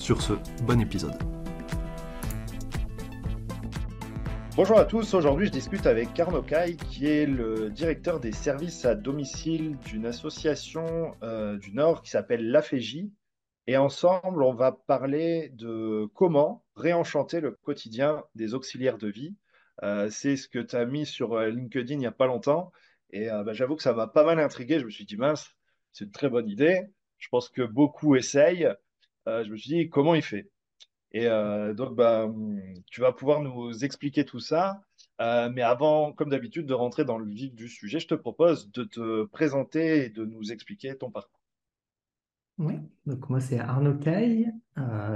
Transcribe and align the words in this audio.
Sur 0.00 0.22
ce, 0.22 0.32
bon 0.62 0.80
épisode. 0.80 1.12
Bonjour 4.56 4.78
à 4.78 4.86
tous, 4.86 5.12
aujourd'hui 5.12 5.46
je 5.46 5.52
discute 5.52 5.84
avec 5.84 6.14
Carno 6.14 6.40
Kai 6.40 6.76
qui 6.88 7.06
est 7.06 7.26
le 7.26 7.68
directeur 7.68 8.18
des 8.18 8.32
services 8.32 8.86
à 8.86 8.94
domicile 8.94 9.76
d'une 9.84 10.06
association 10.06 11.14
euh, 11.22 11.58
du 11.58 11.74
Nord 11.74 12.00
qui 12.00 12.08
s'appelle 12.08 12.50
l'AFEJ. 12.50 13.08
Et 13.66 13.76
ensemble, 13.76 14.42
on 14.42 14.54
va 14.54 14.72
parler 14.72 15.50
de 15.50 16.08
comment 16.14 16.64
réenchanter 16.76 17.40
le 17.40 17.50
quotidien 17.50 18.24
des 18.34 18.54
auxiliaires 18.54 18.96
de 18.96 19.08
vie. 19.08 19.34
Euh, 19.82 20.08
c'est 20.08 20.38
ce 20.38 20.48
que 20.48 20.60
tu 20.60 20.76
as 20.76 20.86
mis 20.86 21.04
sur 21.04 21.34
euh, 21.34 21.50
LinkedIn 21.50 21.92
il 21.92 21.98
n'y 21.98 22.06
a 22.06 22.10
pas 22.10 22.26
longtemps. 22.26 22.72
Et 23.10 23.26
bah, 23.26 23.52
j'avoue 23.52 23.76
que 23.76 23.82
ça 23.82 23.92
m'a 23.92 24.06
pas 24.06 24.24
mal 24.24 24.40
intrigué. 24.40 24.78
Je 24.80 24.86
me 24.86 24.90
suis 24.90 25.04
dit, 25.04 25.16
mince, 25.18 25.50
c'est 25.92 26.06
une 26.06 26.10
très 26.10 26.30
bonne 26.30 26.48
idée. 26.48 26.86
Je 27.18 27.28
pense 27.28 27.50
que 27.50 27.62
beaucoup 27.62 28.16
essayent. 28.16 28.72
Euh, 29.30 29.44
je 29.44 29.50
me 29.50 29.56
suis 29.56 29.70
dit, 29.70 29.88
comment 29.88 30.14
il 30.14 30.22
fait? 30.22 30.50
Et 31.12 31.26
euh, 31.26 31.74
donc, 31.74 31.94
bah, 31.96 32.32
tu 32.86 33.00
vas 33.00 33.12
pouvoir 33.12 33.40
nous 33.40 33.84
expliquer 33.84 34.24
tout 34.24 34.40
ça. 34.40 34.82
Euh, 35.20 35.50
mais 35.52 35.62
avant, 35.62 36.12
comme 36.12 36.30
d'habitude, 36.30 36.66
de 36.66 36.74
rentrer 36.74 37.04
dans 37.04 37.18
le 37.18 37.28
vif 37.28 37.54
du 37.54 37.68
sujet, 37.68 38.00
je 38.00 38.08
te 38.08 38.14
propose 38.14 38.70
de 38.72 38.84
te 38.84 39.24
présenter 39.24 40.04
et 40.04 40.08
de 40.08 40.24
nous 40.24 40.52
expliquer 40.52 40.96
ton 40.96 41.10
parcours. 41.10 41.40
Oui, 42.58 42.74
donc 43.06 43.30
moi 43.30 43.40
c'est 43.40 43.58
Arnaud 43.58 43.96
Caille, 43.96 44.52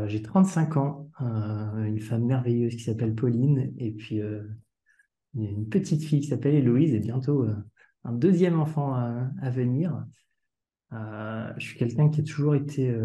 j'ai 0.07 0.23
35 0.23 0.79
ans, 0.79 1.11
une 1.21 2.01
femme 2.01 2.25
merveilleuse 2.25 2.75
qui 2.75 2.83
s'appelle 2.83 3.15
Pauline, 3.15 3.75
et 3.77 3.93
puis 3.93 4.19
une 5.35 5.69
petite 5.69 6.03
fille 6.03 6.21
qui 6.21 6.29
s'appelle 6.29 6.55
Héloïse, 6.55 6.95
et 6.95 7.01
bientôt 7.01 7.47
un 8.05 8.13
deuxième 8.13 8.59
enfant 8.61 8.95
à 8.95 9.51
venir. 9.51 10.07
je 10.91 11.55
suis 11.59 11.79
quelqu'un 11.79 12.09
qui 12.09 12.23
a 12.23 12.25
toujours 12.25 12.55
été 12.55 12.97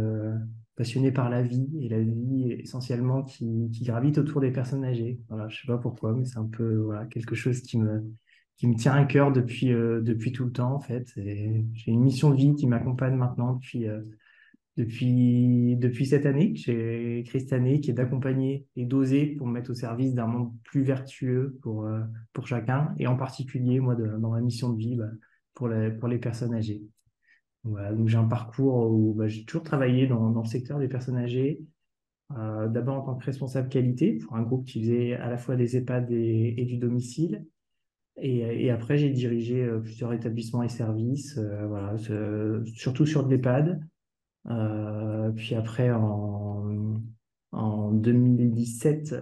passionné 0.79 1.11
par 1.11 1.29
la 1.29 1.41
vie 1.41 1.67
et 1.81 1.89
la 1.89 1.99
vie 1.99 2.53
essentiellement 2.57 3.23
qui, 3.23 3.69
gravite 3.81 4.17
autour 4.17 4.39
des 4.39 4.49
personnes 4.49 4.85
âgées. 4.85 5.19
Voilà, 5.27 5.49
je 5.49 5.59
sais 5.59 5.67
pas 5.67 5.77
pourquoi, 5.77 6.13
mais 6.13 6.23
c'est 6.23 6.37
un 6.37 6.47
peu 6.47 6.77
voilà, 6.77 7.05
quelque 7.07 7.35
chose 7.35 7.59
qui 7.59 7.77
me, 7.77 8.01
qui 8.55 8.65
me 8.65 8.75
tient 8.75 8.93
à 8.93 9.03
cœur 9.03 9.33
depuis, 9.33 9.73
euh, 9.73 9.99
depuis 9.99 10.31
tout 10.31 10.45
le 10.45 10.53
temps 10.53 10.73
en 10.73 10.79
fait. 10.79 11.11
J'ai 11.17 11.91
une 11.91 11.99
mission 11.99 12.29
de 12.29 12.37
vie 12.37 12.55
qui 12.55 12.65
m'accompagne 12.65 13.15
maintenant 13.15 13.55
depuis, 13.55 13.89
euh, 13.89 13.99
depuis, 14.77 15.75
depuis 15.75 16.05
cette 16.05 16.25
année. 16.25 16.53
J'ai 16.55 17.19
écrit 17.19 17.41
cette 17.41 17.51
année 17.51 17.81
qui 17.81 17.91
est 17.91 17.93
d'accompagner 17.93 18.65
et 18.77 18.85
d'oser 18.85 19.25
pour 19.35 19.47
me 19.47 19.51
mettre 19.51 19.71
au 19.71 19.75
service 19.75 20.13
d'un 20.13 20.27
monde 20.27 20.53
plus 20.63 20.83
vertueux 20.83 21.57
pour, 21.61 21.87
euh, 21.87 21.99
pour 22.31 22.47
chacun 22.47 22.95
et 22.97 23.05
en 23.05 23.17
particulier 23.17 23.81
moi 23.81 23.95
dans 23.95 24.31
ma 24.31 24.39
mission 24.39 24.71
de 24.71 24.77
vie 24.77 24.95
bah, 24.95 25.09
pour, 25.55 25.67
les, 25.67 25.91
pour 25.91 26.07
les 26.07 26.19
personnes 26.19 26.53
âgées 26.53 26.83
donc 27.65 28.07
j'ai 28.07 28.17
un 28.17 28.25
parcours 28.25 28.89
où 28.91 29.13
bah, 29.13 29.27
j'ai 29.27 29.43
toujours 29.45 29.63
travaillé 29.63 30.07
dans, 30.07 30.29
le 30.29 30.47
secteur 30.47 30.79
des 30.79 30.87
personnes 30.87 31.17
âgées, 31.17 31.61
euh, 32.37 32.67
d'abord 32.67 32.97
en 32.97 33.01
tant 33.01 33.15
que 33.15 33.25
responsable 33.25 33.69
qualité 33.69 34.13
pour 34.19 34.35
un 34.35 34.43
groupe 34.43 34.65
qui 34.65 34.81
faisait 34.81 35.13
à 35.13 35.29
la 35.29 35.37
fois 35.37 35.55
des 35.55 35.77
EHPAD 35.77 36.11
et, 36.11 36.65
du 36.65 36.77
domicile. 36.77 37.45
Et, 38.21 38.69
après, 38.69 38.97
j'ai 38.97 39.09
dirigé 39.09 39.63
euh, 39.63 39.79
plusieurs 39.79 40.11
établissements 40.13 40.61
et 40.63 40.69
services, 40.69 41.37
euh, 41.37 41.65
voilà, 41.67 41.95
surtout 42.75 43.05
sur 43.05 43.25
de 43.25 43.29
l'EHPAD. 43.33 43.79
puis 45.35 45.55
après, 45.55 45.91
en, 45.91 47.01
en 47.51 47.91
2017, 47.91 49.15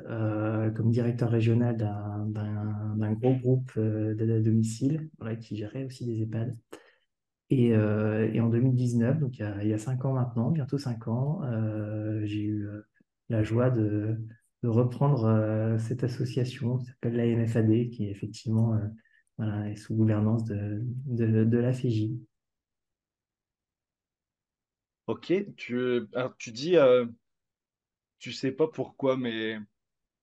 comme 0.76 0.92
directeur 0.92 1.30
régional 1.30 1.78
d'un 1.78 3.14
gros 3.14 3.36
groupe 3.36 3.72
d'aide 3.78 4.32
à 4.32 4.40
domicile, 4.42 5.10
voilà, 5.20 5.36
qui 5.36 5.56
gérait 5.56 5.86
aussi 5.86 6.06
des 6.06 6.24
EHPAD. 6.24 6.56
Euh, 7.54 8.30
et, 8.34 8.42
en 8.42 8.50
2019, 8.50 9.20
donc 9.20 9.40
il 9.40 9.68
y, 9.68 9.74
a, 9.74 9.78
cinq 9.78 10.04
ans 10.06 10.14
maintenant, 10.14 10.52
bientôt 10.52 10.78
cinq 10.78 11.08
ans, 11.08 11.44
euh, 11.44 12.22
j'ai 12.26 12.42
eu 12.42 12.68
euh, 12.68 12.82
la 13.30 13.44
joie 13.44 13.70
de, 13.70 14.18
reprendre 14.64 15.78
cette 15.80 16.04
association 16.04 16.78
qui 16.78 16.86
s'appelle 16.88 17.16
l'AMFAD, 17.16 17.90
qui 17.90 18.10
effectivement 18.10 18.78
est 19.40 19.76
sous 19.76 19.96
gouvernance 19.96 20.44
de, 20.46 21.58
la 21.58 21.72
FIJ. 21.72 22.12
Ok, 25.06 25.32
tu, 25.56 26.02
tu 26.38 26.52
dis, 26.52 26.76
tu 28.20 28.34
sais 28.34 28.52
pas 28.52 28.68
pourquoi, 28.68 29.16
mais 29.16 29.58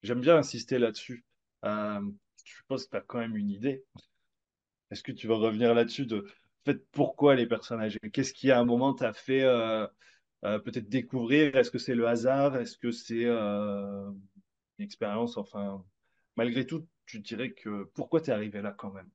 j'aime 0.02 0.20
bien 0.20 0.36
insister 0.36 0.78
là-dessus. 0.78 1.24
je 1.62 2.62
pense 2.68 2.84
que 2.84 2.90
tu 2.90 2.96
as 2.96 3.00
quand 3.00 3.20
même 3.20 3.36
une 3.36 3.50
idée. 3.50 3.84
Est-ce 4.90 5.02
que 5.02 5.12
tu 5.12 5.26
vas 5.26 5.36
revenir 5.36 5.74
là-dessus 5.74 6.06
de 6.06 6.26
pourquoi 6.92 7.34
les 7.34 7.46
personnes 7.46 7.80
âgées 7.80 7.98
Qu'est-ce 8.12 8.32
qui, 8.32 8.50
à 8.50 8.58
un 8.58 8.64
moment, 8.64 8.94
t'a 8.94 9.12
fait 9.12 9.42
euh, 9.42 9.86
euh, 10.44 10.58
peut-être 10.58 10.88
découvrir? 10.88 11.54
Est-ce 11.56 11.70
que 11.70 11.78
c'est 11.78 11.94
le 11.94 12.06
hasard? 12.06 12.56
Est-ce 12.56 12.78
que 12.78 12.90
c'est 12.90 13.24
euh, 13.24 14.10
une 14.78 14.84
expérience? 14.84 15.36
Enfin, 15.36 15.84
malgré 16.36 16.66
tout, 16.66 16.86
tu 17.06 17.20
dirais 17.20 17.52
que 17.52 17.84
pourquoi 17.94 18.20
tu 18.20 18.30
es 18.30 18.32
arrivé 18.32 18.62
là 18.62 18.74
quand 18.76 18.92
même? 18.92 19.08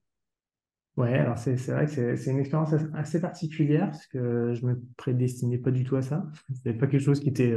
Ouais, 0.97 1.17
alors 1.17 1.37
c'est 1.37 1.55
vrai 1.55 1.85
que 1.85 2.15
c'est 2.15 2.31
une 2.31 2.39
expérience 2.39 2.73
assez 2.93 3.21
particulière 3.21 3.85
parce 3.91 4.05
que 4.07 4.53
je 4.53 4.65
me 4.65 4.81
prédestinais 4.97 5.57
pas 5.57 5.71
du 5.71 5.85
tout 5.85 5.95
à 5.95 6.01
ça. 6.01 6.25
C'était 6.53 6.73
pas 6.73 6.87
quelque 6.87 7.03
chose 7.03 7.21
qui 7.21 7.29
était 7.29 7.55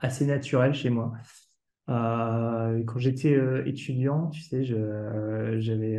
assez 0.00 0.26
naturel 0.26 0.74
chez 0.74 0.90
moi. 0.90 1.12
Euh, 1.88 2.82
quand 2.84 2.98
j'étais 2.98 3.34
euh, 3.34 3.64
étudiant, 3.66 4.28
tu 4.28 4.42
sais, 4.42 4.62
je, 4.62 4.76
euh, 4.76 5.58
j'avais, 5.58 5.98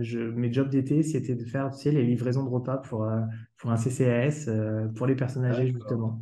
je, 0.00 0.20
mes 0.20 0.52
jobs 0.52 0.68
d'été, 0.68 1.02
c'était 1.02 1.34
de 1.34 1.44
faire, 1.44 1.70
tu 1.70 1.78
sais, 1.78 1.90
les 1.90 2.04
livraisons 2.04 2.44
de 2.44 2.48
repas 2.48 2.78
pour, 2.78 3.08
pour 3.56 3.70
un 3.70 3.76
CCAS, 3.76 4.48
pour 4.94 5.06
les 5.06 5.16
personnes 5.16 5.44
âgées, 5.44 5.66
justement. 5.72 6.20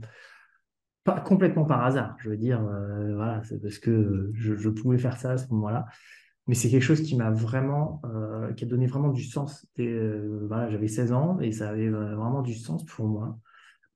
Pas 1.04 1.20
complètement 1.20 1.64
par 1.64 1.84
hasard, 1.84 2.16
je 2.18 2.30
veux 2.30 2.36
dire, 2.36 2.60
voilà, 2.60 3.42
c'est 3.44 3.60
parce 3.60 3.78
que 3.78 4.30
je, 4.34 4.56
je, 4.56 4.68
pouvais 4.68 4.98
faire 4.98 5.18
ça 5.18 5.32
à 5.32 5.36
ce 5.36 5.52
moment-là. 5.52 5.86
Mais 6.48 6.54
c'est 6.54 6.68
quelque 6.70 6.82
chose 6.82 7.02
qui 7.02 7.16
m'a 7.16 7.30
vraiment, 7.30 8.00
qui 8.56 8.64
a 8.64 8.66
donné 8.66 8.86
vraiment 8.86 9.10
du 9.10 9.22
sens. 9.22 9.68
voilà, 9.76 10.70
j'avais 10.70 10.88
16 10.88 11.12
ans 11.12 11.38
et 11.40 11.52
ça 11.52 11.68
avait 11.68 11.90
vraiment 11.90 12.42
du 12.42 12.54
sens 12.54 12.84
pour 12.86 13.06
moi. 13.06 13.38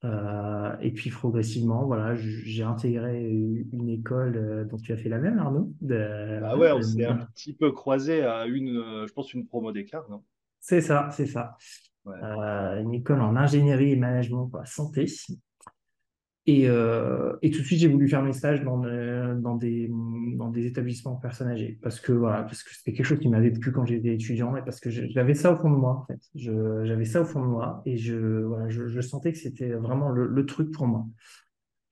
Euh, 0.02 0.76
et 0.80 0.92
puis 0.92 1.10
progressivement, 1.10 1.84
voilà, 1.84 2.14
j'ai 2.14 2.62
intégré 2.62 3.28
une 3.28 3.90
école 3.90 4.36
euh, 4.36 4.64
dont 4.64 4.78
tu 4.78 4.92
as 4.92 4.96
fait 4.96 5.10
la 5.10 5.18
même, 5.18 5.38
Arnaud. 5.38 5.72
ah 5.90 6.56
ouais, 6.56 6.72
on 6.72 6.80
s'est 6.80 7.04
un 7.04 7.26
petit 7.34 7.54
peu 7.54 7.70
croisé 7.70 8.22
à 8.22 8.46
une, 8.46 8.78
euh, 8.78 9.06
je 9.06 9.12
pense, 9.12 9.34
une 9.34 9.46
promo 9.46 9.72
d'écart, 9.72 10.08
non? 10.08 10.22
C'est 10.58 10.80
ça, 10.80 11.08
c'est 11.12 11.26
ça. 11.26 11.56
une 12.06 12.94
école 12.94 13.20
en 13.20 13.36
ingénierie 13.36 13.92
et 13.92 13.96
management 13.96 14.46
pour 14.48 14.60
la 14.60 14.66
santé. 14.66 15.06
Euh, 16.48 17.36
et, 17.42 17.50
tout 17.50 17.60
de 17.60 17.64
suite, 17.64 17.80
j'ai 17.80 17.88
voulu 17.88 18.08
faire 18.08 18.22
mes 18.22 18.32
stages 18.32 18.62
dans, 18.62 18.82
euh, 18.84 19.34
des, 19.58 20.66
établissements 20.66 21.16
personnes 21.16 21.48
âgées 21.48 21.78
parce 21.82 22.00
que 22.00 22.12
voilà, 22.12 22.42
parce 22.42 22.62
que 22.62 22.74
c'était 22.74 22.92
quelque 22.92 23.06
chose 23.06 23.20
qui 23.20 23.28
m'avait 23.28 23.50
plu 23.50 23.72
quand 23.72 23.84
j'étais 23.84 24.14
étudiant 24.14 24.56
et 24.56 24.62
parce 24.62 24.80
que 24.80 24.90
j'avais 24.90 25.34
ça 25.34 25.52
au 25.52 25.56
fond 25.56 25.70
de 25.70 25.76
moi 25.76 25.92
en 25.92 26.04
fait. 26.06 26.20
J'avais 26.34 27.04
ça 27.04 27.22
au 27.22 27.24
fond 27.24 27.40
de 27.40 27.46
moi 27.46 27.82
et 27.84 27.96
je, 27.96 28.42
voilà, 28.42 28.68
je, 28.68 29.00
sentais 29.00 29.32
que 29.32 29.38
c'était 29.38 29.70
vraiment 29.70 30.08
le, 30.08 30.46
truc 30.46 30.70
pour 30.72 30.86
moi. 30.86 31.06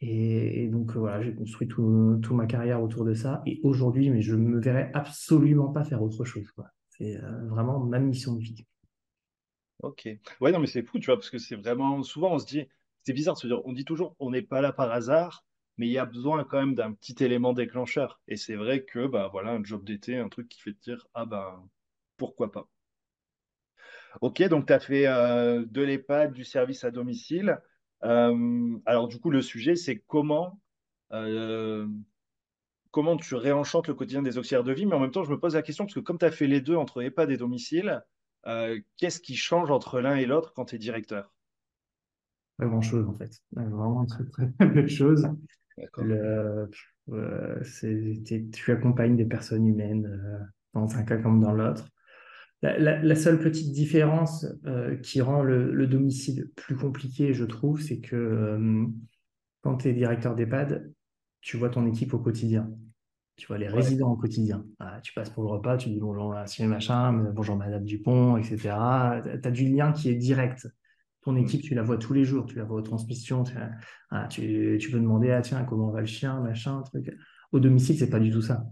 Et, 0.01 0.69
donc 0.69 0.93
voilà, 0.93 1.21
j'ai 1.23 1.35
construit 1.35 1.69
toute 1.69 2.31
ma 2.31 2.47
carrière 2.47 2.83
autour 2.83 3.05
de 3.05 3.15
ça. 3.15 3.43
Et 3.47 3.61
aujourd'hui, 3.65 4.11
mais 4.11 4.23
je 4.23 4.35
me 4.35 4.61
verrais 4.61 4.91
absolument 4.95 5.69
pas 5.69 5.85
faire 5.85 6.03
autre 6.03 6.25
chose. 6.25 6.51
C'est 6.89 7.17
euh, 7.17 7.47
vraiment 7.49 7.81
ma 7.81 7.99
mission 7.99 8.35
de 8.35 8.41
vie. 8.41 8.67
Ok. 9.83 10.09
Ouais, 10.41 10.51
non, 10.51 10.59
mais 10.59 10.67
c'est 10.67 10.83
fou, 10.83 10.99
tu 10.99 11.07
vois, 11.07 11.17
parce 11.17 11.31
que 11.31 11.39
c'est 11.39 11.55
vraiment 11.55 12.03
souvent 12.03 12.35
on 12.35 12.39
se 12.39 12.47
dit 12.47 12.67
c'est 13.09 13.15
bizarre 13.15 13.39
on 13.65 13.73
dit 13.73 13.87
toujours, 13.87 14.15
on 14.19 14.31
n'est 14.31 14.43
pas 14.43 14.61
là 14.61 14.71
par 14.71 14.93
hasard, 14.93 15.47
mais 15.79 15.87
il 15.87 15.93
y 15.93 15.97
a 15.97 16.05
besoin 16.05 16.45
quand 16.45 16.59
même 16.59 16.75
d'un 16.75 16.93
petit 16.93 17.25
élément 17.25 17.55
déclencheur. 17.55 18.21
Et 18.29 18.37
c'est 18.37 18.55
vrai 18.55 18.85
que, 18.85 19.07
bah 19.07 19.31
voilà, 19.33 19.53
un 19.53 19.65
job 19.65 19.83
d'été, 19.83 20.19
un 20.19 20.29
truc 20.29 20.47
qui 20.47 20.61
fait 20.61 20.75
te 20.75 20.81
dire, 20.83 21.07
ah 21.15 21.25
ben, 21.25 21.67
pourquoi 22.19 22.53
pas. 22.53 22.69
Ok, 24.21 24.43
donc 24.49 24.67
tu 24.67 24.75
as 24.75 24.81
fait 24.81 25.07
euh, 25.07 25.65
de 25.65 25.81
l'EHPAD, 25.81 26.35
du 26.35 26.45
service 26.45 26.85
à 26.85 26.91
domicile. 26.91 27.59
Euh, 28.05 28.79
alors 28.85 29.09
du 29.09 29.19
coup, 29.19 29.31
le 29.31 29.41
sujet, 29.41 29.75
c'est 29.75 29.99
comment, 30.07 30.61
euh, 31.13 31.87
comment 32.91 33.17
tu 33.17 33.37
réenchantes 33.37 33.89
le 33.89 33.95
quotidien 33.95 34.21
des 34.21 34.37
auxiliaires 34.37 34.65
de 34.65 34.73
vie. 34.73 34.85
Mais 34.85 34.97
en 34.97 35.01
même 35.01 35.13
temps, 35.13 35.25
je 35.25 35.31
me 35.31 35.41
pose 35.41 35.55
la 35.55 35.63
question, 35.63 35.87
parce 35.87 35.95
que 35.95 36.01
comme 36.01 36.19
tu 36.19 36.27
as 36.27 36.31
fait 36.31 36.47
les 36.47 36.61
deux 36.61 36.77
entre 36.77 37.01
EHPAD 37.01 37.31
et 37.31 37.39
domicile, 37.39 38.05
qu'est-ce 38.99 39.21
qui 39.21 39.37
change 39.37 39.71
entre 39.71 40.01
l'un 40.01 40.17
et 40.17 40.27
l'autre 40.27 40.53
quand 40.53 40.67
tu 40.67 40.77
es 40.77 40.79
directeur? 40.79 41.33
Pas 42.59 42.67
grand-chose 42.67 43.09
en 43.09 43.15
fait. 43.15 43.31
Vraiment 43.53 44.05
très, 44.05 44.25
très, 44.25 44.47
peu 44.49 44.83
de 44.83 44.89
choses. 44.89 45.27
Le, 45.97 46.69
tu 48.53 48.73
accompagnes 48.73 49.17
des 49.17 49.25
personnes 49.25 49.67
humaines 49.67 50.51
dans 50.75 50.97
un 50.97 51.03
cas 51.05 51.17
comme 51.17 51.41
dans 51.41 51.53
l'autre. 51.53 51.89
La, 52.61 53.15
seule 53.15 53.39
petite 53.39 53.73
différence 53.73 54.45
qui 55.03 55.21
rend 55.21 55.43
le, 55.43 55.87
domicile 55.87 56.51
plus 56.57 56.77
compliqué, 56.77 57.33
je 57.33 57.45
trouve, 57.45 57.81
c'est 57.81 58.01
que 58.01 58.59
quand 59.63 59.77
tu 59.77 59.89
es 59.89 59.93
directeur 59.93 60.35
d'EHPAD, 60.35 60.93
tu 61.41 61.57
vois 61.57 61.71
ton 61.71 61.87
équipe 61.87 62.15
au 62.15 62.19
quotidien. 62.19 62.71
Tu 63.37 63.47
vois 63.47 63.59
les 63.59 63.69
résidents 63.69 64.11
au 64.11 64.17
quotidien. 64.17 64.65
Ah, 64.81 65.01
tu 65.01 65.13
passes 65.13 65.31
pour 65.31 65.45
le 65.45 65.51
repas, 65.51 65.77
tu 65.77 65.91
dis 65.91 66.01
bonjour 66.01 66.35
monsieur 66.35 66.67
machin, 66.67 67.13
bonjour 67.33 67.55
madame 67.55 67.85
Dupont, 67.85 68.37
etc. 68.37 68.59
Tu 69.23 69.49
as 69.49 69.51
du 69.53 69.69
lien 69.69 69.93
qui 69.93 70.11
est 70.11 70.17
direct. 70.17 70.67
Ton 71.29 71.35
mm. 71.35 71.39
équipe, 71.39 71.61
tu 71.61 71.75
la 71.75 71.83
vois 71.83 71.99
tous 71.99 72.15
les 72.15 72.25
jours, 72.25 72.47
tu 72.47 72.57
la 72.57 72.65
vois 72.65 72.79
aux 72.79 72.83
transmissions. 72.83 73.45
Tu, 73.45 73.53
ah, 74.11 74.27
tu, 74.29 74.89
peux 74.91 74.99
demander, 74.99 75.31
ah 75.31 75.43
tiens, 75.43 75.63
comment 75.65 75.91
va 75.91 76.01
le 76.01 76.07
chien, 76.07 76.41
machin, 76.41 76.81
truc. 76.81 77.15
Au 77.53 77.61
domicile, 77.61 77.99
c'est 77.99 78.09
pas 78.09 78.19
du 78.19 78.31
tout 78.31 78.41
ça. 78.41 78.65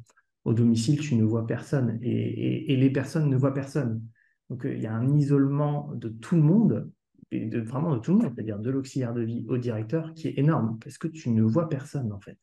Au 0.46 0.54
domicile, 0.54 0.98
tu 0.98 1.16
ne 1.16 1.24
vois 1.24 1.46
personne 1.46 1.98
et, 2.00 2.74
les 2.74 2.90
personnes 2.90 3.28
ne 3.28 3.36
voient 3.36 3.52
personne. 3.52 4.02
Donc, 4.48 4.64
euh, 4.64 4.74
il 4.74 4.80
y 4.80 4.86
a 4.86 4.94
un 4.94 5.14
isolement 5.18 5.92
de 5.96 6.08
tout 6.08 6.34
le 6.34 6.40
monde, 6.40 6.90
et 7.30 7.44
de, 7.44 7.60
vraiment 7.60 7.94
de 7.94 8.00
tout 8.00 8.12
le 8.12 8.22
monde, 8.22 8.32
c'est-à-dire 8.34 8.58
de 8.58 8.70
l'auxiliaire 8.70 9.12
de 9.12 9.20
vie 9.20 9.44
au 9.50 9.58
directeur, 9.58 10.14
qui 10.14 10.28
est 10.28 10.38
énorme 10.38 10.78
parce 10.82 10.96
que 10.96 11.08
tu 11.08 11.28
ne 11.28 11.42
vois 11.42 11.68
personne 11.68 12.10
en 12.10 12.20
fait. 12.20 12.38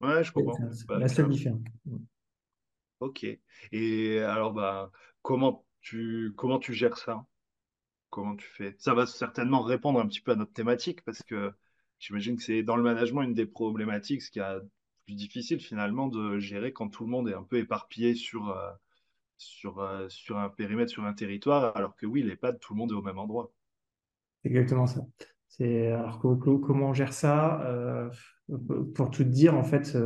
Ouais, 0.00 0.22
je 0.22 0.30
comprends. 0.30 0.56
Bah, 0.86 1.00
la 1.00 1.08
seule 1.08 1.30
différence. 1.30 1.62
Ok. 3.00 3.26
Et 3.72 4.20
alors, 4.20 4.52
bah, 4.52 4.92
comment 5.22 5.64
tu, 5.80 6.32
comment 6.36 6.60
tu 6.60 6.74
gères 6.74 6.96
ça? 6.96 7.24
Comment 8.10 8.36
tu 8.36 8.46
fais? 8.46 8.74
Ça 8.78 8.94
va 8.94 9.06
certainement 9.06 9.62
répondre 9.62 10.00
un 10.00 10.06
petit 10.06 10.20
peu 10.20 10.32
à 10.32 10.36
notre 10.36 10.52
thématique 10.52 11.04
parce 11.04 11.22
que 11.22 11.52
j'imagine 11.98 12.36
que 12.36 12.42
c'est 12.42 12.62
dans 12.62 12.76
le 12.76 12.82
management 12.82 13.22
une 13.22 13.34
des 13.34 13.46
problématiques, 13.46 14.22
ce 14.22 14.30
qui 14.30 14.38
est 14.38 14.60
plus 15.04 15.14
difficile 15.14 15.60
finalement 15.60 16.08
de 16.08 16.38
gérer 16.38 16.72
quand 16.72 16.88
tout 16.88 17.04
le 17.04 17.10
monde 17.10 17.28
est 17.28 17.34
un 17.34 17.42
peu 17.42 17.58
éparpillé 17.58 18.14
sur, 18.14 18.50
euh, 18.50 18.70
euh, 19.78 20.08
un 20.30 20.48
périmètre, 20.48 20.90
sur 20.90 21.04
un 21.04 21.12
territoire, 21.12 21.76
alors 21.76 21.96
que 21.96 22.06
oui, 22.06 22.22
les 22.22 22.36
pas 22.36 22.52
tout 22.52 22.74
le 22.74 22.78
monde 22.78 22.92
est 22.92 22.94
au 22.96 23.02
même 23.02 23.18
endroit. 23.18 23.52
Exactement 24.44 24.86
ça. 24.86 25.00
C'est 25.48 25.88
alors 25.88 26.18
comment 26.20 26.90
on 26.90 26.94
gère 26.94 27.12
ça 27.12 27.62
euh, 27.62 28.10
Pour 28.94 29.10
tout 29.10 29.24
dire, 29.24 29.54
en 29.54 29.64
fait, 29.64 29.96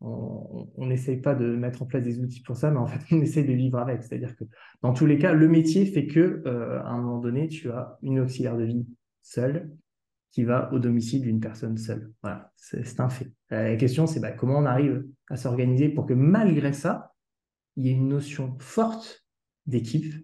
on 0.00 0.86
n'essaye 0.86 1.18
pas 1.18 1.34
de 1.34 1.54
mettre 1.56 1.82
en 1.82 1.86
place 1.86 2.02
des 2.02 2.20
outils 2.20 2.40
pour 2.40 2.56
ça, 2.56 2.70
mais 2.70 2.78
en 2.78 2.86
fait, 2.86 3.00
on 3.14 3.20
essaye 3.20 3.44
de 3.44 3.52
vivre 3.52 3.78
avec. 3.78 4.02
C'est-à-dire 4.02 4.34
que 4.36 4.44
dans 4.82 4.92
tous 4.92 5.06
les 5.06 5.18
cas, 5.18 5.32
le 5.32 5.48
métier 5.48 5.84
fait 5.86 6.06
que 6.06 6.42
euh, 6.46 6.80
à 6.82 6.90
un 6.90 6.98
moment 7.00 7.18
donné, 7.18 7.48
tu 7.48 7.70
as 7.70 7.98
une 8.02 8.20
auxiliaire 8.20 8.56
de 8.56 8.64
vie 8.64 8.86
seule 9.22 9.70
qui 10.30 10.44
va 10.44 10.72
au 10.72 10.78
domicile 10.78 11.22
d'une 11.22 11.40
personne 11.40 11.76
seule. 11.76 12.12
Voilà, 12.22 12.52
c'est 12.56 13.00
un 13.00 13.08
fait. 13.08 13.30
La 13.50 13.76
question, 13.76 14.06
c'est 14.06 14.20
bah, 14.20 14.30
comment 14.30 14.58
on 14.58 14.64
arrive 14.64 15.04
à 15.28 15.36
s'organiser 15.36 15.88
pour 15.88 16.06
que 16.06 16.14
malgré 16.14 16.72
ça, 16.72 17.14
il 17.76 17.86
y 17.86 17.90
ait 17.90 17.94
une 17.94 18.08
notion 18.08 18.56
forte 18.58 19.26
d'équipe, 19.66 20.14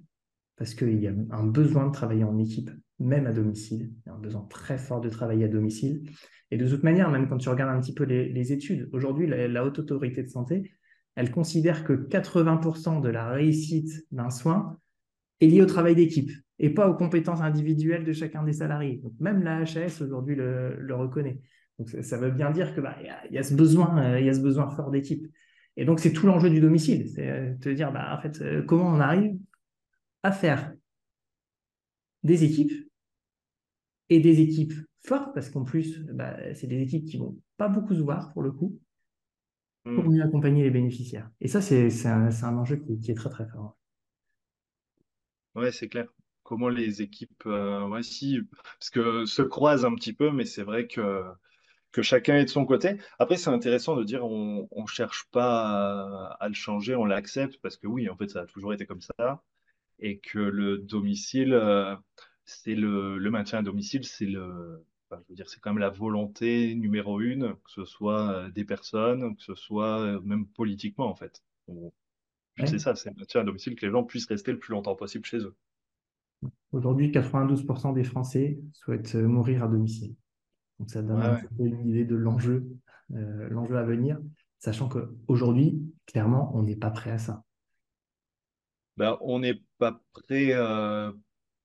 parce 0.56 0.74
qu'il 0.74 1.00
y 1.02 1.08
a 1.08 1.12
un 1.30 1.46
besoin 1.46 1.86
de 1.86 1.92
travailler 1.92 2.24
en 2.24 2.38
équipe 2.38 2.70
même 2.98 3.26
à 3.26 3.32
domicile. 3.32 3.92
Il 4.04 4.08
y 4.08 4.10
a 4.10 4.14
un 4.14 4.18
besoin 4.18 4.46
très 4.48 4.78
fort 4.78 5.00
de 5.00 5.08
travailler 5.08 5.44
à 5.44 5.48
domicile. 5.48 6.08
Et 6.50 6.56
de 6.56 6.68
toute 6.68 6.82
manière, 6.82 7.10
même 7.10 7.28
quand 7.28 7.38
tu 7.38 7.48
regardes 7.48 7.76
un 7.76 7.80
petit 7.80 7.94
peu 7.94 8.04
les, 8.04 8.52
études, 8.52 8.88
aujourd'hui, 8.92 9.26
la, 9.26 9.64
Haute 9.64 9.78
Autorité 9.78 10.22
de 10.22 10.28
Santé, 10.28 10.72
elle 11.16 11.30
considère 11.30 11.84
que 11.84 11.92
80% 11.92 13.00
de 13.00 13.08
la 13.08 13.28
réussite 13.30 14.06
d'un 14.12 14.30
soin 14.30 14.78
est 15.40 15.46
liée 15.46 15.62
au 15.62 15.66
travail 15.66 15.94
d'équipe 15.94 16.30
et 16.58 16.70
pas 16.70 16.88
aux 16.88 16.94
compétences 16.94 17.40
individuelles 17.40 18.04
de 18.04 18.12
chacun 18.12 18.42
des 18.42 18.52
salariés. 18.52 19.00
Donc 19.02 19.12
même 19.18 19.42
la 19.42 19.60
HAS 19.60 20.00
aujourd'hui 20.02 20.36
le, 20.36 20.94
reconnaît. 20.94 21.40
Donc 21.78 21.90
ça, 21.90 22.16
veut 22.16 22.30
bien 22.30 22.50
dire 22.50 22.74
que 22.74 22.80
bah, 22.80 22.96
y, 23.30 23.38
a, 23.38 23.42
ce 23.42 23.54
besoin, 23.54 23.98
euh, 24.02 24.20
il 24.20 24.26
y 24.26 24.30
a 24.30 24.34
ce 24.34 24.40
besoin 24.40 24.70
fort 24.70 24.90
d'équipe. 24.90 25.26
Et 25.76 25.84
donc 25.84 26.00
c'est 26.00 26.12
tout 26.12 26.26
l'enjeu 26.26 26.48
du 26.48 26.60
domicile, 26.60 27.08
c'est 27.14 27.28
euh, 27.28 27.54
de 27.54 27.72
dire 27.72 27.92
bah, 27.92 28.16
en 28.16 28.22
fait 28.22 28.40
euh, 28.40 28.62
comment 28.62 28.88
on 28.88 29.00
arrive 29.00 29.36
à 30.22 30.32
faire 30.32 30.72
des 32.22 32.44
équipes 32.44 32.72
et 34.08 34.20
des 34.20 34.40
équipes 34.40 34.74
fortes, 35.04 35.34
parce 35.34 35.50
qu'en 35.50 35.64
plus, 35.64 36.00
bah, 36.12 36.36
c'est 36.54 36.66
des 36.66 36.80
équipes 36.80 37.04
qui 37.04 37.16
vont 37.16 37.36
pas 37.56 37.68
beaucoup 37.68 37.94
se 37.94 38.00
voir 38.00 38.32
pour 38.32 38.42
le 38.42 38.52
coup, 38.52 38.78
pour 39.84 40.04
hmm. 40.04 40.12
mieux 40.12 40.22
accompagner 40.22 40.62
les 40.62 40.70
bénéficiaires. 40.70 41.30
Et 41.40 41.48
ça, 41.48 41.60
c'est 41.60 42.06
un, 42.06 42.28
un, 42.28 42.56
enjeu 42.56 42.76
qui, 42.76 43.10
est 43.10 43.14
très 43.14 43.30
très 43.30 43.46
fort. 43.46 43.76
Ouais, 45.54 45.72
c'est 45.72 45.88
clair. 45.88 46.06
Comment 46.42 46.68
les 46.68 47.02
équipes, 47.02 47.42
euh, 47.46 47.88
ouais, 47.88 48.02
si, 48.02 48.40
parce 48.78 48.90
que 48.90 49.24
se 49.24 49.42
croisent 49.42 49.84
un 49.84 49.94
petit 49.94 50.12
peu, 50.12 50.30
mais 50.30 50.44
c'est 50.44 50.62
vrai 50.62 50.86
que, 50.86 51.24
que 51.90 52.02
chacun 52.02 52.36
est 52.36 52.44
de 52.44 52.50
son 52.50 52.64
côté. 52.64 52.98
Après, 53.18 53.36
c'est 53.36 53.50
intéressant 53.50 53.96
de 53.96 54.04
dire 54.04 54.24
on 54.24 54.68
ne 54.72 54.86
cherche 54.86 55.26
pas 55.32 56.28
à, 56.30 56.36
à, 56.38 56.48
le 56.48 56.54
changer, 56.54 56.94
on 56.94 57.04
l'accepte, 57.04 57.58
parce 57.62 57.76
que 57.76 57.88
oui, 57.88 58.08
en 58.08 58.16
fait, 58.16 58.28
ça 58.28 58.42
a 58.42 58.46
toujours 58.46 58.74
été 58.74 58.86
comme 58.86 59.00
ça 59.00 59.42
et 59.98 60.18
que 60.18 60.38
le 60.38 60.78
domicile, 60.78 61.52
euh, 61.54 61.94
c'est 62.46 62.74
le, 62.74 63.18
le, 63.18 63.30
maintien 63.30 63.58
à 63.58 63.62
domicile, 63.62 64.04
c'est 64.04 64.26
le, 64.26 64.84
je 65.10 65.16
veux 65.28 65.34
dire, 65.34 65.48
c'est 65.48 65.60
quand 65.60 65.70
même 65.70 65.80
la 65.80 65.90
volonté 65.90 66.74
numéro 66.74 67.20
une, 67.20 67.54
que 67.54 67.70
ce 67.70 67.84
soit 67.84 68.30
euh, 68.30 68.50
des 68.50 68.64
personnes, 68.64 69.36
que 69.36 69.42
ce 69.42 69.54
soit 69.54 70.00
euh, 70.00 70.20
même 70.20 70.46
politiquement 70.46 71.08
en 71.08 71.14
fait. 71.14 71.42
C'est 72.64 72.78
ça, 72.78 72.94
c'est 72.94 73.10
le 73.10 73.16
maintien 73.16 73.42
à 73.42 73.44
domicile, 73.44 73.74
que 73.74 73.84
les 73.84 73.92
gens 73.92 74.04
puissent 74.04 74.26
rester 74.26 74.52
le 74.52 74.58
plus 74.58 74.72
longtemps 74.72 74.96
possible 74.96 75.24
chez 75.26 75.38
eux. 75.38 75.54
Aujourd'hui, 76.72 77.10
92% 77.10 77.92
des 77.94 78.04
Français 78.04 78.58
souhaitent 78.72 79.14
mourir 79.14 79.64
à 79.64 79.68
domicile. 79.68 80.14
Donc 80.78 80.90
ça 80.90 81.02
donne 81.02 81.20
un 81.20 81.36
peu 81.36 81.64
une 81.64 81.88
idée 81.88 82.04
de 82.04 82.16
l'enjeu, 82.16 82.66
l'enjeu 83.10 83.76
à 83.76 83.82
venir, 83.82 84.18
sachant 84.58 84.88
qu'aujourd'hui, 84.88 85.82
clairement, 86.06 86.50
on 86.56 86.62
n'est 86.62 86.76
pas 86.76 86.90
prêt 86.90 87.10
à 87.10 87.18
ça. 87.18 87.44
Ben, 88.96 89.18
on 89.20 89.40
n'est 89.40 89.60
pas 89.78 90.00
prêt 90.12 90.52
euh, 90.52 91.12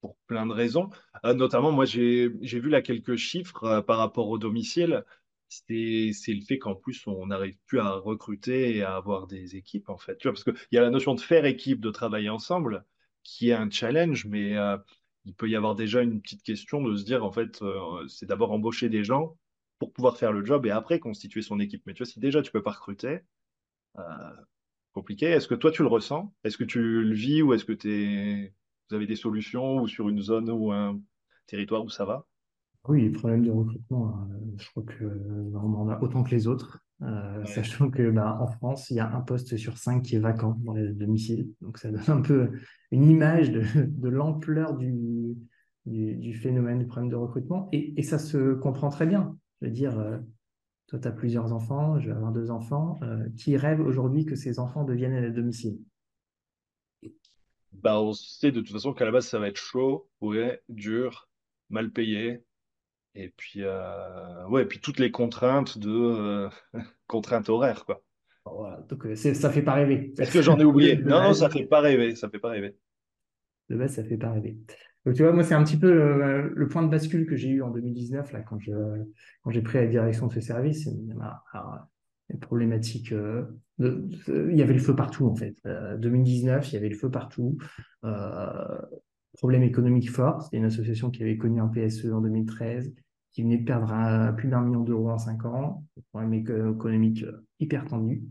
pour 0.02 0.18
plein 0.28 0.46
de 0.46 0.52
raisons. 0.52 0.90
Euh, 1.26 1.34
notamment, 1.34 1.72
moi, 1.72 1.86
j'ai 1.86 2.28
vu 2.28 2.70
là 2.70 2.82
quelques 2.82 3.16
chiffres 3.16 3.64
euh, 3.64 3.82
par 3.82 3.98
rapport 3.98 4.30
au 4.30 4.38
domicile. 4.38 5.06
C'est 5.48 6.12
le 6.28 6.42
fait 6.46 6.60
qu'en 6.60 6.76
plus, 6.76 7.06
on 7.08 7.28
n'arrive 7.28 7.58
plus 7.66 7.80
à 7.80 7.92
recruter 7.92 8.76
et 8.78 8.84
à 8.84 8.96
avoir 8.96 9.28
des 9.28 9.56
équipes, 9.56 9.90
en 9.90 9.98
fait. 9.98 10.18
Tu 10.18 10.28
vois, 10.28 10.34
parce 10.34 10.44
qu'il 10.44 10.56
y 10.72 10.78
a 10.78 10.82
la 10.82 10.90
notion 10.90 11.14
de 11.14 11.22
faire 11.22 11.46
équipe, 11.46 11.82
de 11.82 11.92
travailler 11.92 12.30
ensemble, 12.30 12.86
qui 13.24 13.50
est 13.50 13.54
un 13.54 13.70
challenge, 13.70 14.26
mais 14.26 14.56
il 15.26 15.36
peut 15.36 15.50
y 15.50 15.58
avoir 15.58 15.76
déjà 15.76 16.02
une 16.02 16.22
petite 16.22 16.44
question 16.44 16.82
de 16.82 16.96
se 16.96 17.04
dire, 17.04 17.26
en 17.26 17.32
fait, 17.34 17.62
c'est 18.08 18.28
d'abord 18.28 18.54
embaucher 18.54 18.88
des 18.88 19.04
gens 19.04 19.38
pour 19.78 19.92
pouvoir 19.92 20.18
faire 20.18 20.32
le 20.32 20.46
job 20.46 20.66
et 20.66 20.72
après 20.72 21.00
constituer 21.00 21.42
son 21.42 21.60
équipe. 21.60 21.84
Mais 21.86 21.94
tu 21.94 22.04
vois, 22.04 22.10
si 22.10 22.22
déjà 22.22 22.42
tu 22.42 22.52
peux 22.52 22.64
pas 22.64 22.72
recruter, 22.72 23.20
compliqué. 24.94 25.26
Est-ce 25.26 25.50
que 25.50 25.56
toi, 25.56 25.72
tu 25.72 25.82
le 25.82 25.90
ressens? 25.90 26.34
Est-ce 26.46 26.58
que 26.58 26.64
tu 26.64 27.04
le 27.04 27.14
vis 27.14 27.42
ou 27.42 27.54
est-ce 27.54 27.66
que 27.66 27.74
es... 27.88 28.54
vous 28.92 28.96
avez 28.96 29.08
des 29.08 29.16
solutions 29.16 29.78
ou 29.78 29.88
sur 29.88 30.10
une 30.10 30.22
zone 30.22 30.50
ou 30.50 30.72
un 30.72 31.00
territoire 31.48 31.84
où 31.84 31.90
ça 31.90 32.04
va? 32.04 32.26
Oui, 32.88 33.10
problème 33.10 33.46
de 33.46 33.52
recrutement, 33.52 34.28
euh, 34.30 34.36
je 34.58 34.70
crois 34.72 34.84
qu'on 34.84 35.06
euh, 35.06 35.56
en 35.56 35.90
a 35.90 36.02
autant 36.02 36.24
que 36.24 36.32
les 36.32 36.48
autres. 36.48 36.80
Euh, 37.04 37.44
sachant 37.46 37.90
que 37.90 38.12
bah, 38.12 38.38
en 38.42 38.48
France, 38.48 38.90
il 38.92 38.98
y 38.98 39.00
a 39.00 39.12
un 39.12 39.22
poste 39.22 39.58
sur 39.58 39.78
cinq 39.78 40.04
qui 40.04 40.16
est 40.16 40.20
vacant 40.20 40.56
dans 40.64 40.74
les 40.74 40.92
domiciles. 40.92 41.50
Donc 41.62 41.78
ça 41.78 41.90
donne 41.90 42.04
un 42.08 42.22
peu 42.22 42.52
une 42.92 43.10
image 43.10 43.52
de, 43.52 44.10
l'ampleur 44.10 44.76
du, 44.76 45.36
du, 45.86 46.34
phénomène 46.34 46.80
du 46.80 46.86
problème 46.86 47.10
de 47.10 47.16
recrutement. 47.16 47.70
Et, 47.72 48.00
et, 48.00 48.04
ça 48.04 48.20
se 48.20 48.54
comprend 48.54 48.90
très 48.90 49.08
bien. 49.08 49.36
Je 49.62 49.68
veux 49.68 49.72
dire, 49.72 50.22
toi, 50.88 51.00
tu 51.00 51.08
as 51.08 51.12
plusieurs 51.12 51.54
enfants, 51.54 52.00
je 52.00 52.10
vais 52.10 52.16
avoir 52.16 52.34
deux 52.34 52.52
enfants. 52.52 53.00
Euh, 53.04 53.30
qui 53.38 53.56
rêvent 53.56 53.80
aujourd'hui 53.80 54.26
que 54.26 54.36
ces 54.36 54.60
enfants 54.60 54.84
deviennent 54.84 55.14
à 55.14 55.30
domicile? 55.30 55.80
Bah, 57.72 58.02
On 58.02 58.14
sait 58.14 58.52
de 58.52 58.62
toute 58.62 58.72
façon 58.72 58.94
qu'à 58.94 59.06
la 59.06 59.12
base, 59.12 59.28
ça 59.28 59.40
va 59.40 59.48
être 59.48 59.58
chaud, 59.58 60.10
ouais, 60.22 60.62
dur, 60.70 61.30
mal 61.70 61.92
payé. 61.92 62.44
Et 63.16 63.30
puis, 63.36 63.64
euh, 63.64 64.48
ouais, 64.48 64.64
et 64.64 64.66
puis 64.66 64.80
toutes 64.80 65.00
les 65.00 65.12
contraintes 65.12 65.78
de 65.78 65.90
euh, 65.90 66.50
contraintes 67.08 67.50
horaires, 67.50 67.86
quoi. 67.86 68.02
Voilà, 68.46 68.82
donc 68.90 69.06
ça 69.16 69.52
fait 69.52 69.62
pas 69.62 69.74
rêver. 69.74 70.14
Est-ce 70.18 70.32
que 70.32 70.42
j'en 70.42 70.60
ai 70.60 70.64
oublié? 70.64 70.98
Non, 71.04 71.22
non, 71.22 71.34
ça 71.34 71.50
fait 71.50 71.66
pas 71.66 71.80
rêver, 71.80 72.16
ça 72.16 72.30
fait 72.30 72.40
pas 72.40 72.50
rêver. 72.50 72.76
De 73.70 73.76
base, 73.76 73.94
ça 73.94 74.04
fait 74.04 74.18
pas 74.18 74.32
rêver. 74.32 74.58
Donc, 75.06 75.16
tu 75.16 75.24
vois, 75.24 75.32
moi, 75.32 75.44
c'est 75.44 75.54
un 75.54 75.64
petit 75.64 75.78
peu 75.78 75.92
le, 75.92 76.68
point 76.68 76.84
de 76.84 76.90
bascule 76.90 77.26
que 77.26 77.36
j'ai 77.36 77.50
eu 77.50 77.62
en 77.62 77.70
2019, 77.70 78.34
là, 78.34 78.42
quand 78.42 78.60
je, 78.60 78.72
quand 79.44 79.52
j'ai 79.52 79.62
pris 79.62 79.80
la 79.80 79.88
direction 79.88 80.28
de 80.28 80.34
ce 80.34 80.42
service. 80.42 80.90
Problématique, 82.40 83.14
euh, 83.14 83.44
il 83.80 84.58
y 84.58 84.62
avait 84.62 84.74
le 84.74 84.80
feu 84.80 84.96
partout, 84.96 85.28
en 85.28 85.36
fait. 85.36 85.56
2019, 86.00 86.64
euh, 86.64 86.68
il 86.68 86.74
y 86.74 86.78
avait 86.78 86.90
le 86.90 86.96
feu 86.96 87.10
partout. 87.10 87.58
Euh, 88.06 88.82
problème 89.38 89.64
économique 89.64 90.12
fort. 90.12 90.44
C'était 90.44 90.58
une 90.58 90.66
association 90.66 91.10
qui 91.10 91.24
avait 91.24 91.38
connu 91.38 91.60
un 91.62 91.68
PSE 91.68 92.06
en 92.12 92.22
2013, 92.22 92.94
qui 93.32 93.44
venait 93.44 93.58
de 93.58 93.66
perdre 93.66 94.36
plus 94.36 94.50
d'un 94.50 94.62
million 94.62 94.82
d'euros 94.82 95.10
en 95.10 95.18
cinq 95.18 95.46
ans. 95.46 95.84
Problème 96.12 96.34
économique 96.34 97.26
hyper 97.60 97.86
tendu. 97.86 98.24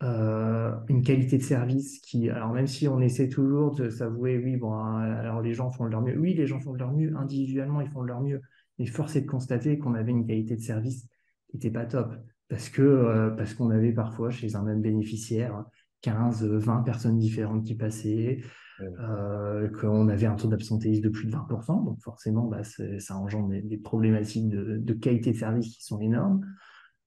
Une 0.00 1.02
qualité 1.02 1.38
de 1.38 1.42
service 1.42 2.00
qui, 2.00 2.28
alors 2.30 2.52
même 2.52 2.66
si 2.66 2.86
on 2.86 3.00
essaie 3.00 3.28
toujours 3.28 3.74
de 3.74 3.88
s'avouer, 3.88 4.38
oui, 4.38 4.56
bon, 4.56 4.72
alors 4.72 5.40
les 5.40 5.54
gens 5.54 5.70
font 5.70 5.86
de 5.86 5.90
leur 5.90 6.02
mieux, 6.02 6.16
oui, 6.18 6.34
les 6.34 6.46
gens 6.46 6.60
font 6.60 6.72
de 6.74 6.78
leur 6.78 6.92
mieux, 6.92 7.16
individuellement, 7.16 7.80
ils 7.80 7.90
font 7.90 8.02
de 8.02 8.08
leur 8.08 8.20
mieux, 8.20 8.40
Mais 8.78 8.86
force 8.86 9.16
est 9.16 9.22
de 9.22 9.26
constater 9.26 9.78
qu'on 9.78 9.94
avait 9.94 10.12
une 10.12 10.26
qualité 10.26 10.54
de 10.54 10.60
service 10.60 11.08
qui 11.48 11.56
n'était 11.56 11.70
pas 11.70 11.86
top. 11.86 12.14
Parce 12.48 12.70
que 12.70 12.82
euh, 12.82 13.30
parce 13.30 13.54
qu'on 13.54 13.70
avait 13.70 13.92
parfois 13.92 14.30
chez 14.30 14.56
un 14.56 14.62
même 14.62 14.80
bénéficiaire 14.80 15.64
15, 16.00 16.44
20 16.44 16.82
personnes 16.82 17.18
différentes 17.18 17.64
qui 17.64 17.74
passaient, 17.74 18.40
euh, 18.80 19.68
qu'on 19.68 20.08
avait 20.08 20.26
un 20.26 20.36
taux 20.36 20.48
d'absentéisme 20.48 21.02
de 21.02 21.08
plus 21.08 21.26
de 21.26 21.32
20%, 21.32 21.84
donc 21.84 22.00
forcément, 22.00 22.46
bah, 22.46 22.62
ça 22.62 23.16
engendre 23.16 23.48
des, 23.50 23.76
problématiques 23.78 24.48
de, 24.48 24.92
qualité 24.94 25.32
de 25.32 25.36
service 25.36 25.76
qui 25.76 25.84
sont 25.84 26.00
énormes. 26.00 26.46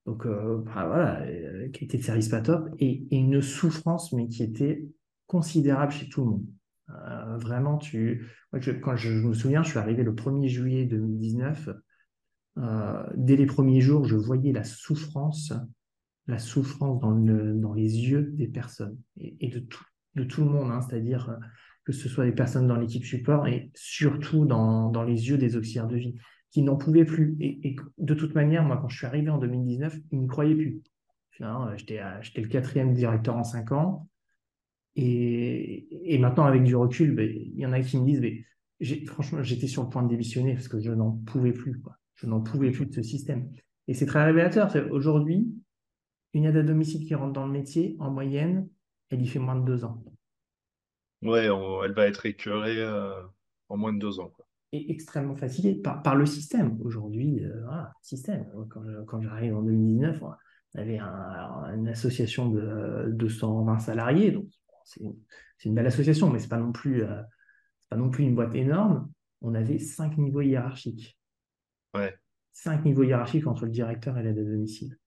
Donc 0.05 0.25
euh, 0.25 0.61
bah, 0.65 0.85
voilà, 0.87 1.25
qualité 1.69 1.97
de 1.97 2.03
service 2.03 2.27
pas 2.27 2.41
top, 2.41 2.69
et, 2.79 3.07
une 3.15 3.41
souffrance, 3.41 4.11
mais 4.13 4.27
qui 4.27 4.43
était 4.43 4.85
considérable 5.25 5.93
chez 5.93 6.09
tout 6.09 6.25
le 6.25 6.31
monde. 6.31 6.45
vraiment, 7.39 7.77
tu... 7.77 8.27
quand 8.51 8.95
je, 8.97 9.25
me 9.25 9.33
souviens, 9.33 9.63
je 9.63 9.69
suis 9.69 9.79
arrivé 9.79 10.03
le 10.03 10.13
1er 10.13 10.49
juillet 10.49 10.85
2019, 10.85 11.69
euh, 12.57 13.03
dès 13.15 13.35
les 13.35 13.45
premiers 13.45 13.81
jours, 13.81 14.05
je 14.05 14.15
voyais 14.15 14.51
la 14.51 14.63
souffrance, 14.63 15.53
la 16.27 16.39
souffrance 16.39 16.99
dans, 16.99 17.11
le, 17.11 17.53
dans 17.53 17.73
les 17.73 17.99
yeux 17.99 18.31
des 18.33 18.47
personnes 18.47 18.97
et, 19.17 19.47
de, 19.47 19.59
tout, 19.59 20.43
le 20.43 20.49
monde, 20.49 20.71
hein, 20.71 20.81
c'est-à-dire 20.81 21.29
euh, 21.29 21.35
que 21.85 21.93
ce 21.93 22.09
soit 22.09 22.25
des 22.25 22.33
personnes 22.33 22.67
dans 22.67 22.75
l'équipe 22.75 23.05
support 23.05 23.47
et 23.47 23.71
surtout 23.75 24.45
dans, 24.45 25.03
les 25.03 25.29
yeux 25.29 25.37
des 25.37 25.55
auxiliaires 25.55 25.87
de 25.87 25.97
vie 25.97 26.15
qui 26.51 26.61
n'en 26.61 26.75
pouvaient 26.75 27.05
plus. 27.05 27.37
Et, 27.39 27.75
de 27.97 28.13
toute 28.13 28.35
manière, 28.35 28.63
moi, 28.63 28.77
quand 28.77 28.89
je 28.89 28.97
suis 28.97 29.05
arrivé 29.05 29.29
en 29.29 29.37
2019, 29.37 29.97
ils 30.11 30.21
ne 30.21 30.27
croyaient 30.27 30.55
plus. 30.55 30.81
J'étais 31.77 32.01
le 32.41 32.47
quatrième 32.47 32.93
directeur 32.93 33.35
en 33.35 33.43
cinq 33.43 33.71
ans. 33.71 34.07
Et, 34.95 36.17
maintenant, 36.19 36.45
avec 36.45 36.63
du 36.63 36.75
recul, 36.75 37.15
ben, 37.15 37.27
il 37.29 37.57
y 37.57 37.65
en 37.65 37.71
a 37.71 37.79
qui 37.81 37.97
me 37.97 38.05
disent, 38.05 38.19
mais 38.19 38.43
franchement, 39.05 39.41
j'étais 39.41 39.67
sur 39.67 39.83
le 39.83 39.89
point 39.89 40.03
de 40.03 40.09
démissionner 40.09 40.53
parce 40.53 40.67
que 40.67 40.79
je 40.79 40.91
n'en 40.91 41.11
pouvais 41.11 41.53
plus. 41.53 41.81
Je 42.21 42.27
n'en 42.27 42.39
pouvais 42.39 42.69
plus 42.69 42.85
de 42.85 42.93
ce 42.93 43.01
système. 43.01 43.51
Et 43.87 43.95
c'est 43.95 44.05
très 44.05 44.23
révélateur. 44.23 44.71
Aujourd'hui, 44.91 45.51
une 46.33 46.45
aide 46.45 46.57
à 46.57 46.63
domicile 46.63 47.05
qui 47.05 47.15
rentre 47.15 47.33
dans 47.33 47.47
le 47.47 47.51
métier, 47.51 47.95
en 47.99 48.11
moyenne, 48.11 48.69
elle 49.09 49.21
y 49.21 49.27
fait 49.27 49.39
moins 49.39 49.55
de 49.55 49.65
deux 49.65 49.83
ans. 49.83 50.03
Ouais, 51.23 51.45
elle 51.45 51.93
va 51.93 52.07
être 52.07 52.27
écœurée 52.27 52.77
euh, 52.77 53.21
en 53.69 53.77
moins 53.77 53.91
de 53.91 53.97
deux 53.97 54.19
ans. 54.19 54.31
Et 54.71 54.91
extrêmement 54.91 55.35
fatiguée 55.35 55.73
par, 55.73 56.15
le 56.15 56.27
système. 56.27 56.79
Aujourd'hui, 56.83 57.43
euh, 57.43 57.65
système. 58.03 58.45
Quand, 59.07 59.21
j'arrive 59.21 59.55
en 59.55 59.63
2019, 59.63 60.21
on 60.21 60.79
avait 60.79 60.99
une 60.99 61.87
association 61.87 62.49
de 62.49 63.09
220 63.13 63.79
salariés. 63.79 64.31
Donc, 64.31 64.45
c'est 64.85 65.01
une, 65.65 65.73
belle 65.73 65.87
association, 65.87 66.29
mais 66.29 66.37
ce 66.37 66.45
n'est 66.45 66.49
pas, 66.49 66.59
non 66.59 66.71
plus, 66.71 67.03
euh, 67.03 67.19
pas 67.89 67.97
non 67.97 68.11
plus 68.11 68.25
une 68.25 68.35
boîte 68.35 68.53
énorme. 68.53 69.11
On 69.41 69.55
avait 69.55 69.79
cinq 69.79 70.19
niveaux 70.19 70.41
hiérarchiques. 70.41 71.17
Cinq 72.53 72.85
niveaux 72.85 73.03
hiérarchiques 73.03 73.47
entre 73.47 73.65
le 73.65 73.71
directeur 73.71 74.17
et 74.17 74.23
l'aide 74.23 74.39
à 74.39 74.43
domicile. 74.43 74.97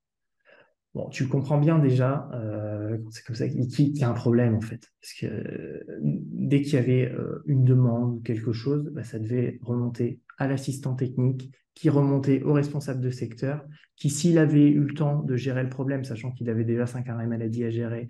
Bon, 0.94 1.08
tu 1.08 1.26
comprends 1.26 1.58
bien 1.58 1.80
déjà, 1.80 2.28
euh, 2.34 2.96
c'est 3.10 3.24
comme 3.24 3.34
ça 3.34 3.48
qu'il 3.48 3.98
y 3.98 4.04
a 4.04 4.08
un 4.08 4.14
problème 4.14 4.54
en 4.54 4.60
fait. 4.60 4.92
Parce 5.00 5.12
que 5.14 5.26
euh, 5.26 5.84
dès 5.98 6.62
qu'il 6.62 6.74
y 6.74 6.76
avait 6.76 7.10
euh, 7.10 7.42
une 7.46 7.64
demande 7.64 8.18
ou 8.18 8.20
quelque 8.20 8.52
chose, 8.52 8.90
bah, 8.92 9.02
ça 9.02 9.18
devait 9.18 9.58
remonter 9.62 10.20
à 10.38 10.46
l'assistant 10.46 10.94
technique, 10.94 11.50
qui 11.74 11.90
remontait 11.90 12.42
au 12.42 12.52
responsable 12.52 13.00
de 13.00 13.10
secteur, 13.10 13.64
qui 13.96 14.08
s'il 14.08 14.38
avait 14.38 14.68
eu 14.68 14.84
le 14.84 14.94
temps 14.94 15.20
de 15.20 15.34
gérer 15.34 15.64
le 15.64 15.68
problème, 15.68 16.04
sachant 16.04 16.30
qu'il 16.30 16.48
avait 16.48 16.64
déjà 16.64 16.86
cinq 16.86 17.08
arrêts 17.08 17.26
maladie 17.26 17.64
à 17.64 17.70
gérer, 17.70 18.08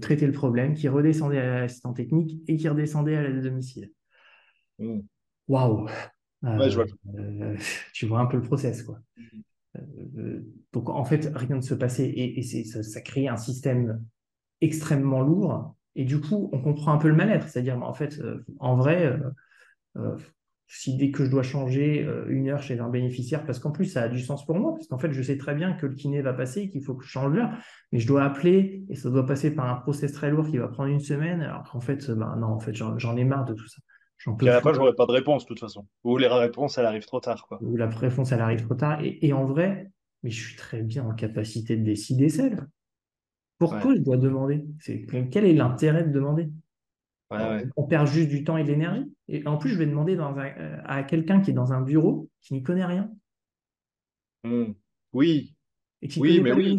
traiter 0.00 0.26
le 0.26 0.32
problème, 0.32 0.72
qui 0.72 0.88
redescendait 0.88 1.38
à 1.38 1.60
l'assistant 1.60 1.92
technique 1.92 2.40
et 2.48 2.56
qui 2.56 2.66
redescendait 2.68 3.16
à 3.16 3.22
l'aide 3.22 3.38
à 3.38 3.42
domicile. 3.42 3.90
Mmh. 4.78 5.00
Waouh 6.42 6.62
euh, 6.62 6.86
euh, 7.16 7.56
tu 7.92 8.06
vois 8.06 8.20
un 8.20 8.26
peu 8.26 8.36
le 8.36 8.42
process, 8.42 8.82
quoi. 8.82 8.98
Euh, 9.76 10.40
donc, 10.72 10.88
en 10.88 11.04
fait, 11.04 11.30
rien 11.34 11.56
ne 11.56 11.60
se 11.60 11.74
passait 11.74 12.08
et, 12.08 12.42
ça, 12.64 12.82
ça 12.82 13.00
crée 13.00 13.28
un 13.28 13.36
système 13.36 14.02
extrêmement 14.60 15.20
lourd. 15.20 15.76
Et 15.96 16.04
du 16.04 16.20
coup, 16.20 16.48
on 16.52 16.60
comprend 16.60 16.92
un 16.92 16.98
peu 16.98 17.08
le 17.08 17.14
mal-être. 17.14 17.48
C'est-à-dire, 17.48 17.82
en 17.82 17.92
fait, 17.92 18.20
en 18.58 18.76
vrai, 18.76 19.18
si 20.66 20.96
dès 20.96 21.10
que 21.10 21.24
je 21.24 21.30
dois 21.30 21.42
changer 21.42 22.08
une 22.28 22.48
heure 22.48 22.62
chez 22.62 22.78
un 22.78 22.88
bénéficiaire, 22.88 23.44
parce 23.44 23.58
qu'en 23.58 23.72
plus, 23.72 23.86
ça 23.86 24.02
a 24.02 24.08
du 24.08 24.20
sens 24.20 24.46
pour 24.46 24.56
moi, 24.56 24.72
parce 24.74 24.86
qu'en 24.86 24.98
fait, 24.98 25.12
je 25.12 25.22
sais 25.22 25.36
très 25.36 25.54
bien 25.54 25.72
que 25.72 25.86
le 25.86 25.94
kiné 25.94 26.22
va 26.22 26.32
passer 26.32 26.62
et 26.62 26.70
qu'il 26.70 26.82
faut 26.82 26.94
que 26.94 27.04
je 27.04 27.10
change 27.10 27.32
l'heure, 27.34 27.50
mais 27.90 27.98
je 27.98 28.06
dois 28.06 28.24
appeler 28.24 28.84
et 28.88 28.94
ça 28.94 29.10
doit 29.10 29.26
passer 29.26 29.52
par 29.52 29.68
un 29.68 29.76
process 29.76 30.12
très 30.12 30.30
lourd 30.30 30.48
qui 30.48 30.58
va 30.58 30.68
prendre 30.68 30.90
une 30.90 31.00
semaine. 31.00 31.42
Alors 31.42 31.68
qu'en 31.70 31.80
fait, 31.80 32.10
bah, 32.12 32.36
non, 32.38 32.48
en 32.48 32.60
fait, 32.60 32.74
j'en 32.74 33.16
ai 33.16 33.24
marre 33.24 33.44
de 33.44 33.54
tout 33.54 33.66
ça. 33.66 33.82
Puis 34.38 34.48
à 34.48 34.52
la 34.52 34.60
fin, 34.60 34.74
j'aurais 34.74 34.94
pas 34.94 35.06
de 35.06 35.12
réponse, 35.12 35.44
de 35.44 35.48
toute 35.48 35.60
façon. 35.60 35.86
Ou 36.04 36.18
les 36.18 36.28
réponses, 36.28 36.76
elle 36.76 36.84
arrive 36.84 37.06
trop 37.06 37.20
tard. 37.20 37.46
Quoi. 37.48 37.58
Ou 37.62 37.76
la 37.76 37.88
réponse, 37.88 38.32
elle 38.32 38.40
arrive 38.40 38.64
trop 38.64 38.74
tard. 38.74 39.00
Et, 39.02 39.32
en 39.32 39.46
vrai, 39.46 39.90
mais 40.22 40.30
je 40.30 40.46
suis 40.46 40.56
très 40.56 40.82
bien 40.82 41.04
en 41.04 41.14
capacité 41.14 41.76
de 41.76 41.84
décider 41.84 42.28
seul. 42.28 42.68
Pourquoi 43.58 43.94
je 43.94 44.00
dois 44.00 44.18
demander? 44.18 44.64
Quel 45.30 45.44
est 45.44 45.54
l'intérêt 45.54 46.04
de 46.04 46.12
demander? 46.12 46.50
On 47.30 47.86
perd 47.86 48.06
juste 48.08 48.28
du 48.28 48.44
temps 48.44 48.56
et 48.56 48.64
de 48.64 48.68
l'énergie. 48.68 49.10
Et 49.28 49.46
en 49.46 49.56
plus, 49.56 49.70
je 49.70 49.78
vais 49.78 49.86
demander 49.86 50.16
dans 50.16 50.36
euh, 50.36 50.76
à 50.84 51.02
quelqu'un 51.02 51.40
qui 51.40 51.50
est 51.50 51.54
dans 51.54 51.72
un 51.72 51.80
bureau 51.80 52.28
qui 52.40 52.54
n'y 52.54 52.62
connaît 52.62 52.84
rien. 52.84 53.10
Mmh. 54.44 54.72
Oui. 55.12 55.54
Et 56.02 56.08
qui 56.08 56.20
oui, 56.20 56.40
mais 56.40 56.52
oui. 56.52 56.76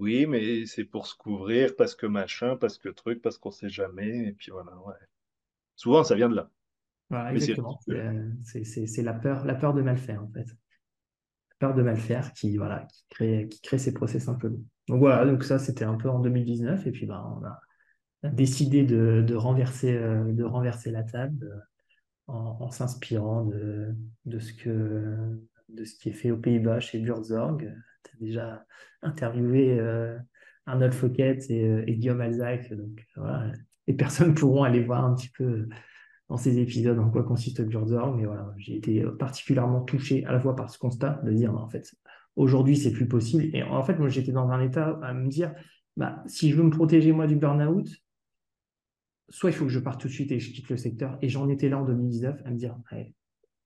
Oui, 0.00 0.26
mais 0.26 0.66
c'est 0.66 0.84
pour 0.84 1.06
se 1.06 1.14
couvrir, 1.14 1.76
parce 1.76 1.94
que 1.94 2.06
machin, 2.06 2.56
parce 2.56 2.78
que 2.78 2.88
truc, 2.88 3.22
parce 3.22 3.38
qu'on 3.38 3.52
sait 3.52 3.68
jamais. 3.68 4.26
Et 4.26 4.32
puis 4.32 4.50
voilà, 4.50 4.76
ouais. 4.78 4.94
Souvent, 5.76 6.04
ça 6.04 6.14
vient 6.14 6.28
de 6.28 6.36
là. 6.36 6.50
Voilà, 7.10 7.32
exactement. 7.32 7.78
C'est 8.42 9.02
la 9.02 9.14
peur, 9.14 9.44
la 9.44 9.54
peur 9.54 9.74
de 9.74 9.82
mal 9.82 9.98
faire, 9.98 10.22
en 10.22 10.28
fait. 10.28 10.46
La 10.46 11.68
peur 11.68 11.74
de 11.74 11.82
mal 11.82 11.96
faire 11.96 12.32
qui, 12.32 12.56
voilà, 12.56 12.86
qui, 12.92 13.04
crée, 13.10 13.48
qui 13.50 13.60
crée 13.60 13.78
ces 13.78 13.92
process 13.92 14.28
un 14.28 14.34
peu 14.34 14.48
longs. 14.48 14.64
Donc 14.88 14.98
voilà, 14.98 15.24
donc 15.24 15.44
ça, 15.44 15.58
c'était 15.58 15.84
un 15.84 15.94
peu 15.94 16.08
en 16.08 16.18
2019. 16.20 16.86
Et 16.86 16.92
puis, 16.92 17.06
bah, 17.06 17.24
on 17.40 17.44
a, 17.44 17.60
décidé 18.30 18.84
de, 18.84 19.22
de, 19.26 19.34
renverser, 19.34 19.94
euh, 19.94 20.32
de 20.32 20.44
renverser 20.44 20.90
la 20.90 21.02
table 21.02 21.44
euh, 21.44 22.32
en, 22.32 22.70
s'inspirant 22.70 23.44
de, 23.44 23.94
de, 24.24 24.38
ce 24.38 24.52
que, 24.54 25.38
de 25.68 25.84
ce 25.84 25.94
qui 25.96 26.08
est 26.08 26.14
fait 26.14 26.30
aux 26.30 26.38
Pays-Bas 26.38 26.80
chez 26.80 26.98
Burzorg. 26.98 27.70
Tu 28.04 28.16
as 28.16 28.20
déjà 28.20 28.64
interviewé 29.02 29.78
euh, 29.78 30.18
Arnold 30.66 30.94
Fouquet 30.94 31.38
et, 31.50 31.84
et 31.86 31.96
Guillaume 31.96 32.22
Alzac. 32.22 32.72
Donc 32.72 33.06
voilà, 33.16 33.52
les 33.86 33.94
personnes 33.94 34.34
pourront 34.34 34.62
aller 34.62 34.82
voir 34.82 35.04
un 35.04 35.14
petit 35.14 35.28
peu 35.28 35.68
dans 36.28 36.36
ces 36.36 36.58
épisodes 36.58 36.98
en 36.98 37.10
quoi 37.10 37.22
consiste 37.22 37.62
Burzorg. 37.62 38.16
Mais 38.16 38.24
voilà, 38.24 38.52
j'ai 38.56 38.76
été 38.76 39.04
particulièrement 39.18 39.82
touché 39.82 40.24
à 40.24 40.32
la 40.32 40.40
fois 40.40 40.56
par 40.56 40.70
ce 40.70 40.78
constat 40.78 41.20
de 41.24 41.32
dire, 41.32 41.54
en 41.54 41.68
fait, 41.68 41.94
aujourd'hui, 42.36 42.76
c'est 42.76 42.92
plus 42.92 43.08
possible. 43.08 43.44
Et 43.54 43.62
en 43.62 43.82
fait, 43.82 43.98
moi, 43.98 44.08
j'étais 44.08 44.32
dans 44.32 44.50
un 44.50 44.60
état 44.60 44.98
à 45.02 45.12
me 45.12 45.28
dire, 45.28 45.52
bah, 45.96 46.22
si 46.26 46.50
je 46.50 46.56
veux 46.56 46.64
me 46.64 46.70
protéger, 46.70 47.12
moi, 47.12 47.26
du 47.26 47.36
burn-out, 47.36 47.88
soit 49.28 49.50
il 49.50 49.52
faut 49.52 49.64
que 49.64 49.70
je 49.70 49.78
parte 49.78 50.00
tout 50.00 50.08
de 50.08 50.12
suite 50.12 50.32
et 50.32 50.38
je 50.38 50.52
quitte 50.52 50.68
le 50.68 50.76
secteur. 50.76 51.18
Et 51.22 51.28
j'en 51.28 51.48
étais 51.48 51.68
là 51.68 51.78
en 51.78 51.84
2019 51.84 52.42
à 52.44 52.50
me 52.50 52.56
dire, 52.56 52.76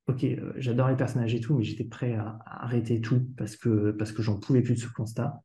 ok, 0.06 0.24
euh, 0.24 0.52
j'adore 0.56 0.88
les 0.88 0.96
personnages 0.96 1.34
et 1.34 1.40
tout, 1.40 1.56
mais 1.56 1.64
j'étais 1.64 1.84
prêt 1.84 2.14
à, 2.14 2.38
arrêter 2.46 3.00
tout 3.00 3.26
parce 3.36 3.56
que, 3.56 3.92
parce 3.92 4.12
que 4.12 4.22
j'en 4.22 4.38
pouvais 4.38 4.62
plus 4.62 4.74
de 4.74 4.80
ce 4.80 4.88
constat. 4.88 5.42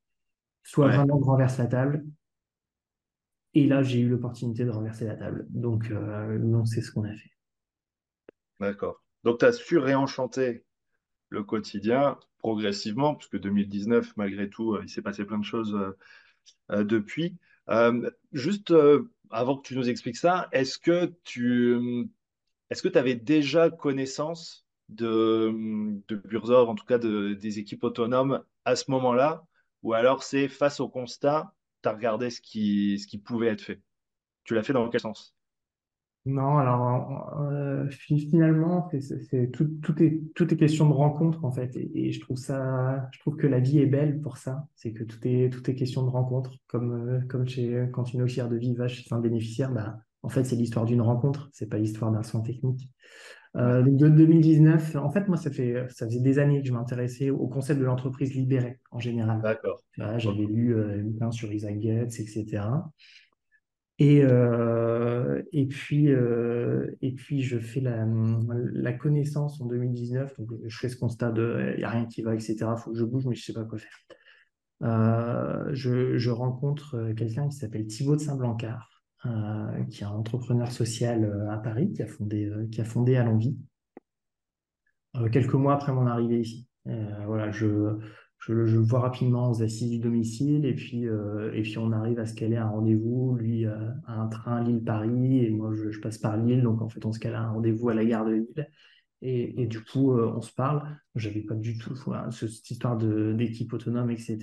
Soit 0.64 0.88
vraiment 0.88 1.20
je 1.20 1.26
renverse 1.26 1.58
la 1.58 1.68
table, 1.68 2.06
et 3.56 3.68
là, 3.68 3.84
j'ai 3.84 4.00
eu 4.00 4.10
l'opportunité 4.10 4.66
de 4.66 4.72
renverser 4.72 5.06
la 5.06 5.16
table. 5.16 5.46
Donc, 5.50 5.92
euh, 5.92 6.66
c'est 6.66 6.82
ce 6.82 6.92
qu'on 6.92 7.04
a 7.04 7.14
fait. 7.14 7.32
D'accord. 8.60 9.04
Donc, 9.24 9.40
tu 9.40 9.46
as 9.46 9.54
su 9.54 9.78
réenchanter 9.78 10.66
le 11.30 11.44
quotidien 11.44 12.18
progressivement, 12.40 13.16
puisque 13.16 13.40
2019, 13.40 14.18
malgré 14.18 14.50
tout, 14.50 14.74
euh, 14.74 14.82
il 14.84 14.90
s'est 14.90 15.02
passé 15.02 15.24
plein 15.26 15.38
de 15.38 15.46
choses 15.46 15.96
euh, 16.72 16.84
depuis. 16.84 17.38
juste 18.32 18.74
avant 19.30 19.58
que 19.58 19.68
tu 19.68 19.76
nous 19.76 19.90
expliques 19.90 20.18
ça, 20.18 20.50
est-ce 20.52 20.78
que 20.78 21.14
tu 21.24 22.10
est-ce 22.70 22.82
que 22.82 22.98
avais 22.98 23.16
déjà 23.16 23.70
connaissance 23.70 24.66
de, 24.90 25.54
de 26.08 26.16
Burzor, 26.16 26.70
en 26.70 26.76
tout 26.76 26.86
cas 26.86 26.98
de, 26.98 27.34
des 27.34 27.60
équipes 27.60 27.84
autonomes 27.84 28.44
à 28.66 28.76
ce 28.76 28.90
moment-là, 28.92 29.46
ou 29.84 29.94
alors 29.94 30.24
c'est 30.24 30.48
face 30.48 30.80
au 30.80 30.90
constat 30.90 31.54
tu 31.84 31.90
as 31.90 31.94
regardé 31.94 32.30
ce 32.30 32.42
qui, 32.42 32.98
ce 33.00 33.08
qui 33.08 33.18
pouvait 33.18 33.48
être 33.48 33.62
fait. 33.62 33.82
Tu 34.44 34.56
l'as 34.56 34.64
fait 34.64 34.74
dans 34.74 34.90
quel 34.90 35.02
sens? 35.02 35.36
Non, 36.26 36.58
alors 36.58 37.38
euh, 37.42 37.90
finalement, 37.90 38.90
c'est, 39.02 39.52
tout, 39.52 39.66
tout, 39.82 40.02
est, 40.02 40.22
tout 40.36 40.54
est 40.54 40.56
question 40.56 40.88
de 40.88 40.94
rencontre 40.94 41.44
en 41.44 41.52
fait. 41.52 41.76
Et, 41.76 42.14
je, 42.14 42.22
trouve 42.22 42.38
ça, 42.38 43.10
je 43.12 43.20
trouve 43.20 43.36
que 43.36 43.48
la 43.48 43.60
vie 43.60 43.80
est 43.80 43.86
belle 43.86 44.22
pour 44.22 44.38
ça. 44.38 44.66
C'est 44.76 44.94
que 44.94 45.04
tout 45.04 45.20
est, 45.28 45.50
tout 45.52 45.70
est 45.70 45.76
question 45.76 46.04
de 46.04 46.10
rencontre. 46.10 46.52
Comme, 46.68 47.10
euh, 47.10 47.20
comme 47.28 47.46
chez, 47.46 47.90
quand 47.92 48.14
une 48.14 48.22
auxiliaire 48.22 48.50
de 48.50 48.56
vie 48.56 48.74
va 48.74 48.88
chez 48.88 49.06
un 49.12 49.20
bénéficiaire, 49.20 49.72
bah, 49.72 49.98
en 50.22 50.30
fait, 50.30 50.46
c'est 50.46 50.56
l'histoire 50.56 50.86
d'une 50.86 51.02
rencontre, 51.02 51.50
c'est 51.52 51.70
pas 51.70 51.78
l'histoire 51.78 52.10
d'un 52.12 52.24
soin 52.24 52.40
technique. 52.40 52.90
Euh, 53.56 53.84
de 53.84 54.10
2019, 54.10 54.96
en 54.96 55.12
fait, 55.12 55.28
moi, 55.28 55.38
ça, 55.38 55.52
fait, 55.52 55.86
ça 55.90 56.08
faisait 56.08 56.22
des 56.22 56.40
années 56.40 56.62
que 56.62 56.68
je 56.68 56.74
m'intéressais 56.74 57.30
au 57.30 57.48
concept 57.48 57.80
de 57.80 57.86
l'entreprise 57.86 58.34
libérée 58.34 58.80
en 58.90 59.00
général. 59.00 59.42
D'accord. 59.42 59.84
J'avais 60.18 60.46
lu 60.46 60.76
euh, 60.76 61.32
sur 61.32 61.52
Isaac 61.54 61.80
Getz, 61.80 62.20
etc. 62.20 62.64
Et, 64.00 64.24
et, 65.54 65.66
puis, 65.68 66.08
et 66.08 67.12
puis, 67.12 67.44
je 67.44 67.60
fais 67.60 67.80
la, 67.80 68.08
la, 68.74 68.94
connaissance 68.94 69.62
en 69.62 69.68
2019. 69.68 70.36
Donc, 70.40 70.50
je 70.66 70.78
fais 70.78 70.90
ce 70.90 70.98
constat 70.98 71.32
de 71.32 71.74
il 71.76 71.78
n'y 71.78 71.84
a 71.84 71.90
rien 71.90 72.06
qui 72.06 72.24
va, 72.24 72.34
etc. 72.34 72.56
Il 72.62 72.78
faut 72.78 72.92
que 72.92 72.98
je 72.98 73.06
bouge, 73.06 73.26
mais 73.28 73.36
je 73.36 73.42
ne 73.42 73.46
sais 73.46 73.54
pas 73.54 73.66
quoi 73.66 73.78
faire. 73.78 75.72
Je, 75.74 76.18
je, 76.18 76.30
rencontre 76.32 77.14
quelqu'un 77.16 77.48
qui 77.48 77.56
s'appelle 77.56 77.86
Thibaut 77.86 78.16
de 78.16 78.22
Saint-Blancard, 78.22 78.93
qui 79.90 80.04
est 80.04 80.06
un 80.06 80.12
entrepreneur 80.12 80.72
social 80.72 81.48
à 81.50 81.58
Paris, 81.58 81.92
qui 81.94 82.02
a 82.02 82.08
fondé, 82.08 82.52
qui 82.72 82.82
a 82.82 82.86
fondé 82.86 83.16
À 83.16 83.24
l'Envie, 83.24 83.58
quelques 85.32 85.54
mois 85.54 85.74
après 85.74 85.94
mon 85.94 86.08
arrivée 86.08 86.42
ici. 86.42 86.68
voilà, 87.26 87.52
je, 87.52 87.98
je, 88.48 88.54
le 88.54 88.80
vois 88.80 89.00
rapidement 89.00 89.52
aux 89.52 89.64
assises 89.64 89.90
du 89.90 90.00
domicile 90.00 90.66
et 90.66 90.74
puis, 90.74 91.08
euh, 91.08 91.52
et 91.54 91.62
puis 91.62 91.78
on 91.78 91.92
arrive 91.92 92.20
à 92.20 92.26
se 92.26 92.34
caler 92.34 92.58
un 92.58 92.68
rendez-vous, 92.68 93.36
lui 93.36 93.66
euh, 93.66 93.90
à 94.06 94.20
un 94.20 94.28
train 94.28 94.64
Lille-Paris 94.64 95.46
et 95.46 95.50
moi 95.50 95.72
je, 95.74 95.98
passe 96.00 96.18
par 96.18 96.36
Lille, 96.38 96.62
donc 96.62 96.82
en 96.82 96.90
fait 96.90 97.06
on 97.06 97.14
se 97.14 97.20
cale 97.20 97.36
un 97.36 97.52
rendez-vous 97.52 97.90
à 97.90 97.94
la 97.94 98.04
gare 98.04 98.26
de 98.26 98.34
Lille 98.34 98.70
et, 99.22 99.62
et 99.62 99.68
du 99.68 99.82
coup 99.82 100.14
euh, 100.14 100.34
on 100.36 100.42
se 100.42 100.52
parle. 100.52 100.84
J'avais 101.16 101.42
pas 101.42 101.56
du 101.56 101.78
tout 101.78 101.96
cette 102.32 102.70
histoire 102.70 102.98
d'équipe 102.98 103.72
autonome, 103.72 104.12
etc. 104.12 104.38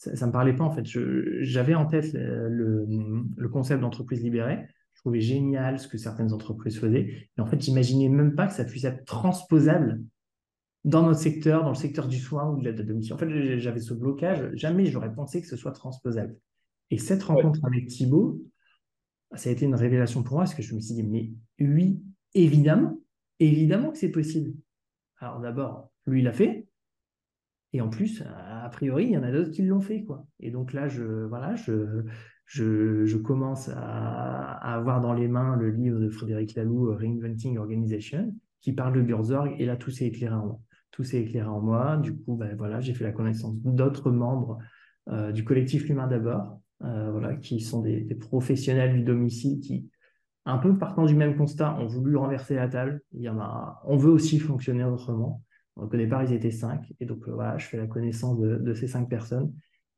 Ça, 0.00 0.12
ne 0.12 0.26
me 0.26 0.32
parlait 0.32 0.56
pas 0.56 0.64
en 0.64 0.70
fait. 0.70 0.86
J'avais 1.42 1.74
en 1.74 1.84
tête 1.84 2.14
le, 2.14 2.86
le 3.36 3.48
concept 3.50 3.82
d'entreprise 3.82 4.22
libérée. 4.22 4.66
Je 4.94 5.02
trouvais 5.02 5.20
génial 5.20 5.78
ce 5.78 5.88
que 5.88 5.98
certaines 5.98 6.32
entreprises 6.32 6.78
faisaient. 6.78 7.28
Et 7.36 7.40
en 7.40 7.44
fait, 7.44 7.60
j'imaginais 7.60 8.08
même 8.08 8.34
pas 8.34 8.46
que 8.46 8.54
ça 8.54 8.64
puisse 8.64 8.84
être 8.84 9.04
transposable 9.04 10.00
dans 10.84 11.02
notre 11.02 11.20
secteur, 11.20 11.64
dans 11.64 11.70
le 11.70 11.74
secteur 11.74 12.08
du 12.08 12.18
soin 12.18 12.50
ou 12.50 12.58
de 12.58 12.64
la 12.64 12.72
domicile. 12.72 13.12
En 13.12 13.18
fait, 13.18 13.58
j'avais 13.58 13.80
ce 13.80 13.92
blocage. 13.92 14.50
Jamais 14.54 14.86
j'aurais 14.86 15.12
pensé 15.12 15.42
que 15.42 15.46
ce 15.46 15.56
soit 15.56 15.72
transposable. 15.72 16.34
Et 16.90 16.96
cette 16.96 17.22
rencontre 17.22 17.60
avec 17.64 17.86
Thibaut, 17.88 18.42
ça 19.34 19.50
a 19.50 19.52
été 19.52 19.66
une 19.66 19.74
révélation 19.74 20.22
pour 20.22 20.36
moi 20.36 20.44
parce 20.44 20.54
que 20.54 20.62
je 20.62 20.74
me 20.74 20.80
suis 20.80 20.94
dit, 20.94 21.02
mais 21.02 21.30
oui, 21.60 22.02
évidemment, 22.32 22.98
évidemment 23.38 23.90
que 23.90 23.98
c'est 23.98 24.10
possible. 24.10 24.54
Alors 25.18 25.40
d'abord, 25.40 25.90
lui, 26.06 26.20
il 26.20 26.24
l'a 26.24 26.32
fait. 26.32 26.66
Et 27.72 27.80
en 27.80 27.88
plus, 27.88 28.22
a 28.22 28.68
priori, 28.70 29.06
il 29.06 29.10
y 29.12 29.16
en 29.16 29.22
a 29.22 29.30
d'autres 29.30 29.50
qui 29.50 29.62
l'ont 29.62 29.80
fait. 29.80 30.02
Quoi. 30.02 30.26
Et 30.40 30.50
donc 30.50 30.72
là, 30.72 30.88
je, 30.88 31.04
voilà, 31.04 31.54
je, 31.54 32.04
je, 32.46 33.16
commence 33.16 33.68
à, 33.68 34.74
avoir 34.74 35.00
dans 35.00 35.14
les 35.14 35.28
mains 35.28 35.56
le 35.56 35.70
livre 35.70 36.00
de 36.00 36.08
Frédéric 36.08 36.54
Laloux, 36.56 36.92
Reinventing 36.94 37.58
Organization, 37.58 38.34
qui 38.60 38.72
parle 38.72 38.94
de 38.94 39.02
Burzorg. 39.02 39.54
Et 39.58 39.66
là, 39.66 39.76
tout 39.76 39.90
s'est 39.90 40.06
éclairé 40.06 40.34
en 40.34 40.46
moi 40.46 40.60
tout 40.90 41.04
s'est 41.04 41.22
éclairé 41.22 41.48
en 41.48 41.60
moi. 41.60 41.96
Du 41.96 42.14
coup, 42.16 42.36
ben, 42.36 42.54
voilà, 42.56 42.80
j'ai 42.80 42.94
fait 42.94 43.04
la 43.04 43.12
connaissance 43.12 43.54
d'autres 43.56 44.10
membres 44.10 44.58
euh, 45.08 45.32
du 45.32 45.44
collectif 45.44 45.88
L'Humain 45.88 46.06
d'abord, 46.06 46.60
euh, 46.82 47.10
voilà, 47.10 47.36
qui 47.36 47.60
sont 47.60 47.80
des, 47.80 48.02
professionnels 48.14 48.94
du 48.94 49.02
domicile 49.02 49.60
qui, 49.60 49.88
un 50.44 50.58
peu 50.58 50.76
partant 50.76 51.06
du 51.06 51.14
même 51.14 51.36
constat, 51.36 51.74
ont 51.78 51.86
voulu 51.86 52.16
renverser 52.16 52.54
la 52.54 52.68
table. 52.68 53.00
Il 53.12 53.22
y 53.22 53.28
en 53.28 53.38
a, 53.38 53.80
on 53.84 53.96
veut 53.96 54.10
aussi 54.10 54.38
fonctionner 54.38 54.84
autrement. 54.84 55.42
Donc 55.76 55.94
au 55.94 55.96
départ, 55.96 56.22
ils 56.24 56.32
étaient 56.32 56.50
cinq. 56.50 56.92
Et 57.00 57.06
donc, 57.06 57.26
euh, 57.28 57.32
voilà, 57.32 57.58
je 57.58 57.66
fais 57.66 57.76
la 57.76 57.86
connaissance 57.86 58.38
de, 58.38 58.74
ces 58.74 58.88
cinq 58.88 59.08
personnes. 59.08 59.52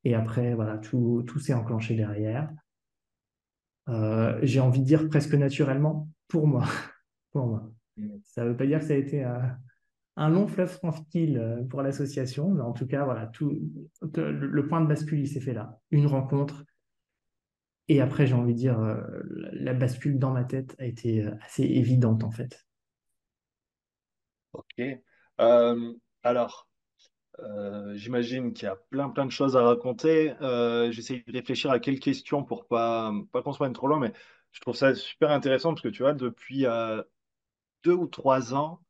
Et 0.05 0.15
après, 0.15 0.55
voilà, 0.55 0.79
tout, 0.79 1.23
tout 1.27 1.39
s'est 1.39 1.55
enclenché 1.55 1.95
derrière. 1.95 2.51
j'ai 4.43 4.61
envie 4.61 4.81
de 4.81 4.85
dire 4.85 5.09
presque 5.09 5.35
naturellement 5.35 6.09
pour 6.29 6.47
moi. 6.47 6.65
pour 7.33 7.47
moi. 7.47 7.73
Ça 8.25 8.45
ne 8.45 8.51
veut 8.51 8.57
pas 8.57 8.67
dire 8.67 8.81
que 8.81 8.87
ça 8.87 8.95
a 8.95 8.97
été 8.97 9.25
un 10.17 10.29
long 10.29 10.47
fleuve 10.47 10.79
tranquille 10.79 11.39
euh, 11.39 11.63
pour 11.65 11.83
l'association. 11.83 12.51
Mais 12.51 12.63
en 12.63 12.73
tout 12.73 12.87
cas, 12.87 13.05
voilà, 13.05 13.27
tout, 13.27 13.59
le 14.15 14.67
point 14.69 14.81
de 14.81 14.87
bascule, 14.87 15.21
il 15.21 15.29
s'est 15.29 15.41
fait 15.41 15.55
là. 15.55 15.81
Une 15.91 16.07
rencontre. 16.07 16.65
Et 17.89 18.01
après, 18.01 18.27
j'ai 18.27 18.35
envie 18.35 18.55
de 18.55 18.59
dire, 18.59 18.79
euh, 18.81 19.03
la 19.53 19.75
bascule 19.75 20.19
dans 20.19 20.31
ma 20.31 20.45
tête 20.45 20.75
a 20.79 20.87
été 20.87 21.25
euh, 21.25 21.35
assez 21.43 21.65
évidente, 21.65 22.25
en 22.25 22.31
fait. 22.31 22.65
Ok. 24.53 25.03
Alors, 25.39 26.69
j'imagine 27.95 28.53
qu'il 28.53 28.65
y 28.65 28.69
a 28.69 28.77
plein, 28.91 29.09
plein 29.11 29.27
de 29.27 29.31
choses 29.31 29.57
à 29.57 29.63
raconter. 29.63 30.35
J'essaie 30.91 31.25
de 31.27 31.33
réfléchir 31.33 31.71
à 31.71 31.79
quelles 31.79 32.01
questions 32.01 32.45
pour 32.45 32.67
pas, 32.67 33.13
pas 33.33 33.43
qu'on 33.43 33.53
se 33.53 33.65
trop 33.73 33.87
loin, 33.87 33.99
mais 33.99 34.13
je 34.53 34.61
trouve 34.61 34.77
ça 34.77 34.95
super 34.95 35.31
intéressant 35.31 35.71
parce 35.71 35.83
que 35.83 35.89
tu 35.89 36.03
vois, 36.03 36.13
depuis 36.13 36.67
deux 37.85 37.95
ou 37.95 38.07
trois 38.07 38.55
ans, 38.55 38.81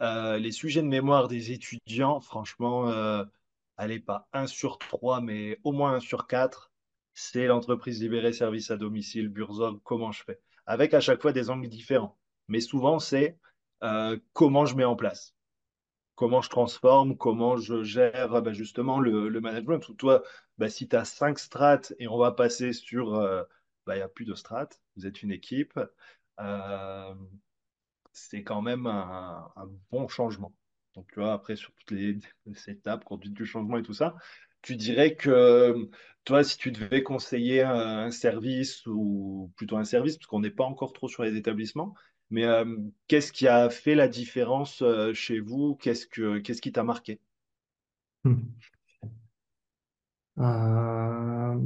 euh, 0.00 0.38
les 0.38 0.52
sujets 0.52 0.82
de 0.82 0.88
mémoire 0.88 1.28
des 1.28 1.52
étudiants, 1.52 2.20
franchement, 2.20 2.90
euh, 2.90 3.24
allez, 3.76 4.00
pas 4.00 4.28
un 4.32 4.46
sur 4.46 4.78
trois, 4.78 5.20
mais 5.20 5.58
au 5.64 5.72
moins 5.72 5.94
un 5.94 6.00
sur 6.00 6.26
quatre, 6.26 6.72
c'est 7.14 7.46
l'entreprise 7.46 8.00
libérée 8.02 8.32
service 8.32 8.70
à 8.70 8.76
domicile, 8.76 9.28
Burzog, 9.28 9.80
comment 9.84 10.12
je 10.12 10.24
fais? 10.24 10.40
Avec 10.66 10.94
à 10.94 11.00
chaque 11.00 11.22
fois 11.22 11.32
des 11.32 11.50
angles 11.50 11.68
différents. 11.68 12.18
Mais 12.48 12.60
souvent, 12.60 12.98
c'est 12.98 13.38
euh, 13.84 14.18
comment 14.32 14.66
je 14.66 14.74
mets 14.74 14.84
en 14.84 14.96
place, 14.96 15.34
comment 16.22 16.40
je 16.40 16.50
transforme, 16.50 17.16
comment 17.16 17.56
je 17.56 17.82
gère 17.82 18.42
bah, 18.42 18.52
justement 18.52 19.00
le, 19.00 19.40
management. 19.40 19.96
toi, 19.96 20.22
bah, 20.58 20.68
si 20.68 20.88
tu 20.88 20.94
as 20.94 21.04
cinq 21.04 21.40
strates 21.40 21.92
et 21.98 22.06
on 22.06 22.16
va 22.16 22.30
passer 22.30 22.72
sur, 22.72 23.12
bah, 23.86 23.94
il 23.94 23.96
n'y 23.96 24.02
a 24.02 24.08
plus 24.08 24.24
de 24.24 24.34
strates, 24.34 24.80
vous 24.96 25.06
êtes 25.06 25.22
une 25.22 25.32
équipe 25.32 25.78
c'est 28.12 28.42
quand 28.42 28.62
même 28.62 28.86
un, 28.86 29.50
bon 29.90 30.08
changement. 30.08 30.52
Donc, 30.94 31.06
tu 31.12 31.20
vois, 31.20 31.32
après, 31.32 31.56
sur 31.56 31.72
toutes 31.74 31.92
les, 31.92 32.18
étapes, 32.68 33.04
conduite 33.04 33.34
du 33.34 33.46
changement 33.46 33.78
et 33.78 33.82
tout 33.82 33.94
ça, 33.94 34.14
tu 34.62 34.76
dirais 34.76 35.16
que 35.16 35.88
toi, 36.24 36.44
si 36.44 36.56
tu 36.58 36.70
devais 36.70 37.02
conseiller 37.02 37.62
un, 37.62 38.10
service 38.10 38.86
ou 38.86 39.52
plutôt 39.56 39.76
un 39.76 39.84
service, 39.84 40.16
parce 40.16 40.26
qu'on 40.26 40.40
n'est 40.40 40.50
pas 40.50 40.64
encore 40.64 40.92
trop 40.92 41.08
sur 41.08 41.24
les 41.24 41.36
établissements, 41.36 41.94
mais 42.32 42.44
euh, 42.44 42.64
qu'est-ce 43.08 43.30
qui 43.30 43.46
a 43.46 43.68
fait 43.68 43.94
la 43.94 44.08
différence 44.08 44.80
euh, 44.80 45.12
chez 45.12 45.38
vous? 45.38 45.76
Qu'est-ce 45.76 46.06
que 46.06 46.38
qu'est-ce 46.38 46.62
qui 46.62 46.72
t'a 46.72 46.82
marqué? 46.82 47.20
Hmm. 48.24 48.36
euh, 50.38 51.58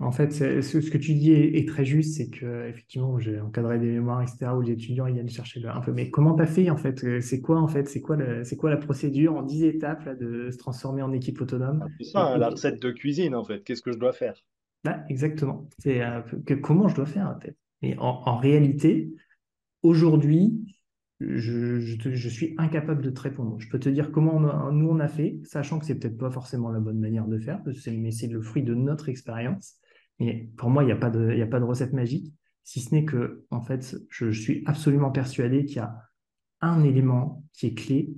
en 0.00 0.10
fait, 0.10 0.32
ce 0.32 0.90
que 0.90 0.96
tu 0.96 1.12
dis 1.14 1.32
est, 1.32 1.68
très 1.68 1.84
juste, 1.84 2.16
c'est 2.16 2.30
que 2.30 2.66
effectivement, 2.68 3.18
j'ai 3.18 3.38
encadré 3.38 3.78
des 3.78 3.90
mémoires, 3.90 4.22
etc., 4.22 4.46
où 4.56 4.62
les 4.62 4.72
étudiants 4.72 5.06
ils 5.06 5.12
viennent 5.12 5.28
chercher 5.28 5.62
un 5.66 5.80
peu. 5.82 5.92
Mais 5.92 6.08
comment 6.08 6.34
t'as 6.34 6.46
fait 6.46 6.70
en 6.70 6.78
fait? 6.78 7.20
C'est 7.20 7.42
quoi 7.42 7.60
en 7.60 7.68
fait? 7.68 7.86
C'est 7.86 8.00
quoi, 8.00 8.16
c'est 8.44 8.56
quoi 8.56 8.70
la 8.70 8.78
procédure 8.78 9.36
en 9.36 9.42
10 9.42 9.64
étapes 9.64 10.06
là, 10.06 10.14
de 10.14 10.50
se 10.50 10.56
transformer 10.56 11.02
en 11.02 11.12
équipe 11.12 11.38
autonome? 11.42 11.86
C'est 11.98 12.12
ça, 12.12 12.38
la 12.38 12.48
recette 12.48 12.80
de 12.80 12.90
cuisine 12.90 13.34
en 13.34 13.44
fait. 13.44 13.62
Qu'est-ce 13.62 13.82
que 13.82 13.92
je 13.92 13.98
dois 13.98 14.14
faire? 14.14 14.42
Bah, 14.84 15.04
Exactement. 15.10 15.68
C'est 15.78 16.00
que, 16.46 16.54
comment 16.54 16.88
je 16.88 16.94
dois 16.94 17.06
faire 17.06 17.28
en 17.28 17.38
fait? 17.38 17.54
Et 17.82 17.94
en 17.98 18.36
réalité, 18.38 19.12
aujourd'hui, 19.82 20.64
je, 21.20 22.28
suis 22.28 22.54
incapable 22.58 23.02
de 23.02 23.10
te 23.10 23.20
répondre. 23.20 23.58
Je 23.60 23.68
peux 23.68 23.78
te 23.78 23.88
dire 23.88 24.10
comment 24.10 24.40
nous 24.72 24.88
on 24.88 24.98
a 24.98 25.08
fait, 25.08 25.40
sachant 25.44 25.78
que 25.78 25.86
c'est 25.86 25.98
peut-être 25.98 26.18
pas 26.18 26.30
forcément 26.30 26.70
la 26.70 26.80
bonne 26.80 26.98
manière 26.98 27.26
de 27.26 27.38
faire, 27.38 27.62
mais 27.86 28.10
c'est 28.10 28.26
le 28.26 28.40
fruit 28.40 28.62
de 28.62 28.74
notre 28.74 29.08
expérience. 29.08 29.76
Mais 30.18 30.50
pour 30.56 30.70
moi, 30.70 30.82
il 30.82 30.86
n'y 30.86 30.92
a, 30.92 30.96
pas 30.96 31.10
de, 31.10 31.64
recette 31.64 31.92
magique, 31.92 32.32
si 32.64 32.80
ce 32.80 32.94
n'est 32.94 33.04
que, 33.04 33.44
en 33.50 33.62
fait, 33.62 33.96
je, 34.08 34.30
suis 34.30 34.62
absolument 34.66 35.10
persuadé 35.10 35.64
qu'il 35.64 35.76
y 35.76 35.80
a 35.80 35.96
un 36.60 36.84
élément 36.84 37.44
qui 37.52 37.66
est 37.66 37.74
clé, 37.74 38.14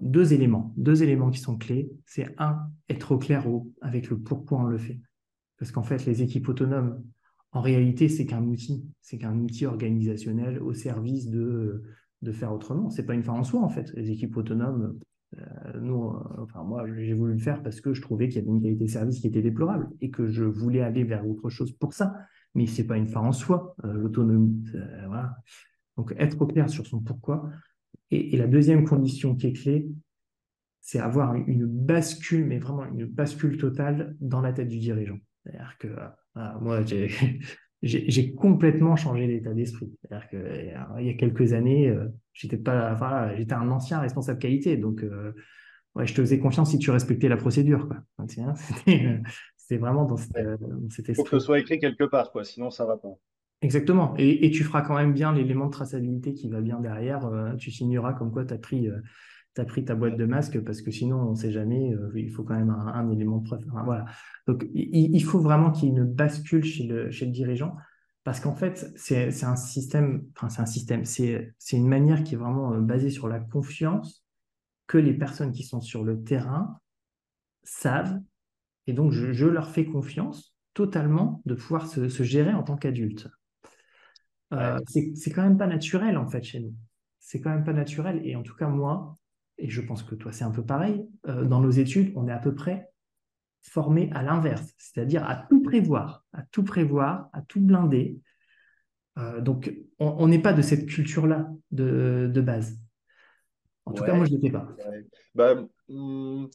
deux 0.00 0.32
éléments, 0.32 0.74
deux 0.76 1.02
éléments 1.02 1.30
qui 1.30 1.40
sont 1.40 1.56
clés. 1.56 1.90
C'est 2.06 2.34
un, 2.38 2.70
être 2.88 3.12
au 3.12 3.18
clair 3.18 3.46
avec 3.80 4.10
le 4.10 4.18
pourquoi 4.18 4.60
on 4.60 4.64
le 4.64 4.78
fait. 4.78 5.00
Parce 5.58 5.70
qu'en 5.70 5.82
fait, 5.82 6.04
les 6.04 6.22
équipes 6.22 6.48
autonomes, 6.48 7.02
en 7.56 7.62
réalité, 7.62 8.10
c'est 8.10 8.26
qu'un 8.26 8.42
outil, 8.42 8.84
c'est 9.00 9.16
qu'un 9.16 9.34
outil 9.38 9.64
organisationnel 9.64 10.62
au 10.62 10.74
service 10.74 11.30
de, 11.30 11.82
faire 12.32 12.52
autrement. 12.52 12.90
C'est 12.90 13.06
pas 13.06 13.14
une 13.14 13.22
fin 13.22 13.32
en 13.32 13.44
soi, 13.44 13.62
en 13.62 13.70
fait. 13.70 13.90
Les 13.94 14.10
équipes 14.10 14.36
autonomes, 14.36 14.98
euh, 15.38 15.40
euh, 15.76 16.62
moi, 16.64 16.84
j'ai 16.98 17.14
voulu 17.14 17.32
le 17.32 17.38
faire 17.38 17.62
parce 17.62 17.80
que 17.80 17.94
je 17.94 18.02
trouvais 18.02 18.28
qu'il 18.28 18.42
y 18.42 18.44
avait 18.44 18.50
une 18.50 18.60
qualité 18.60 18.84
de 18.84 18.90
service 18.90 19.20
qui 19.20 19.28
était 19.28 19.40
déplorable 19.40 19.88
et 20.02 20.10
que 20.10 20.26
je 20.26 20.44
voulais 20.44 20.82
aller 20.82 21.02
vers 21.02 21.26
autre 21.26 21.48
chose 21.48 21.72
pour 21.72 21.94
ça. 21.94 22.14
Mais 22.54 22.66
c'est 22.66 22.84
pas 22.84 22.98
une 22.98 23.08
fin 23.08 23.20
en 23.20 23.32
soi, 23.32 23.74
euh, 23.84 23.92
l'autonomie. 23.94 24.62
Donc, 25.96 26.14
être 26.18 26.42
au 26.42 26.46
clair 26.46 26.68
sur 26.68 26.86
son 26.86 27.00
pourquoi. 27.00 27.48
Et, 28.10 28.34
et 28.34 28.36
la 28.36 28.48
deuxième 28.48 28.84
condition 28.84 29.34
qui 29.34 29.46
est 29.46 29.52
clé, 29.54 29.88
c'est 30.82 30.98
avoir 30.98 31.34
une 31.34 31.64
bascule, 31.64 32.44
mais 32.44 32.58
vraiment 32.58 32.84
une 32.84 33.06
bascule 33.06 33.56
totale 33.56 34.14
dans 34.20 34.42
la 34.42 34.52
tête 34.52 34.68
du 34.68 34.78
dirigeant. 34.78 35.18
C'est-à-dire 35.46 35.76
que 35.78 35.88
ah, 36.34 36.58
moi, 36.60 36.80
j'ai 37.82 38.34
complètement 38.34 38.96
changé 38.96 39.26
d'état 39.26 39.52
d'esprit. 39.52 39.90
C'est-à-dire 40.02 40.28
qu'il 40.28 41.06
y 41.06 41.10
a 41.10 41.14
quelques 41.14 41.52
années, 41.52 41.88
euh, 41.88 42.08
j'étais 42.32 42.56
pas, 42.56 42.92
enfin, 42.92 43.34
j'étais 43.36 43.54
un 43.54 43.70
ancien 43.70 44.00
responsable 44.00 44.38
qualité, 44.38 44.76
donc 44.76 45.02
euh, 45.02 45.32
ouais, 45.94 46.06
je 46.06 46.14
te 46.14 46.20
faisais 46.20 46.38
confiance 46.38 46.70
si 46.70 46.78
tu 46.78 46.90
respectais 46.90 47.28
la 47.28 47.36
procédure. 47.36 47.88
C'était 48.26 49.80
vraiment 49.80 50.04
dans, 50.04 50.16
cette, 50.16 51.08
Il 51.08 51.14
faut 51.14 51.24
que 51.24 51.30
ce 51.30 51.40
soit 51.40 51.58
écrit 51.58 51.78
quelque 51.78 52.04
part, 52.04 52.30
quoi, 52.30 52.44
sinon 52.44 52.70
ça 52.70 52.86
va 52.86 52.96
pas. 52.96 53.14
Exactement. 53.62 54.14
Et, 54.16 54.46
et 54.46 54.50
tu 54.50 54.62
feras 54.62 54.82
quand 54.82 54.94
même 54.94 55.12
bien 55.12 55.32
l'élément 55.32 55.66
de 55.66 55.72
traçabilité 55.72 56.34
qui 56.34 56.48
va 56.48 56.60
bien 56.60 56.78
derrière. 56.78 57.24
Euh, 57.26 57.56
tu 57.56 57.70
signeras 57.70 58.12
comme 58.12 58.30
quoi 58.30 58.44
tu 58.44 58.54
as 58.54 58.58
pris 58.58 58.88
tu 59.56 59.62
as 59.62 59.64
pris 59.64 59.84
ta 59.84 59.94
boîte 59.94 60.16
de 60.16 60.26
masque 60.26 60.60
parce 60.60 60.82
que 60.82 60.90
sinon, 60.90 61.16
on 61.16 61.30
ne 61.30 61.34
sait 61.34 61.50
jamais, 61.50 61.94
euh, 61.94 62.12
il 62.14 62.30
faut 62.30 62.44
quand 62.44 62.54
même 62.54 62.70
un, 62.70 63.10
élément 63.10 63.38
de 63.38 63.44
preuve. 63.44 63.64
voilà. 63.84 64.04
Donc, 64.46 64.68
il, 64.74 65.24
faut 65.24 65.40
vraiment 65.40 65.72
qu'il 65.72 65.88
y 65.88 65.92
ait 65.92 65.96
une 65.96 66.04
bascule 66.04 66.62
chez 66.62 66.84
le, 66.84 67.10
chez 67.10 67.24
le 67.24 67.32
dirigeant 67.32 67.74
parce 68.22 68.40
qu'en 68.40 68.54
fait, 68.54 68.92
c'est 68.96 69.44
un 69.44 69.56
système, 69.56 70.26
enfin, 70.36 70.50
c'est 70.50 70.60
un 70.60 70.66
système, 70.66 71.04
c'est 71.04 71.54
une 71.72 71.88
manière 71.88 72.22
qui 72.22 72.34
est 72.34 72.36
vraiment 72.36 72.74
euh, 72.74 72.80
basée 72.80 73.10
sur 73.10 73.28
la 73.28 73.40
confiance 73.40 74.26
que 74.86 74.98
les 74.98 75.14
personnes 75.14 75.52
qui 75.52 75.62
sont 75.62 75.80
sur 75.80 76.04
le 76.04 76.22
terrain 76.22 76.78
savent. 77.62 78.20
Et 78.86 78.92
donc, 78.92 79.10
je, 79.12 79.46
leur 79.46 79.70
fais 79.70 79.86
confiance 79.86 80.54
totalement 80.74 81.40
de 81.46 81.54
pouvoir 81.54 81.86
se, 81.86 82.08
gérer 82.22 82.52
en 82.52 82.62
tant 82.62 82.76
qu'adulte. 82.76 83.28
Euh, 84.52 84.78
c'est 84.86 85.30
quand 85.32 85.42
même 85.42 85.56
pas 85.56 85.66
naturel, 85.66 86.18
en 86.18 86.28
fait, 86.28 86.42
chez 86.44 86.60
nous. 86.60 86.74
C'est 87.18 87.40
quand 87.40 87.50
même 87.50 87.64
pas 87.64 87.72
naturel. 87.72 88.20
Et 88.24 88.36
en 88.36 88.42
tout 88.42 88.54
cas, 88.54 88.68
moi, 88.68 89.16
et 89.58 89.70
je 89.70 89.80
pense 89.80 90.02
que 90.02 90.14
toi, 90.14 90.32
c'est 90.32 90.44
un 90.44 90.50
peu 90.50 90.64
pareil, 90.64 91.06
euh, 91.28 91.44
dans 91.44 91.60
nos 91.60 91.70
études, 91.70 92.12
on 92.16 92.28
est 92.28 92.32
à 92.32 92.38
peu 92.38 92.54
près 92.54 92.90
formé 93.62 94.10
à 94.14 94.22
l'inverse, 94.22 94.74
c'est-à-dire 94.78 95.24
à 95.24 95.36
tout 95.36 95.62
prévoir, 95.62 96.24
à 96.32 96.42
tout 96.52 96.62
prévoir, 96.62 97.28
à 97.32 97.42
tout 97.42 97.60
blinder. 97.60 98.20
Euh, 99.18 99.40
donc, 99.40 99.74
on 99.98 100.28
n'est 100.28 100.42
pas 100.42 100.52
de 100.52 100.62
cette 100.62 100.86
culture-là 100.86 101.50
de, 101.70 102.30
base. 102.40 102.78
En 103.84 103.92
tout 103.92 104.04
cas, 104.04 104.14
moi, 104.14 104.26
je 104.26 104.32
ne 104.32 104.36
l'étais 104.36 104.50
pas. 104.50 104.68
Bah, 105.34 105.54
hmm, 105.88 106.46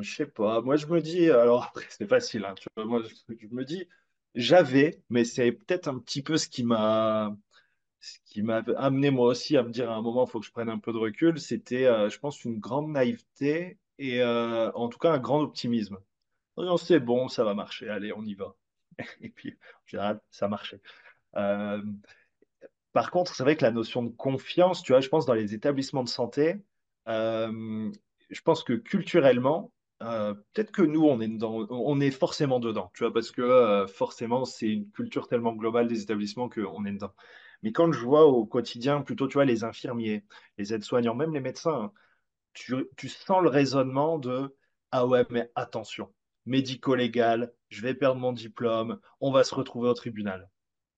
je 0.00 0.14
sais 0.14 0.26
pas. 0.26 0.60
Moi, 0.60 0.76
je 0.76 0.86
me 0.86 1.00
dis, 1.00 1.30
alors 1.30 1.64
après, 1.64 1.86
c'est 1.88 2.06
facile. 2.06 2.44
Hein, 2.44 2.84
moi, 2.84 3.02
je 3.28 3.46
me 3.50 3.64
dis, 3.64 3.88
j'avais, 4.34 5.02
mais 5.08 5.24
c'est 5.24 5.50
peut-être 5.52 5.88
un 5.88 5.98
petit 5.98 6.22
peu 6.22 6.36
ce 6.36 6.48
qui 6.48 6.62
m'a 6.62 7.34
ce 8.04 8.18
qui 8.26 8.42
m'a 8.42 8.62
amené 8.76 9.10
moi 9.10 9.28
aussi 9.28 9.56
à 9.56 9.62
me 9.62 9.70
dire 9.70 9.90
à 9.90 9.94
un 9.94 10.02
moment, 10.02 10.26
il 10.26 10.30
faut 10.30 10.40
que 10.40 10.46
je 10.46 10.52
prenne 10.52 10.68
un 10.68 10.78
peu 10.78 10.92
de 10.92 10.98
recul, 10.98 11.40
c'était, 11.40 11.86
euh, 11.86 12.10
je 12.10 12.18
pense, 12.18 12.44
une 12.44 12.58
grande 12.58 12.90
naïveté 12.90 13.78
et 13.98 14.20
euh, 14.20 14.70
en 14.72 14.88
tout 14.88 14.98
cas 14.98 15.12
un 15.12 15.18
grand 15.18 15.40
optimisme. 15.40 15.98
C'est 16.78 17.00
bon, 17.00 17.28
ça 17.28 17.44
va 17.44 17.54
marcher, 17.54 17.88
allez, 17.88 18.12
on 18.12 18.24
y 18.24 18.34
va. 18.34 18.54
Et 19.22 19.30
puis, 19.30 19.52
en 19.52 19.86
général, 19.86 20.20
ça 20.30 20.48
marchait. 20.48 20.80
Euh, 21.36 21.82
par 22.92 23.10
contre, 23.10 23.34
c'est 23.34 23.42
vrai 23.42 23.56
que 23.56 23.64
la 23.64 23.72
notion 23.72 24.02
de 24.02 24.10
confiance, 24.10 24.82
tu 24.82 24.92
vois, 24.92 25.00
je 25.00 25.08
pense 25.08 25.26
dans 25.26 25.34
les 25.34 25.54
établissements 25.54 26.04
de 26.04 26.08
santé, 26.08 26.56
je 27.06 28.40
pense 28.44 28.62
que 28.62 28.74
culturellement, 28.74 29.72
peut-être 29.98 30.70
que 30.70 30.82
nous, 30.82 31.04
on 31.04 31.20
est, 31.20 31.42
on 31.42 32.00
est 32.00 32.12
forcément 32.12 32.60
dedans, 32.60 32.92
tu 32.94 33.02
vois, 33.02 33.12
parce 33.12 33.32
que 33.32 33.86
forcément, 33.88 34.44
c'est 34.44 34.68
une 34.68 34.90
culture 34.92 35.26
tellement 35.26 35.54
globale 35.54 35.88
des 35.88 36.02
établissements 36.02 36.48
qu'on 36.48 36.84
est 36.84 36.92
dedans. 36.92 37.14
Mais 37.64 37.72
quand 37.72 37.90
je 37.92 38.00
vois 38.00 38.26
au 38.26 38.44
quotidien, 38.44 39.00
plutôt, 39.00 39.26
tu 39.26 39.34
vois, 39.34 39.46
les 39.46 39.64
infirmiers, 39.64 40.22
les 40.58 40.74
aides-soignants, 40.74 41.14
même 41.14 41.32
les 41.32 41.40
médecins, 41.40 41.92
tu, 42.52 43.08
sens 43.08 43.42
le 43.42 43.48
raisonnement 43.48 44.18
de 44.18 44.54
Ah 44.90 45.06
ouais, 45.06 45.24
mais 45.30 45.50
attention, 45.54 46.12
médico-légal, 46.44 47.54
je 47.70 47.80
vais 47.80 47.94
perdre 47.94 48.20
mon 48.20 48.32
diplôme, 48.32 49.00
on 49.20 49.32
va 49.32 49.44
se 49.44 49.54
retrouver 49.54 49.88
au 49.88 49.94
tribunal. 49.94 50.50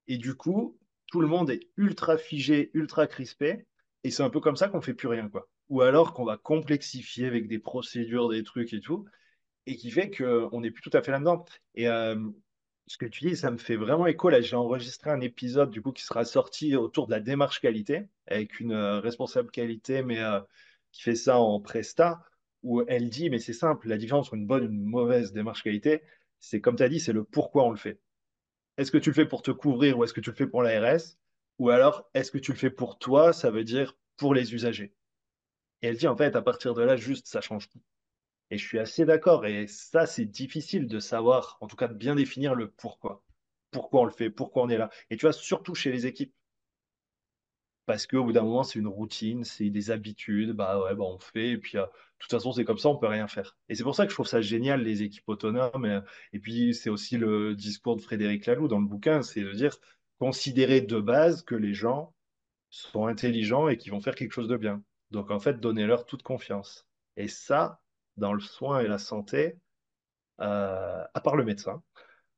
Et 0.08 0.18
du 0.18 0.34
coup, 0.34 0.76
tout 1.06 1.20
le 1.20 1.28
monde 1.28 1.50
est 1.50 1.68
ultra 1.76 2.18
figé, 2.18 2.72
ultra 2.74 3.06
crispé, 3.06 3.64
et 4.02 4.10
c'est 4.10 4.24
un 4.24 4.30
peu 4.30 4.40
comme 4.40 4.56
ça 4.56 4.68
qu'on 4.68 4.80
fait 4.80 4.94
plus 4.94 5.08
rien, 5.08 5.28
quoi. 5.28 5.48
Ou 5.68 5.82
alors 5.82 6.14
qu'on 6.14 6.24
va 6.24 6.36
complexifier 6.36 7.26
avec 7.26 7.46
des 7.46 7.60
procédures, 7.60 8.28
des 8.28 8.42
trucs 8.42 8.72
et 8.72 8.80
tout, 8.80 9.04
et 9.66 9.76
qui 9.76 9.92
fait 9.92 10.10
qu'on 10.10 10.60
n'est 10.60 10.72
plus 10.72 10.82
tout 10.82 10.96
à 10.96 11.02
fait 11.02 11.12
là-dedans. 11.12 11.44
Et 11.76 11.88
euh, 11.88 12.16
ce 12.86 12.98
que 12.98 13.06
tu 13.06 13.24
dis, 13.26 13.36
ça 13.36 13.50
me 13.50 13.58
fait 13.58 13.76
vraiment 13.76 14.06
écho. 14.06 14.28
Là, 14.28 14.40
j'ai 14.40 14.56
enregistré 14.56 15.10
un 15.10 15.20
épisode 15.20 15.70
du 15.70 15.82
coup 15.82 15.92
qui 15.92 16.04
sera 16.04 16.24
sorti 16.24 16.76
autour 16.76 17.06
de 17.06 17.12
la 17.12 17.20
démarche 17.20 17.60
qualité 17.60 18.08
avec 18.26 18.60
une 18.60 18.72
euh, 18.72 19.00
responsable 19.00 19.50
qualité, 19.50 20.02
mais 20.02 20.20
euh, 20.20 20.40
qui 20.92 21.02
fait 21.02 21.16
ça 21.16 21.38
en 21.38 21.60
presta, 21.60 22.22
où 22.62 22.82
elle 22.88 23.10
dit, 23.10 23.30
mais 23.30 23.38
c'est 23.38 23.52
simple, 23.52 23.88
la 23.88 23.98
différence 23.98 24.28
entre 24.28 24.34
une 24.34 24.46
bonne 24.46 24.64
et 24.64 24.66
une 24.66 24.84
mauvaise 24.84 25.32
démarche 25.32 25.62
qualité, 25.62 26.02
c'est 26.40 26.60
comme 26.60 26.76
tu 26.76 26.82
as 26.82 26.88
dit, 26.88 27.00
c'est 27.00 27.12
le 27.12 27.24
pourquoi 27.24 27.64
on 27.64 27.70
le 27.70 27.76
fait. 27.76 28.00
Est-ce 28.78 28.90
que 28.92 28.98
tu 28.98 29.10
le 29.10 29.14
fais 29.14 29.26
pour 29.26 29.42
te 29.42 29.50
couvrir 29.50 29.98
ou 29.98 30.04
est-ce 30.04 30.14
que 30.14 30.20
tu 30.20 30.30
le 30.30 30.36
fais 30.36 30.46
pour 30.46 30.62
l'ARS 30.62 31.00
Ou 31.58 31.70
alors, 31.70 32.08
est-ce 32.14 32.30
que 32.30 32.38
tu 32.38 32.52
le 32.52 32.58
fais 32.58 32.70
pour 32.70 32.98
toi 32.98 33.32
Ça 33.32 33.50
veut 33.50 33.64
dire 33.64 33.96
pour 34.16 34.34
les 34.34 34.54
usagers? 34.54 34.94
Et 35.82 35.88
elle 35.88 35.96
dit, 35.96 36.08
en 36.08 36.16
fait, 36.16 36.36
à 36.36 36.42
partir 36.42 36.74
de 36.74 36.82
là, 36.82 36.96
juste, 36.96 37.26
ça 37.28 37.40
change 37.40 37.68
tout. 37.70 37.80
Et 38.50 38.58
je 38.58 38.66
suis 38.66 38.78
assez 38.78 39.04
d'accord. 39.04 39.46
Et 39.46 39.66
ça, 39.66 40.06
c'est 40.06 40.24
difficile 40.24 40.86
de 40.88 40.98
savoir, 41.00 41.58
en 41.60 41.66
tout 41.66 41.76
cas 41.76 41.88
de 41.88 41.94
bien 41.94 42.14
définir 42.14 42.54
le 42.54 42.70
pourquoi. 42.70 43.24
Pourquoi 43.70 44.02
on 44.02 44.04
le 44.04 44.12
fait, 44.12 44.30
pourquoi 44.30 44.62
on 44.64 44.68
est 44.68 44.78
là. 44.78 44.90
Et 45.10 45.16
tu 45.16 45.26
vois, 45.26 45.32
surtout 45.32 45.74
chez 45.74 45.92
les 45.92 46.06
équipes. 46.06 46.34
Parce 47.86 48.06
qu'au 48.06 48.24
bout 48.24 48.32
d'un 48.32 48.42
moment, 48.42 48.64
c'est 48.64 48.78
une 48.80 48.88
routine, 48.88 49.44
c'est 49.44 49.70
des 49.70 49.90
habitudes. 49.92 50.52
Bah 50.52 50.80
ouais, 50.82 50.94
bah 50.94 51.04
on 51.04 51.18
fait. 51.18 51.50
Et 51.50 51.58
puis, 51.58 51.78
euh, 51.78 51.82
de 51.84 51.90
toute 52.18 52.30
façon, 52.30 52.52
c'est 52.52 52.64
comme 52.64 52.78
ça, 52.78 52.88
on 52.88 52.96
peut 52.98 53.06
rien 53.06 53.28
faire. 53.28 53.56
Et 53.68 53.74
c'est 53.76 53.84
pour 53.84 53.94
ça 53.94 54.04
que 54.04 54.10
je 54.10 54.16
trouve 54.16 54.26
ça 54.26 54.40
génial, 54.40 54.82
les 54.82 55.02
équipes 55.02 55.28
autonomes. 55.28 56.02
Et, 56.32 56.38
puis, 56.40 56.74
c'est 56.74 56.90
aussi 56.90 57.16
le 57.16 57.54
discours 57.54 57.96
de 57.96 58.00
Frédéric 58.02 58.46
Laloux 58.46 58.68
dans 58.68 58.80
le 58.80 58.86
bouquin, 58.86 59.22
c'est 59.22 59.42
de 59.42 59.52
dire, 59.52 59.76
considérer 60.18 60.80
de 60.80 60.98
base 61.00 61.42
que 61.42 61.54
les 61.54 61.74
gens 61.74 62.14
sont 62.70 63.06
intelligents 63.06 63.68
et 63.68 63.76
qu'ils 63.78 63.92
vont 63.92 64.00
faire 64.00 64.14
quelque 64.16 64.32
chose 64.32 64.48
de 64.48 64.56
bien. 64.56 64.82
Donc, 65.12 65.30
en 65.30 65.38
fait, 65.38 65.60
donnez-leur 65.60 66.06
toute 66.06 66.22
confiance. 66.22 66.88
Et 67.16 67.28
ça, 67.28 67.80
dans 68.16 68.32
le 68.32 68.40
soin 68.40 68.80
et 68.80 68.88
la 68.88 68.98
santé, 68.98 69.58
euh, 70.40 71.04
à 71.14 71.20
part 71.20 71.36
le 71.36 71.44
médecin, 71.44 71.82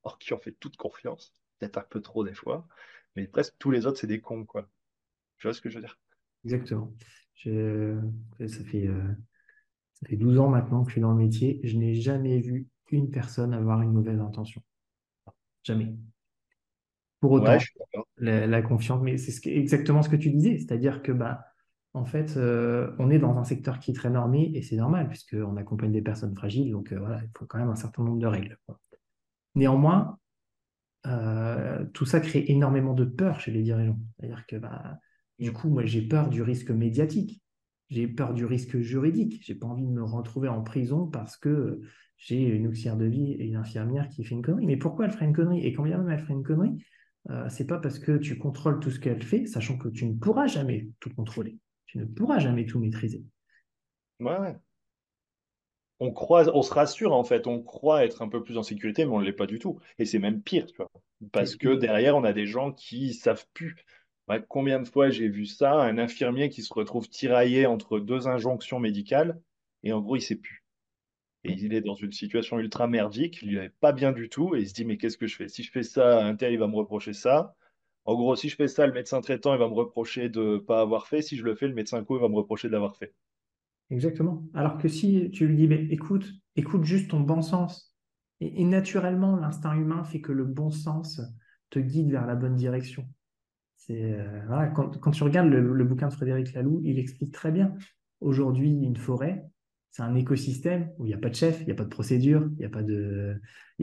or 0.03 0.19
qui 0.19 0.35
en 0.35 0.39
fait 0.39 0.53
toute 0.53 0.77
confiance, 0.77 1.33
peut-être 1.59 1.79
un 1.79 1.87
peu 1.89 2.01
trop 2.01 2.25
des 2.25 2.35
fois, 2.35 2.67
mais 3.17 3.27
presque 3.27 3.55
tous 3.59 3.71
les 3.71 3.87
autres, 3.87 3.99
c'est 3.99 4.07
des 4.07 4.21
cons, 4.21 4.45
quoi. 4.45 4.69
Tu 5.39 5.47
vois 5.47 5.55
ce 5.55 5.61
que 5.61 5.69
je 5.69 5.77
veux 5.77 5.83
dire? 5.83 5.99
Exactement. 6.45 6.93
Ça, 7.37 7.51
fait, 7.51 8.87
euh, 8.87 9.15
ça 9.95 10.09
fait 10.09 10.17
12 10.17 10.39
ans 10.39 10.49
maintenant 10.49 10.83
que 10.83 10.91
je 10.91 10.95
suis 10.95 11.01
dans 11.01 11.13
le 11.13 11.19
métier. 11.19 11.61
Je 11.63 11.77
n'ai 11.77 11.95
jamais 11.95 12.41
vu 12.41 12.69
une 12.91 13.11
personne 13.11 13.55
avoir 13.55 13.83
une 13.83 13.93
mauvaise 13.93 14.21
intention. 14.21 14.63
Jamais. 15.63 15.95
Pour 17.21 17.33
autant, 17.33 17.59
la, 18.19 18.63
confiance, 18.63 19.03
mais 19.03 19.19
c'est 19.19 19.51
exactement 19.51 20.03
ce 20.03 20.09
que 20.09 20.17
tu 20.17 20.31
disais, 20.31 20.59
c'est-à-dire 20.59 21.03
que 21.03 21.11
bah, 21.11 21.45
en 21.99 22.05
fait, 22.05 22.37
euh, 22.37 22.93
on 22.99 23.11
est 23.11 23.19
dans 23.19 23.37
un 23.39 23.45
secteur 23.45 23.81
qui 23.81 23.91
est 23.91 23.95
très 23.95 24.09
normé 24.09 24.53
et 24.55 24.63
c'est 24.63 24.77
normal 24.77 25.09
puisqu'on 25.09 25.57
accompagne 25.57 25.91
des 25.91 26.01
personnes 26.01 26.35
fragiles, 26.35 26.71
donc 26.71 26.93
euh, 26.93 26.99
voilà, 26.99 27.21
il 27.25 27.31
faut 27.37 27.45
quand 27.45 27.59
même 27.59 27.71
un 27.71 27.77
certain 27.77 28.05
nombre 28.05 28.21
de 28.21 28.27
règles. 28.27 28.57
Néanmoins, 29.57 30.19
euh, 31.07 31.85
tout 31.93 32.07
ça 32.07 32.21
crée 32.21 32.45
énormément 32.49 32.95
de 32.95 33.05
peur 33.05 33.41
chez 33.41 33.51
les 33.51 33.63
dirigeants. 33.63 33.99
C'est-à-dire 34.17 34.47
que 34.47 34.57
bah, 34.57 34.99
du 35.41 35.53
coup, 35.53 35.69
moi, 35.69 35.85
j'ai 35.85 36.03
peur 36.03 36.29
du 36.29 36.41
risque 36.43 36.71
médiatique, 36.71 37.43
j'ai 37.91 38.07
peur 38.07 38.33
du 38.33 38.45
risque 38.45 38.79
juridique, 38.79 39.41
j'ai 39.45 39.57
pas 39.57 39.67
envie 39.67 39.85
de 39.85 39.91
me 39.91 40.05
retrouver 40.05 40.49
en 40.49 40.63
prison 40.63 41.07
parce 41.07 41.37
que 41.37 41.81
j'ai 42.17 42.45
une 42.45 42.69
auxiliaire 42.69 42.97
de 42.97 43.07
vie 43.07 43.33
et 43.33 43.45
une 43.45 43.57
infirmière 43.57 44.09
qui 44.09 44.25
fait 44.25 44.37
une 44.37 44.43
connerie. 44.43 44.67
Mais 44.67 44.77
pourquoi 44.77 45.07
elle 45.07 45.13
ferait 45.13 45.27
une 45.27 45.35
connerie? 45.35 45.67
Et 45.67 45.73
quand 45.73 45.83
bien 45.83 45.99
même 45.99 46.11
elle 46.11 46.21
ferait 46.21 46.35
une 46.35 46.45
connerie, 46.45 46.85
c'est 47.49 47.67
pas 47.67 47.79
parce 47.79 47.99
que 47.99 48.17
tu 48.17 48.39
contrôles 48.39 48.81
tout 48.81 48.91
ce 48.91 48.99
qu'elle 48.99 49.23
fait, 49.23 49.47
sachant 49.47 49.77
que 49.77 49.89
tu 49.89 50.07
ne 50.07 50.15
pourras 50.15 50.47
jamais 50.47 50.89
tout 50.99 51.11
contrôler. 51.15 51.59
Tu 51.89 51.99
ne 51.99 52.05
pourras 52.05 52.39
jamais 52.39 52.65
tout 52.65 52.79
maîtriser. 52.79 53.25
Ouais, 54.21 54.61
On 56.01 56.13
croit, 56.13 56.45
on 56.55 56.63
se 56.63 56.73
rassure 56.73 57.13
en 57.13 57.25
fait, 57.25 57.47
on 57.47 57.61
croit 57.63 58.05
être 58.05 58.23
un 58.23 58.29
peu 58.29 58.43
plus 58.43 58.57
en 58.57 58.63
sécurité, 58.63 59.05
mais 59.05 59.13
on 59.13 59.21
ne 59.21 59.25
l'est 59.25 59.33
pas 59.33 59.47
du 59.47 59.59
tout. 59.59 59.81
Et 59.99 60.05
c'est 60.05 60.21
même 60.21 60.43
pire, 60.43 60.67
tu 60.67 60.77
vois. 60.77 60.91
Parce 61.33 61.57
que 61.57 61.75
derrière, 61.75 62.17
on 62.17 62.23
a 62.25 62.33
des 62.33 62.47
gens 62.47 62.73
qui 62.73 63.15
savent 63.15 63.47
plus. 63.53 63.75
combien 64.49 64.81
de 64.81 64.89
fois 64.89 65.11
j'ai 65.11 65.29
vu 65.29 65.47
ça, 65.47 65.73
un 65.75 65.99
infirmier 65.99 66.51
qui 66.51 66.63
se 66.63 66.73
retrouve 66.73 67.09
tiraillé 67.09 67.67
entre 67.67 67.99
deux 67.99 68.29
injonctions 68.29 68.79
médicales, 68.79 69.41
et 69.83 69.93
en 69.93 70.01
gros, 70.01 70.17
il 70.17 70.21
ne 70.21 70.25
sait 70.25 70.37
plus. 70.37 70.65
Et 71.45 71.53
il 71.55 71.75
est 71.75 71.83
dans 71.83 71.95
une 71.97 72.13
situation 72.13 72.61
ultra 72.61 72.87
merdique, 72.89 73.41
il 73.43 73.59
n'est 73.59 73.71
pas 73.71 73.93
bien 73.93 74.13
du 74.13 74.29
tout, 74.29 74.55
et 74.57 74.61
il 74.61 74.69
se 74.69 74.75
dit, 74.75 74.85
mais 74.85 74.99
qu'est-ce 74.99 75.19
que 75.19 75.27
je 75.27 75.37
fais? 75.37 75.49
Si 75.49 75.65
je 75.65 75.73
fais 75.73 75.85
ça, 75.85 76.25
un 76.25 76.37
tel, 76.37 76.53
il 76.53 76.59
va 76.61 76.69
me 76.69 76.77
reprocher 76.77 77.15
ça. 77.15 77.57
En 78.09 78.15
gros, 78.15 78.35
si 78.37 78.49
je 78.49 78.57
fais 78.57 78.69
ça, 78.69 78.87
le 78.87 78.95
médecin 78.95 79.21
traitant, 79.21 79.53
il 79.53 79.59
va 79.59 79.69
me 79.69 79.75
reprocher 79.75 80.31
de 80.31 80.41
ne 80.41 80.57
pas 80.57 80.81
avoir 80.81 81.09
fait. 81.09 81.21
Si 81.21 81.37
je 81.37 81.45
le 81.45 81.55
fais, 81.55 81.69
le 81.69 81.75
médecin 81.75 82.03
co, 82.03 82.17
il 82.17 82.23
va 82.23 82.29
me 82.31 82.37
reprocher 82.37 82.69
de 82.69 82.73
l'avoir 82.73 82.97
fait. 82.97 83.15
Exactement. 83.91 84.45
Alors 84.55 84.79
que 84.79 84.89
si 84.89 85.31
tu 85.31 85.47
lui 85.47 85.57
dis, 85.57 85.75
écoute, 85.91 86.27
écoute 86.57 86.85
juste 86.85 87.11
ton 87.11 87.21
bon 87.21 87.43
sens. 87.43 87.95
Et, 88.41 88.65
naturellement, 88.65 89.37
l'instinct 89.37 89.75
humain 89.75 90.05
fait 90.05 90.23
que 90.23 90.33
le 90.33 90.47
bon 90.47 90.71
sens 90.71 91.21
te 91.69 91.79
guide 91.79 92.11
vers 92.11 92.27
la 92.27 92.35
bonne 92.35 92.57
direction. 92.57 93.07
C'est 93.77 94.15
euh, 94.15 94.67
quand, 94.75 95.11
tu 95.11 95.23
regardes 95.23 95.51
le, 95.51 95.85
bouquin 95.85 96.09
de 96.09 96.15
Frédéric 96.15 96.55
Laloux, 96.55 96.81
il 96.85 96.99
explique 96.99 97.35
très 97.35 97.53
bien. 97.53 97.75
Aujourd'hui, 98.23 98.71
une 98.71 98.97
forêt, 98.97 99.45
c'est 99.91 100.03
un 100.03 100.15
écosystème 100.15 100.93
où 100.97 101.05
il 101.05 101.09
n'y 101.09 101.15
a 101.15 101.19
pas 101.19 101.29
de 101.29 101.35
chef, 101.35 101.61
il 101.61 101.67
n'y 101.67 101.73
a 101.73 101.75
pas 101.75 101.85
de 101.85 101.91
procédure, 101.91 102.49
il 102.53 102.61
n'y 102.61 102.65
a, 102.65 102.69
a 102.69 102.71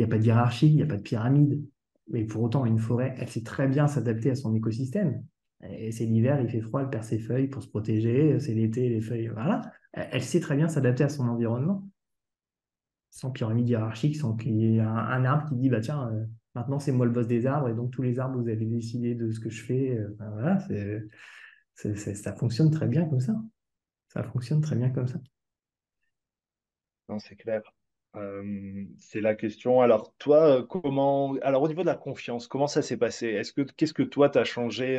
pas 0.07 0.17
de 0.17 0.23
hiérarchie, 0.23 0.69
il 0.69 0.77
n'y 0.77 0.81
a 0.81 0.87
pas 0.87 0.97
de 0.97 1.03
pyramide. 1.03 1.63
Mais 2.09 2.23
pour 2.23 2.43
autant, 2.43 2.65
une 2.65 2.79
forêt, 2.79 3.15
elle 3.17 3.29
sait 3.29 3.43
très 3.43 3.67
bien 3.67 3.87
s'adapter 3.87 4.29
à 4.29 4.35
son 4.35 4.53
écosystème. 4.55 5.23
Et 5.69 5.91
c'est 5.91 6.05
l'hiver, 6.05 6.39
il 6.41 6.49
fait 6.49 6.61
froid, 6.61 6.81
elle 6.81 6.89
perd 6.89 7.03
ses 7.03 7.19
feuilles 7.19 7.47
pour 7.47 7.63
se 7.63 7.67
protéger. 7.67 8.39
C'est 8.39 8.53
l'été, 8.53 8.89
les 8.89 9.01
feuilles, 9.01 9.27
voilà. 9.27 9.61
Elle 9.93 10.23
sait 10.23 10.39
très 10.39 10.55
bien 10.55 10.67
s'adapter 10.67 11.03
à 11.03 11.09
son 11.09 11.27
environnement. 11.27 11.87
Sans 13.09 13.31
pyramide 13.31 13.69
hiérarchique, 13.69 14.17
sans 14.17 14.35
qu'il 14.35 14.55
y 14.57 14.75
ait 14.75 14.79
un, 14.81 15.23
arbre 15.23 15.47
qui 15.47 15.55
dit 15.55 15.69
bah 15.69 15.79
tiens, 15.79 16.09
euh, 16.09 16.25
maintenant 16.53 16.79
c'est 16.79 16.91
moi 16.91 17.05
le 17.05 17.13
boss 17.13 17.27
des 17.27 17.45
arbres 17.45 17.69
et 17.69 17.73
donc 17.73 17.91
tous 17.91 18.01
les 18.01 18.19
arbres 18.19 18.37
vous 18.41 18.49
avez 18.49 18.65
décidé 18.65 19.15
de 19.15 19.31
ce 19.31 19.39
que 19.39 19.49
je 19.49 19.63
fais. 19.63 19.97
Euh, 19.97 20.13
voilà, 20.33 20.59
ça 21.75 22.33
fonctionne 22.33 22.71
très 22.71 22.87
bien 22.87 23.05
comme 23.05 23.21
ça. 23.21 23.33
ça 24.09 24.21
fonctionne 24.23 24.59
très 24.59 24.75
bien 24.75 24.89
comme 24.89 25.07
ça. 25.07 25.19
Non, 27.07 27.19
c'est 27.19 27.35
clair. 27.37 27.61
Euh, 28.15 28.85
c'est 28.97 29.21
la 29.21 29.35
question. 29.35 29.81
Alors, 29.81 30.13
toi, 30.17 30.59
euh, 30.59 30.63
comment. 30.63 31.35
Alors, 31.41 31.61
au 31.63 31.67
niveau 31.67 31.81
de 31.81 31.87
la 31.87 31.95
confiance, 31.95 32.47
comment 32.47 32.67
ça 32.67 32.81
s'est 32.81 32.97
passé? 32.97 33.27
Est-ce 33.27 33.53
que 33.53 33.61
qu'est-ce 33.61 33.93
que 33.93 34.03
toi, 34.03 34.29
tu 34.29 34.37
as 34.37 34.45
changé 34.45 34.97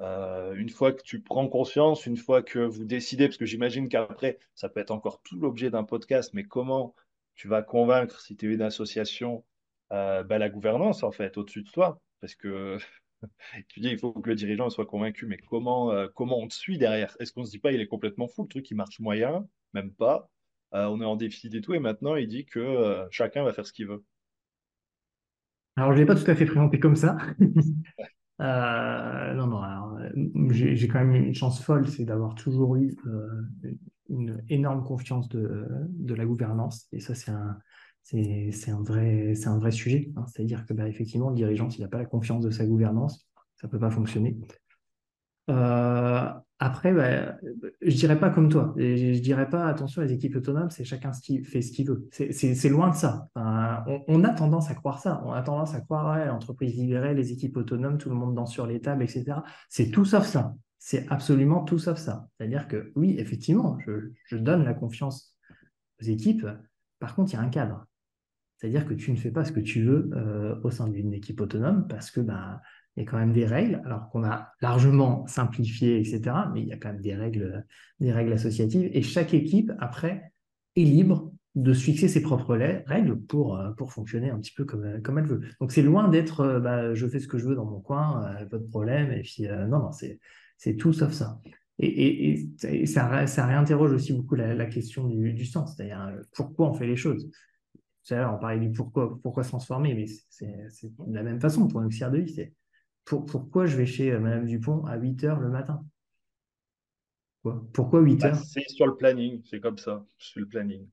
euh, 0.00 0.54
une 0.54 0.68
fois 0.70 0.92
que 0.92 1.02
tu 1.02 1.20
prends 1.20 1.48
conscience, 1.48 2.06
une 2.06 2.16
fois 2.16 2.42
que 2.42 2.60
vous 2.60 2.84
décidez, 2.84 3.26
parce 3.26 3.36
que 3.36 3.46
j'imagine 3.46 3.88
qu'après, 3.88 4.38
ça 4.54 4.68
peut 4.68 4.80
être 4.80 4.92
encore 4.92 5.22
tout 5.22 5.38
l'objet 5.38 5.70
d'un 5.70 5.84
podcast, 5.84 6.32
mais 6.34 6.44
comment 6.44 6.94
tu 7.34 7.48
vas 7.48 7.62
convaincre, 7.62 8.20
si 8.20 8.36
tu 8.36 8.50
es 8.50 8.54
une 8.54 8.62
association, 8.62 9.44
bah, 9.90 10.24
la 10.28 10.48
gouvernance, 10.48 11.02
en 11.02 11.10
fait, 11.10 11.36
au-dessus 11.36 11.62
de 11.62 11.70
toi? 11.70 12.00
Parce 12.20 12.34
que 12.36 12.78
tu 13.68 13.80
dis, 13.80 13.88
il 13.90 13.98
faut 13.98 14.12
que 14.12 14.28
le 14.30 14.36
dirigeant 14.36 14.70
soit 14.70 14.86
convaincu, 14.86 15.26
mais 15.26 15.38
comment, 15.38 15.92
comment 16.14 16.38
on 16.38 16.48
te 16.48 16.54
suit 16.54 16.78
derrière? 16.78 17.16
Est-ce 17.20 17.32
qu'on 17.32 17.44
se 17.44 17.50
dit 17.50 17.58
pas, 17.58 17.72
il 17.72 17.80
est 17.80 17.88
complètement 17.88 18.28
fou, 18.28 18.42
le 18.42 18.48
truc, 18.48 18.70
il 18.70 18.76
marche 18.76 19.00
moyen, 19.00 19.48
même 19.74 19.92
pas? 19.92 20.30
Euh, 20.74 20.86
on 20.86 21.00
est 21.00 21.04
en 21.04 21.16
déficit 21.16 21.54
et 21.54 21.60
tout, 21.60 21.74
et 21.74 21.78
maintenant, 21.78 22.16
il 22.16 22.28
dit 22.28 22.44
que 22.44 22.58
euh, 22.58 23.06
chacun 23.10 23.42
va 23.42 23.52
faire 23.52 23.66
ce 23.66 23.72
qu'il 23.72 23.86
veut. 23.86 24.04
Alors, 25.76 25.92
je 25.92 25.96
ne 25.96 26.00
l'ai 26.00 26.06
pas 26.06 26.14
tout 26.14 26.30
à 26.30 26.34
fait 26.34 26.46
présenté 26.46 26.78
comme 26.78 26.96
ça. 26.96 27.16
Euh, 28.40 29.34
non, 29.34 29.48
non, 29.48 29.62
j'ai 30.52 30.86
quand 30.86 31.04
même 31.04 31.12
une 31.12 31.34
chance 31.34 31.60
folle, 31.60 31.88
c'est 31.88 32.04
d'avoir 32.04 32.36
toujours 32.36 32.76
eu 32.76 32.96
une 34.08 34.44
énorme 34.48 34.84
confiance 34.84 35.28
de, 35.28 36.14
la 36.14 36.24
gouvernance. 36.24 36.86
Et 36.92 37.00
ça, 37.00 37.16
c'est 37.16 37.32
un 37.32 38.82
vrai 38.84 39.72
sujet. 39.72 40.12
hein. 40.14 40.24
C'est-à-dire 40.28 40.64
que, 40.66 40.72
bah, 40.72 40.86
effectivement, 40.86 41.30
le 41.30 41.34
dirigeant, 41.34 41.68
s'il 41.68 41.82
n'a 41.82 41.88
pas 41.88 41.98
la 41.98 42.04
confiance 42.04 42.44
de 42.44 42.50
sa 42.50 42.64
gouvernance, 42.64 43.28
ça 43.56 43.66
ne 43.66 43.72
peut 43.72 43.80
pas 43.80 43.90
fonctionner. 43.90 44.38
Euh, 45.48 46.30
après, 46.60 46.92
bah, 46.92 47.36
je 47.80 47.96
dirais 47.96 48.18
pas 48.18 48.30
comme 48.30 48.48
toi. 48.48 48.74
Et 48.76 49.14
je 49.14 49.20
dirais 49.20 49.48
pas, 49.48 49.66
attention, 49.66 50.02
les 50.02 50.12
équipes 50.12 50.36
autonomes, 50.36 50.70
c'est 50.70 50.84
chacun 50.84 51.12
qui 51.12 51.44
fait 51.44 51.62
ce 51.62 51.72
qu'il 51.72 51.86
veut. 51.86 52.08
C'est 52.10 52.68
loin 52.68 52.90
de 52.90 52.96
ça. 52.96 53.28
On, 53.36 54.24
a 54.24 54.30
tendance 54.30 54.70
à 54.70 54.74
croire 54.74 55.00
ça. 55.00 55.22
On 55.24 55.32
a 55.32 55.42
tendance 55.42 55.74
à 55.74 55.80
croire, 55.80 56.16
ouais, 56.16 56.26
l'entreprise 56.26 56.76
libérée, 56.76 57.14
les 57.14 57.32
équipes 57.32 57.56
autonomes, 57.56 57.98
tout 57.98 58.08
le 58.08 58.16
monde 58.16 58.34
danse 58.34 58.52
sur 58.52 58.66
les 58.66 58.80
tables, 58.80 59.04
etc. 59.04 59.38
C'est 59.68 59.90
tout 59.90 60.04
sauf 60.04 60.26
ça. 60.26 60.54
C'est 60.78 61.06
absolument 61.10 61.64
tout 61.64 61.78
sauf 61.78 61.98
ça. 61.98 62.28
C'est-à-dire 62.36 62.66
que 62.66 62.92
oui, 62.96 63.16
effectivement, 63.18 63.78
je, 63.86 64.12
je 64.26 64.36
donne 64.36 64.64
la 64.64 64.74
confiance 64.74 65.36
aux 66.02 66.04
équipes. 66.04 66.46
Par 66.98 67.14
contre, 67.14 67.32
il 67.32 67.36
y 67.36 67.38
a 67.38 67.42
un 67.42 67.50
cadre. 67.50 67.86
C'est-à-dire 68.58 68.86
que 68.86 68.94
tu 68.94 69.12
ne 69.12 69.16
fais 69.16 69.30
pas 69.30 69.44
ce 69.44 69.52
que 69.52 69.60
tu 69.60 69.84
veux 69.84 70.10
euh, 70.14 70.60
au 70.64 70.70
sein 70.70 70.88
d'une 70.88 71.14
équipe 71.14 71.40
autonome 71.40 71.86
parce 71.86 72.10
que 72.10 72.20
bah, 72.20 72.60
il 72.98 73.04
y 73.04 73.06
a 73.06 73.10
quand 73.10 73.18
même 73.18 73.32
des 73.32 73.46
règles, 73.46 73.80
alors 73.84 74.10
qu'on 74.10 74.24
a 74.24 74.52
largement 74.60 75.26
simplifié, 75.26 75.98
etc. 76.00 76.34
Mais 76.52 76.62
il 76.62 76.68
y 76.68 76.72
a 76.72 76.76
quand 76.76 76.92
même 76.92 77.00
des 77.00 77.14
règles, 77.14 77.64
des 78.00 78.12
règles 78.12 78.32
associatives. 78.32 78.90
Et 78.92 79.02
chaque 79.02 79.34
équipe, 79.34 79.72
après, 79.78 80.32
est 80.74 80.82
libre 80.82 81.32
de 81.54 81.72
se 81.72 81.82
fixer 81.82 82.08
ses 82.08 82.22
propres 82.22 82.56
règles 82.56 83.20
pour, 83.20 83.56
euh, 83.56 83.70
pour 83.72 83.92
fonctionner 83.92 84.30
un 84.30 84.38
petit 84.38 84.52
peu 84.52 84.64
comme, 84.64 85.00
comme 85.02 85.18
elle 85.18 85.26
veut. 85.26 85.40
Donc 85.60 85.72
c'est 85.72 85.82
loin 85.82 86.08
d'être 86.08 86.40
euh, 86.40 86.60
bah, 86.60 86.94
je 86.94 87.06
fais 87.06 87.18
ce 87.18 87.26
que 87.26 87.38
je 87.38 87.46
veux 87.46 87.54
dans 87.54 87.64
mon 87.64 87.80
coin, 87.80 88.24
euh, 88.40 88.46
pas 88.46 88.58
de 88.58 88.66
problème. 88.66 89.12
Et 89.12 89.22
puis 89.22 89.46
euh, 89.48 89.66
non, 89.66 89.78
non, 89.78 89.90
c'est, 89.92 90.76
tout 90.76 90.92
sauf 90.92 91.12
ça. 91.12 91.40
Et, 91.80 92.48
ça, 92.86 93.06
réinterroge 93.46 93.92
aussi 93.92 94.12
beaucoup 94.12 94.34
la, 94.34 94.66
question 94.66 95.06
du, 95.06 95.44
sens, 95.44 95.76
c'est-à-dire 95.76 96.02
euh, 96.02 96.22
pourquoi 96.34 96.70
on 96.70 96.74
fait 96.74 96.86
les 96.86 96.96
choses? 96.96 97.30
Tout 98.04 98.14
à 98.14 98.18
l'heure, 98.18 98.34
on 98.34 98.38
parlait 98.38 98.58
du 98.58 98.72
pourquoi, 98.72 99.18
pourquoi 99.22 99.44
se 99.44 99.50
transformer, 99.50 99.94
mais 99.94 100.06
c'est 100.28 100.66
c'est 100.70 100.88
de 100.96 101.14
la 101.14 101.22
même 101.22 101.40
façon 101.40 101.68
pour 101.68 101.80
une 101.80 101.86
auxiliaire 101.86 102.10
de 102.10 102.18
vie. 102.18 102.50
Pour, 103.08 103.26
pourquoi 103.26 103.66
je 103.66 103.76
vais 103.76 103.86
chez 103.86 104.12
euh, 104.12 104.20
Madame 104.20 104.46
Dupont 104.46 104.84
à 104.86 104.96
8 104.96 105.24
heures 105.24 105.40
le 105.40 105.48
matin? 105.48 105.84
Quoi? 107.42 107.66
Pourquoi 107.72 108.00
8 108.00 108.22
Bah, 108.22 108.30
heures? 108.30 108.46
c'est 108.52 108.68
sur 108.68 108.86
le 108.86 108.96
planning, 108.96 109.42
c'est 109.44 109.60
comme 109.60 109.78
ça, 109.78 110.04
suis 110.18 110.40
le 110.40 110.46
planning. 110.48 110.86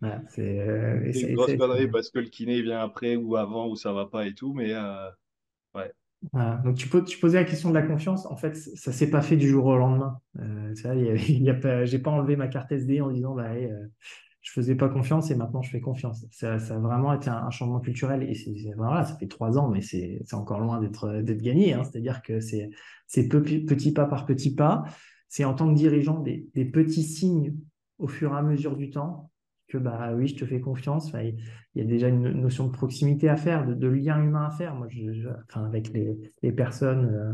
Voilà, 0.00 0.22
c'est 0.28 0.60
euh, 0.60 1.12
C'est 1.12 1.20
ça- 1.20 1.26
une 1.26 1.34
grosse 1.34 1.52
ça- 1.52 1.56
connerie 1.56 1.88
parce 1.88 2.10
que 2.10 2.18
le 2.18 2.28
kiné 2.28 2.62
vient 2.62 2.80
après 2.80 3.16
ou 3.16 3.36
avant 3.36 3.68
ou 3.68 3.76
ça 3.76 3.92
va 3.92 4.06
pas 4.06 4.26
et 4.26 4.34
tout, 4.34 4.54
mais 4.54 4.72
euh, 4.72 5.10
ouais. 5.74 5.92
voilà. 6.32 6.56
Donc 6.64 6.76
tu, 6.76 6.88
poses- 6.88 7.04
tu 7.08 7.18
posais 7.18 7.38
la 7.38 7.44
question 7.44 7.70
de 7.70 7.74
la 7.74 7.82
confiance. 7.82 8.26
En 8.26 8.36
fait, 8.36 8.54
ça 8.56 8.92
s'est 8.92 9.10
pas 9.10 9.22
fait 9.22 9.36
du 9.36 9.48
jour 9.48 9.66
au 9.66 9.76
lendemain. 9.76 10.20
Euh, 10.40 10.74
il 10.94 11.02
y 11.02 11.08
a, 11.08 11.14
y 11.16 11.50
a 11.50 11.54
pas, 11.54 11.84
j'ai 11.84 11.98
pas 11.98 12.10
enlevé 12.10 12.36
ma 12.36 12.48
carte 12.48 12.72
SD 12.72 13.00
en 13.00 13.10
disant 13.10 13.34
bah, 13.34 13.44
allez, 13.50 13.70
je 14.42 14.52
faisais 14.52 14.74
pas 14.74 14.88
confiance 14.88 15.30
et 15.30 15.34
maintenant 15.34 15.62
je 15.62 15.70
fais 15.70 15.80
confiance. 15.80 16.26
Ça, 16.30 16.54
a 16.54 16.78
vraiment 16.78 17.12
été 17.12 17.28
un, 17.28 17.50
changement 17.50 17.80
culturel 17.80 18.22
et 18.22 18.34
ça 18.34 19.16
fait 19.18 19.26
trois 19.26 19.58
ans, 19.58 19.68
mais 19.68 19.80
c'est, 19.80 20.20
encore 20.32 20.60
loin 20.60 20.80
d'être, 20.80 21.22
gagné. 21.42 21.74
hein. 21.74 21.82
C'est-à-dire 21.84 22.22
que 22.22 22.40
c'est, 22.40 22.70
petit 23.28 23.92
pas 23.92 24.06
par 24.06 24.26
petit 24.26 24.54
pas. 24.54 24.84
C'est 25.28 25.44
en 25.44 25.54
tant 25.54 25.68
que 25.68 25.74
dirigeant 25.74 26.20
des, 26.20 26.64
petits 26.64 27.02
signes 27.02 27.54
au 27.98 28.08
fur 28.08 28.32
et 28.32 28.36
à 28.36 28.42
mesure 28.42 28.76
du 28.76 28.90
temps 28.90 29.30
que 29.66 29.76
bah 29.76 30.14
oui, 30.14 30.28
je 30.28 30.36
te 30.36 30.46
fais 30.46 30.60
confiance. 30.60 31.12
Il 31.12 31.36
y 31.74 31.80
a 31.82 31.84
déjà 31.84 32.08
une 32.08 32.30
notion 32.30 32.66
de 32.66 32.72
proximité 32.72 33.28
à 33.28 33.36
faire, 33.36 33.66
de, 33.66 33.88
lien 33.88 34.22
humain 34.22 34.46
à 34.46 34.50
faire. 34.50 34.74
Moi, 34.74 34.88
avec 35.54 35.92
les, 35.92 36.32
les 36.42 36.52
personnes 36.52 37.04
euh, 37.04 37.32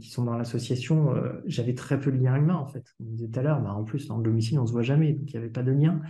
qui, 0.00 0.10
sont 0.10 0.24
dans 0.24 0.36
l'association, 0.36 1.14
euh, 1.14 1.42
j'avais 1.46 1.74
très 1.74 1.98
peu 1.98 2.12
de 2.12 2.16
lien 2.18 2.36
humain 2.36 2.56
en 2.56 2.66
fait. 2.66 2.84
On 3.00 3.04
disait 3.04 3.28
tout 3.28 3.40
à 3.40 3.42
l'heure, 3.42 3.60
bah, 3.60 3.72
en 3.72 3.84
plus, 3.84 4.06
dans 4.08 4.16
le 4.18 4.22
domicile, 4.22 4.58
on 4.58 4.66
se 4.66 4.72
voit 4.72 4.82
jamais, 4.82 5.12
donc 5.12 5.30
il 5.30 5.36
n'y 5.36 5.42
avait 5.42 5.52
pas 5.52 5.62
de 5.62 5.72
lien. 5.72 6.00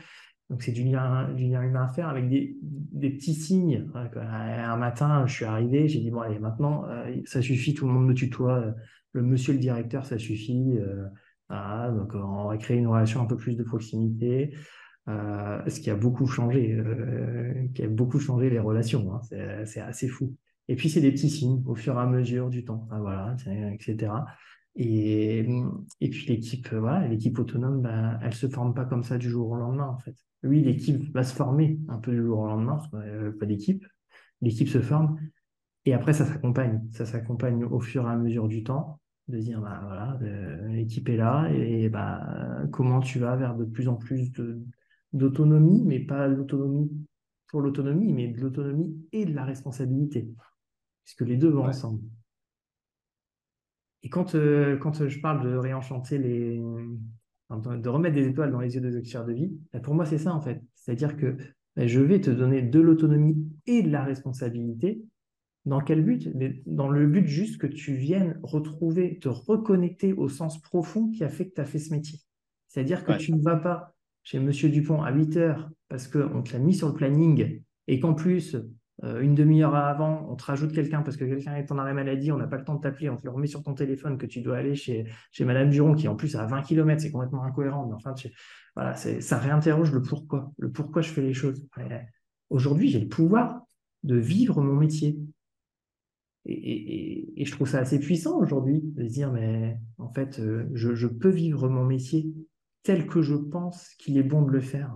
Donc 0.50 0.62
c'est 0.62 0.72
du 0.72 0.84
lien, 0.84 1.34
humain 1.36 1.84
à 1.84 1.88
faire 1.88 2.08
avec 2.08 2.28
des, 2.28 2.56
petits 3.00 3.34
signes. 3.34 3.88
Quoi. 3.90 4.08
Un 4.22 4.76
matin, 4.76 5.26
je 5.26 5.32
suis 5.32 5.44
arrivé, 5.46 5.88
j'ai 5.88 6.00
dit, 6.00 6.10
bon, 6.10 6.20
allez, 6.20 6.38
maintenant, 6.38 6.84
euh, 6.88 7.16
ça 7.24 7.40
suffit, 7.40 7.72
tout 7.74 7.86
le 7.86 7.92
monde 7.92 8.06
me 8.06 8.14
tutoie. 8.14 8.58
euh, 8.58 8.72
Le 9.12 9.22
monsieur 9.22 9.54
le 9.54 9.58
directeur, 9.58 10.04
ça 10.04 10.18
suffit. 10.18 10.78
euh, 10.78 11.08
donc 11.92 12.14
on 12.14 12.48
va 12.48 12.56
créer 12.58 12.78
une 12.78 12.86
relation 12.86 13.20
un 13.22 13.26
peu 13.26 13.36
plus 13.36 13.56
de 13.56 13.62
proximité. 13.62 14.54
Euh, 15.08 15.60
ce 15.68 15.80
qui 15.80 15.90
a 15.90 15.96
beaucoup 15.96 16.26
changé, 16.26 16.72
euh, 16.74 17.66
qui 17.74 17.82
a 17.82 17.88
beaucoup 17.88 18.20
changé 18.20 18.50
les 18.50 18.58
relations. 18.60 19.14
hein. 19.14 19.20
C'est 19.64 19.80
assez 19.80 20.08
fou. 20.08 20.36
Et 20.68 20.76
puis 20.76 20.88
c'est 20.88 21.00
des 21.00 21.12
petits 21.12 21.30
signes 21.30 21.62
au 21.66 21.74
fur 21.74 21.94
et 21.96 22.00
à 22.00 22.06
mesure 22.06 22.48
du 22.50 22.64
temps, 22.64 22.88
Ah, 22.90 23.00
voilà, 23.00 23.36
etc. 23.72 24.12
Et, 24.74 25.46
et 26.00 26.10
puis 26.10 26.26
l'équipe, 26.28 26.72
euh, 26.72 26.80
voilà, 26.80 27.08
autonome, 27.38 27.82
ben, 27.82 28.18
elle 28.22 28.34
se 28.34 28.48
forme 28.48 28.74
pas 28.74 28.84
comme 28.84 29.02
ça 29.02 29.18
du 29.18 29.28
jour 29.28 29.50
au 29.50 29.56
lendemain, 29.56 29.88
en 29.88 29.98
fait. 29.98 30.16
Oui, 30.44 30.62
l'équipe 30.62 31.12
va 31.12 31.24
se 31.24 31.34
former 31.34 31.78
un 31.88 31.98
peu 31.98 32.12
du 32.12 32.22
jour 32.22 32.40
au 32.40 32.46
lendemain, 32.46 32.80
n'a 32.92 33.32
pas 33.38 33.46
d'équipe. 33.46 33.84
L'équipe 34.40 34.68
se 34.68 34.80
forme, 34.80 35.20
et 35.84 35.94
après 35.94 36.12
ça 36.14 36.24
s'accompagne. 36.24 36.82
Ça 36.90 37.04
s'accompagne 37.04 37.64
au 37.64 37.80
fur 37.80 38.08
et 38.08 38.10
à 38.10 38.16
mesure 38.16 38.48
du 38.48 38.64
temps, 38.64 39.00
de 39.28 39.38
dire, 39.38 39.60
bah, 39.60 39.80
voilà, 39.84 40.18
euh, 40.22 40.68
l'équipe 40.68 41.08
est 41.08 41.16
là, 41.16 41.48
et 41.52 41.88
bah, 41.90 42.64
comment 42.72 43.00
tu 43.00 43.18
vas 43.18 43.36
vers 43.36 43.56
de 43.56 43.64
plus 43.64 43.88
en 43.88 43.96
plus 43.96 44.32
d'autonomie, 45.12 45.82
mais 45.84 46.00
pas 46.00 46.26
l'autonomie 46.28 46.90
pour 47.48 47.60
l'autonomie, 47.60 48.12
mais 48.14 48.28
de 48.28 48.40
l'autonomie 48.40 48.96
et 49.12 49.26
de 49.26 49.34
la 49.34 49.44
responsabilité, 49.44 50.26
puisque 51.04 51.22
les 51.22 51.36
deux 51.36 51.48
vont 51.48 51.62
Ouais. 51.62 51.68
ensemble. 51.68 52.02
Et 54.02 54.08
quand, 54.08 54.34
euh, 54.34 54.76
quand 54.76 55.08
je 55.08 55.20
parle 55.20 55.44
de 55.48 55.56
réenchanter 55.56 56.18
les, 56.18 56.58
de 56.58 57.88
remettre 57.88 58.14
des 58.14 58.26
étoiles 58.28 58.50
dans 58.50 58.60
les 58.60 58.74
yeux 58.74 58.80
des 58.80 58.96
auxiliaires 58.96 59.24
de 59.24 59.32
vie, 59.32 59.52
ben, 59.72 59.80
pour 59.80 59.94
moi, 59.94 60.06
c'est 60.06 60.18
ça 60.18 60.34
en 60.34 60.40
fait. 60.40 60.60
C'est-à-dire 60.74 61.16
que 61.16 61.36
ben, 61.76 61.86
je 61.86 62.00
vais 62.00 62.20
te 62.20 62.30
donner 62.30 62.62
de 62.62 62.80
l'autonomie 62.80 63.48
et 63.66 63.82
de 63.82 63.90
la 63.90 64.02
responsabilité. 64.04 65.04
Dans 65.64 65.80
quel 65.80 66.02
but? 66.04 66.28
Mais 66.34 66.60
dans 66.66 66.88
le 66.88 67.06
but 67.06 67.26
juste 67.28 67.58
que 67.60 67.68
tu 67.68 67.94
viennes 67.94 68.40
retrouver, 68.42 69.20
te 69.20 69.28
reconnecter 69.28 70.12
au 70.12 70.28
sens 70.28 70.60
profond 70.60 71.08
qui 71.10 71.22
a 71.22 71.28
fait 71.28 71.48
que 71.48 71.54
tu 71.54 71.60
as 71.60 71.64
fait 71.64 71.78
ce 71.78 71.92
métier. 71.92 72.18
C'est-à-dire 72.66 73.04
que 73.04 73.12
Ouais. 73.12 73.18
tu 73.18 73.32
ne 73.32 73.40
vas 73.40 73.56
pas 73.56 73.94
chez 74.24 74.40
Monsieur 74.40 74.70
Dupont 74.70 75.02
à 75.02 75.12
8 75.12 75.36
heures 75.36 75.70
parce 75.88 76.08
qu'on 76.08 76.42
te 76.42 76.52
l'a 76.52 76.58
mis 76.58 76.74
sur 76.74 76.88
le 76.88 76.94
planning 76.94 77.62
et 77.86 78.00
qu'en 78.00 78.14
plus, 78.14 78.56
euh, 79.04 79.20
une 79.20 79.34
demi-heure 79.34 79.74
avant, 79.74 80.26
on 80.30 80.36
te 80.36 80.44
rajoute 80.44 80.72
quelqu'un 80.72 81.02
parce 81.02 81.16
que 81.16 81.24
quelqu'un 81.24 81.56
est 81.56 81.72
en 81.72 81.78
arrêt 81.78 81.94
maladie, 81.94 82.30
on 82.30 82.36
n'a 82.36 82.46
pas 82.46 82.58
le 82.58 82.64
temps 82.64 82.74
de 82.74 82.80
t'appeler, 82.80 83.08
on 83.08 83.16
te 83.16 83.28
remet 83.28 83.46
sur 83.46 83.62
ton 83.62 83.74
téléphone 83.74 84.18
que 84.18 84.26
tu 84.26 84.42
dois 84.42 84.58
aller 84.58 84.74
chez, 84.74 85.06
Madame 85.40 85.70
Duron 85.70 85.94
qui 85.94 86.08
en 86.08 86.14
plus 86.14 86.36
à 86.36 86.46
20 86.46 86.62
km, 86.62 87.00
c'est 87.00 87.10
complètement 87.10 87.42
incohérent. 87.42 87.86
Mais 87.86 87.94
enfin, 87.94 88.14
voilà, 88.76 88.94
ça 88.94 89.38
réinterroge 89.38 89.92
le 89.92 90.02
pourquoi, 90.02 90.52
le 90.58 90.70
pourquoi 90.70 91.02
je 91.02 91.10
fais 91.10 91.22
les 91.22 91.34
choses. 91.34 91.66
Aujourd'hui, 92.50 92.88
j'ai 92.88 93.00
le 93.00 93.08
pouvoir 93.08 93.62
de 94.02 94.16
vivre 94.16 94.62
mon 94.62 94.74
métier. 94.74 95.18
Et, 96.44 97.44
je 97.44 97.50
trouve 97.52 97.68
ça 97.68 97.78
assez 97.78 97.98
puissant 97.98 98.38
aujourd'hui 98.38 98.80
de 98.82 99.04
se 99.04 99.12
dire, 99.12 99.32
mais 99.32 99.78
en 99.98 100.12
fait, 100.12 100.38
euh, 100.38 100.68
je 100.74 101.06
peux 101.06 101.30
vivre 101.30 101.68
mon 101.68 101.84
métier 101.84 102.32
tel 102.82 103.06
que 103.06 103.22
je 103.22 103.34
pense 103.34 103.88
qu'il 103.98 104.18
est 104.18 104.22
bon 104.22 104.42
de 104.42 104.50
le 104.50 104.60
faire. 104.60 104.92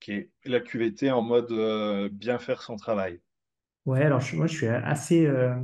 Ok. 0.00 0.10
La 0.44 0.60
QVT 0.60 1.10
en 1.10 1.20
mode 1.22 1.52
euh, 1.52 2.08
bien 2.10 2.38
faire 2.38 2.62
son 2.62 2.76
travail. 2.76 3.20
Ouais, 3.86 4.02
alors 4.04 4.20
je- 4.20 4.36
moi, 4.36 4.46
je 4.46 4.54
suis 4.56 4.66
assez, 4.68 5.26
euh, 5.26 5.54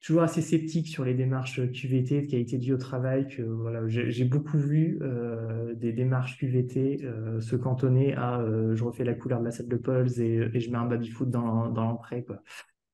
toujours 0.00 0.22
assez 0.22 0.40
sceptique 0.42 0.86
sur 0.88 1.04
les 1.04 1.14
démarches 1.14 1.60
QVT 1.72 2.22
de 2.22 2.26
qualité 2.30 2.58
de 2.58 2.62
vie 2.62 2.72
au 2.72 2.76
travail. 2.78 3.26
Que, 3.28 3.42
voilà, 3.42 3.86
j'ai 3.88 4.24
beaucoup 4.24 4.58
vu 4.58 4.98
euh, 5.02 5.74
des 5.74 5.92
démarches 5.92 6.38
QVT 6.38 6.98
se 7.40 7.56
cantonner 7.56 8.14
à 8.14 8.40
je 8.74 8.84
refais 8.84 9.04
la 9.04 9.14
couleur 9.14 9.40
de 9.40 9.46
la 9.46 9.50
salle 9.50 9.68
de 9.68 9.76
Pauls 9.76 10.20
et, 10.20 10.48
et 10.54 10.60
je 10.60 10.70
mets 10.70 10.78
un 10.78 10.86
baby-foot 10.86 11.28
dans, 11.30 11.68
dans 11.70 11.84
l'entrée, 11.84 12.24
quoi. 12.24 12.40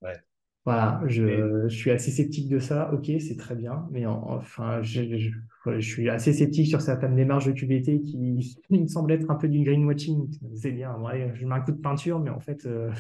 Ouais. 0.03 0.23
Voilà, 0.65 1.03
Et 1.07 1.09
je, 1.09 1.67
je 1.69 1.77
suis 1.77 1.91
assez 1.91 2.13
sceptique 2.13 2.49
de 2.49 2.61
ça. 2.61 2.93
Ok, 2.95 3.11
c'est 3.21 3.37
très 3.37 3.57
bien, 3.57 3.89
mais 3.91 4.07
en- 4.07 4.23
enfin, 4.37 4.81
je, 4.83 5.03
je, 5.19 5.31
ouais, 5.67 5.81
je 5.81 5.89
suis 5.91 6.09
assez 6.09 6.33
sceptique 6.33 6.69
sur 6.69 6.81
certaines 6.81 7.17
démarches 7.17 7.47
de 7.47 7.53
QVT 7.53 8.01
qui, 8.03 8.57
qui 8.69 8.75
me 8.81 8.87
semblent 8.87 9.13
être 9.13 9.29
un 9.31 9.35
peu 9.35 9.49
du 9.49 9.63
greenwashing. 9.65 10.31
C'est 10.57 10.71
bien, 10.73 10.97
ouais, 11.01 11.33
je 11.35 11.47
mets 11.47 11.55
un 11.57 11.61
coup 11.61 11.73
de 11.73 11.81
peinture, 11.81 12.21
mais 12.21 12.31
en 12.31 12.39
fait, 12.41 12.65
euh, 12.67 12.93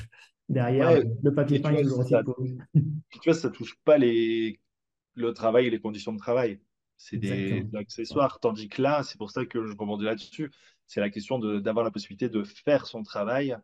derrière, 0.48 0.92
ouais, 0.92 1.04
le 1.22 1.34
papier 1.34 1.60
peint 1.60 1.70
est 1.70 1.78
toujours 1.78 2.00
aussi 2.00 2.14
ça, 2.14 2.22
tu 3.20 3.30
vois, 3.30 3.34
ça 3.34 3.50
touche 3.50 3.76
pas 3.84 3.98
les, 3.98 4.60
le 5.14 5.32
travail 5.34 5.66
et 5.68 5.70
les 5.70 5.80
conditions 5.80 6.12
de 6.12 6.18
travail. 6.18 6.60
C'est 6.96 7.18
des 7.18 7.66
accessoires. 7.74 8.40
Tandis 8.40 8.68
que 8.68 8.82
là, 8.82 9.02
c'est 9.04 9.18
pour 9.18 9.30
ça 9.32 9.46
que 9.46 9.66
je 9.66 9.72
rebondis 9.76 10.04
là-dessus. 10.04 10.50
C'est 10.86 11.00
la 11.00 11.10
question 11.10 11.38
d'avoir 11.38 11.84
la 11.84 11.90
possibilité 11.92 12.28
de 12.28 12.44
faire 12.44 12.86
son 12.86 13.02
travail, 13.02 13.56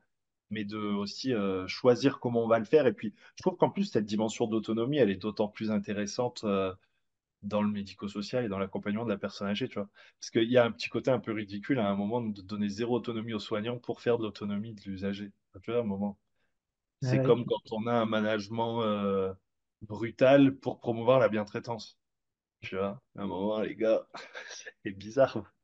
mais 0.51 0.65
de 0.65 0.79
aussi 0.79 1.35
euh, 1.35 1.67
choisir 1.69 2.21
comment 2.21 2.45
on 2.45 2.49
va 2.49 2.59
le 2.59 2.65
faire. 2.65 2.87
Et 2.87 2.93
puis, 2.93 3.15
je 3.37 3.43
trouve 3.43 3.57
qu'en 3.57 3.71
plus, 3.71 3.85
cette 3.87 4.07
dimension 4.07 4.47
d'autonomie, 4.47 4.99
elle 4.99 5.11
est 5.11 5.17
d'autant 5.17 5.49
plus 5.49 5.71
intéressante 5.71 6.43
euh, 6.45 6.75
dans 7.43 7.63
le 7.63 7.71
médico-social 7.71 8.45
et 8.45 8.49
dans 8.49 8.59
l'accompagnement 8.59 9.05
de 9.05 9.11
la 9.11 9.19
personne 9.19 9.49
âgée, 9.49 9.69
tu 9.69 9.75
vois. 9.75 9.89
Parce 10.21 10.31
qu'il 10.31 10.51
y 10.51 10.59
a 10.59 10.65
un 10.65 10.73
petit 10.73 10.89
côté 10.89 11.11
un 11.11 11.21
peu 11.21 11.33
ridicule 11.33 11.79
à 11.79 11.89
un 11.89 11.97
moment 11.97 12.21
de 12.23 12.43
donner 12.43 12.69
zéro 12.69 12.97
autonomie 12.97 13.35
aux 13.35 13.39
soignants 13.41 13.79
pour 13.79 14.01
faire 14.01 14.19
de 14.19 14.25
l'autonomie 14.25 14.75
de 14.75 14.83
l'usager. 14.85 15.33
Tu 15.63 15.71
vois, 15.71 15.81
à 15.81 15.83
un 15.83 15.87
moment. 15.87 16.19
C'est 17.03 17.19
Ouais, 17.19 17.23
comme 17.23 17.45
quand 17.47 17.73
on 17.73 17.87
a 17.87 17.93
un 17.95 18.07
management 18.07 18.83
euh, 18.83 19.33
brutal 19.83 20.57
pour 20.59 20.81
promouvoir 20.81 21.21
la 21.21 21.29
bientraitance. 21.29 21.99
Tu 22.63 22.77
vois, 22.77 23.03
à 23.17 23.23
un 23.23 23.27
moment, 23.27 23.61
les 23.63 23.77
gars, 23.77 24.09
c'est 24.85 24.93
bizarre. 24.93 25.55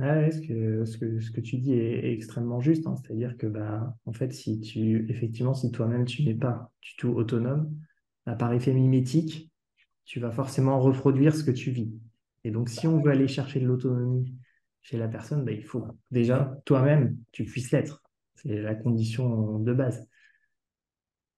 Ouais, 0.00 0.30
ce 0.30 0.40
que, 0.40 0.84
ce 0.84 0.98
que, 0.98 1.20
ce 1.20 1.30
que 1.30 1.40
tu 1.40 1.58
dis 1.58 1.72
est, 1.74 2.12
extrêmement 2.12 2.60
juste, 2.60 2.86
hein. 2.86 2.94
C'est-à-dire 2.96 3.36
que, 3.36 3.46
bah, 3.46 3.96
en 4.04 4.12
fait, 4.12 4.32
si 4.32 4.60
tu, 4.60 5.06
effectivement, 5.10 5.54
si 5.54 5.70
toi-même 5.70 6.04
tu 6.04 6.24
n'es 6.24 6.34
pas 6.34 6.70
du 6.80 6.96
tout 6.96 7.08
autonome, 7.08 7.74
bah, 8.26 8.34
par 8.34 8.52
effet 8.52 8.72
mimétique, 8.72 9.50
tu 10.04 10.20
vas 10.20 10.30
forcément 10.30 10.80
reproduire 10.80 11.34
ce 11.34 11.44
que 11.44 11.50
tu 11.50 11.70
vis. 11.70 11.92
Et 12.44 12.50
donc, 12.50 12.68
si 12.68 12.86
on 12.86 13.00
veut 13.00 13.10
aller 13.12 13.28
chercher 13.28 13.60
de 13.60 13.66
l'autonomie 13.66 14.34
chez 14.82 14.96
la 14.96 15.08
personne, 15.08 15.44
bah, 15.44 15.52
il 15.52 15.64
faut 15.64 15.86
déjà 16.10 16.56
toi-même, 16.64 17.16
tu 17.32 17.44
puisses 17.44 17.70
l'être. 17.70 18.02
C'est 18.36 18.60
la 18.60 18.74
condition 18.74 19.58
de 19.58 19.72
base. 19.72 20.08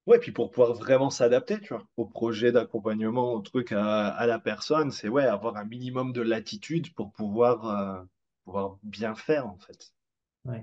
Ouais, 0.07 0.19
puis 0.19 0.33
pour 0.33 0.51
pouvoir 0.51 0.75
vraiment 0.75 1.11
s'adapter, 1.11 1.61
tu 1.61 1.75
vois, 1.75 1.87
au 1.97 2.07
projet 2.07 2.51
d'accompagnement, 2.51 3.35
au 3.35 3.41
truc 3.41 3.71
à, 3.73 4.09
à 4.09 4.27
la 4.27 4.41
personne, 4.41 4.91
c'est 4.91 5.09
ouais, 5.09 5.25
avoir 5.25 5.57
un 5.57 5.65
minimum 5.65 6.13
de 6.13 6.21
latitude 6.23 6.93
pour 6.95 7.13
pouvoir, 7.13 7.67
euh, 7.69 8.03
pouvoir 8.45 8.79
bien 8.83 9.15
faire, 9.15 9.47
en 9.47 9.59
fait. 9.59 9.93
Ouais. 10.45 10.63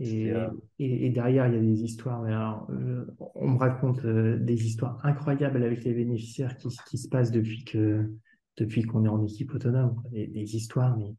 Euh, 0.00 0.50
Et, 0.78 1.06
et, 1.06 1.10
derrière, 1.10 1.46
il 1.46 1.54
y 1.54 1.56
a 1.56 1.60
des 1.60 1.82
histoires. 1.82 2.22
Mais 2.22 2.32
alors, 2.32 2.68
euh, 2.70 3.06
on 3.34 3.50
me 3.50 3.58
raconte 3.58 4.04
euh, 4.04 4.38
des 4.38 4.66
histoires 4.66 4.98
incroyables 5.04 5.62
avec 5.62 5.84
les 5.84 5.94
bénéficiaires 5.94 6.56
qui, 6.56 6.68
qui 6.88 6.98
se 6.98 7.08
passent 7.08 7.30
depuis 7.30 7.64
que, 7.64 8.12
depuis 8.56 8.82
qu'on 8.82 9.04
est 9.04 9.08
en 9.08 9.24
équipe 9.24 9.54
autonome. 9.54 10.02
Des, 10.10 10.26
des 10.26 10.56
histoires, 10.56 10.96
mais 10.96 11.14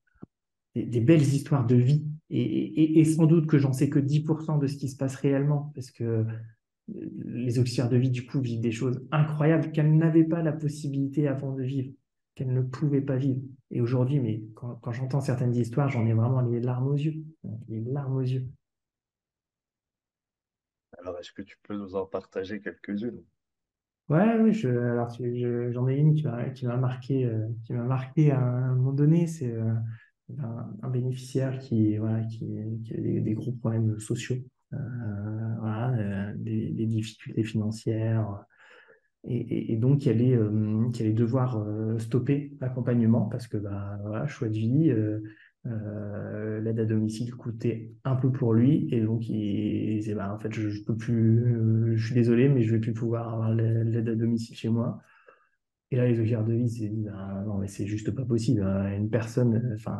des, 0.75 0.86
des 0.86 0.99
belles 0.99 1.21
histoires 1.21 1.65
de 1.65 1.75
vie. 1.75 2.06
Et, 2.30 2.41
et, 2.41 2.99
et 2.99 3.06
sans 3.06 3.28
doute 3.28 3.47
que 3.47 3.58
j'en 3.58 3.71
sais 3.71 3.89
que 3.89 3.99
10% 3.99 4.60
de 4.60 4.67
ce 4.67 4.75
qui 4.75 4.89
se 4.89 4.97
passe 4.97 5.15
réellement, 5.15 5.71
parce 5.73 5.91
que 5.91 6.25
les 6.88 7.60
auxiliaires 7.60 7.89
de 7.89 7.97
vie, 7.97 8.12
du 8.12 8.25
coup, 8.25 8.41
vivent 8.41 8.62
des 8.62 8.71
choses 8.71 9.01
incroyables 9.12 9.71
qu'elles 9.71 9.95
n'avaient 9.95 10.25
pas 10.25 10.43
la 10.43 10.51
possibilité 10.54 11.28
avant 11.28 11.54
de 11.54 11.63
vivre, 11.63 11.91
qu'elles 12.36 12.54
ne 12.54 12.62
pouvaient 12.62 13.02
pas 13.02 13.17
vivre. 13.17 13.41
Et 13.71 13.82
aujourd'hui, 13.82 14.19
mais 14.19 14.43
quand, 14.56 14.76
quand 14.76 14.91
j'entends 14.93 15.21
certaines 15.21 15.56
histoires, 15.56 15.89
j'en 15.89 16.06
ai 16.06 16.13
vraiment 16.13 16.41
les 16.41 16.60
larmes 16.62 16.88
aux 16.88 16.95
yeux. 16.98 17.24
Les 17.69 17.82
larmes 17.82 18.17
aux 18.17 18.21
yeux. 18.21 18.48
alors, 21.00 21.17
est-ce 21.19 21.32
que 21.32 21.41
tu 21.41 21.58
peux 21.63 21.74
nous 21.78 21.95
en 21.95 22.06
partager 22.06 22.60
quelques-unes? 22.60 23.24
Ouais, 24.08 24.38
oui, 24.39 24.54
je, 24.54 24.67
alors 24.69 25.10
je- 25.19 25.71
j'en 25.71 25.88
ai 25.88 25.95
une 25.95 26.13
qui 26.13 26.24
m'a 26.26 26.50
qui 26.52 26.67
m'a 26.67 26.78
marqué, 26.78 27.26
euh, 27.26 27.48
qui 27.65 27.74
m'a 27.74 27.84
marqué 27.84 28.32
à 28.32 28.39
un 28.39 28.76
moment 28.76 28.93
donné. 28.93 29.26
C'est 29.26 29.52
euh, 29.52 29.74
un, 30.39 30.69
un 30.84 30.89
bénéficiaire 30.89 31.58
qui, 31.60 31.98
voilà, 31.98 32.24
qui, 32.26 32.45
qui 32.84 32.93
a 32.93 32.98
des, 32.98 33.21
des 33.21 33.34
gros 33.34 33.52
problèmes 33.54 34.00
sociaux, 34.00 34.38
euh, 34.74 34.78
voilà, 35.60 36.34
des, 36.36 36.71
des 36.71 36.86
difficultés 36.86 37.43
financières, 37.43 38.45
et, 39.27 39.38
et- 39.38 39.73
et 39.73 39.75
donc 39.77 39.99
qui 39.99 40.09
allait, 40.09 40.35
euh, 40.35 40.89
qui 40.93 41.03
allait 41.03 41.13
devoir 41.13 41.57
euh, 41.59 41.97
stopper 41.99 42.53
l'accompagnement 42.61 43.23
parce 43.27 43.47
que 43.47 43.57
bah, 43.57 43.97
voilà, 44.03 44.27
choix 44.27 44.47
de 44.49 44.53
vie, 44.53 44.89
euh, 44.91 45.19
euh, 45.67 46.61
l'aide 46.61 46.79
à 46.79 46.85
domicile 46.85 47.33
coûtait 47.33 47.91
un 48.03 48.15
peu 48.15 48.31
pour 48.31 48.53
lui 48.53 48.88
et 48.93 49.01
donc 49.01 49.27
il, 49.29 49.95
disait 49.97 50.13
bah, 50.13 50.33
en 50.33 50.39
fait 50.39 50.53
je, 50.53 50.69
je 50.69 50.83
peux 50.83 50.95
plus, 50.95 51.95
je 51.95 52.05
suis 52.05 52.13
désolé 52.15 52.49
mais 52.49 52.61
je 52.63 52.73
vais 52.73 52.79
plus 52.79 52.93
pouvoir 52.93 53.33
avoir 53.33 53.53
l'aide 53.53 54.07
à 54.09 54.15
domicile 54.15 54.55
chez 54.55 54.69
moi. 54.69 54.99
Et 55.91 55.97
là 55.97 56.07
les 56.07 56.19
auxiliaires 56.19 56.43
de 56.43 56.53
vie 56.53 56.69
s'est 56.69 56.89
dit 56.89 57.03
bah, 57.03 57.43
non 57.47 57.57
mais 57.57 57.67
c'est 57.67 57.85
juste 57.88 58.11
pas 58.11 58.25
possible, 58.25 58.61
hein. 58.63 58.95
une 58.95 59.09
personne, 59.09 59.71
enfin 59.75 59.99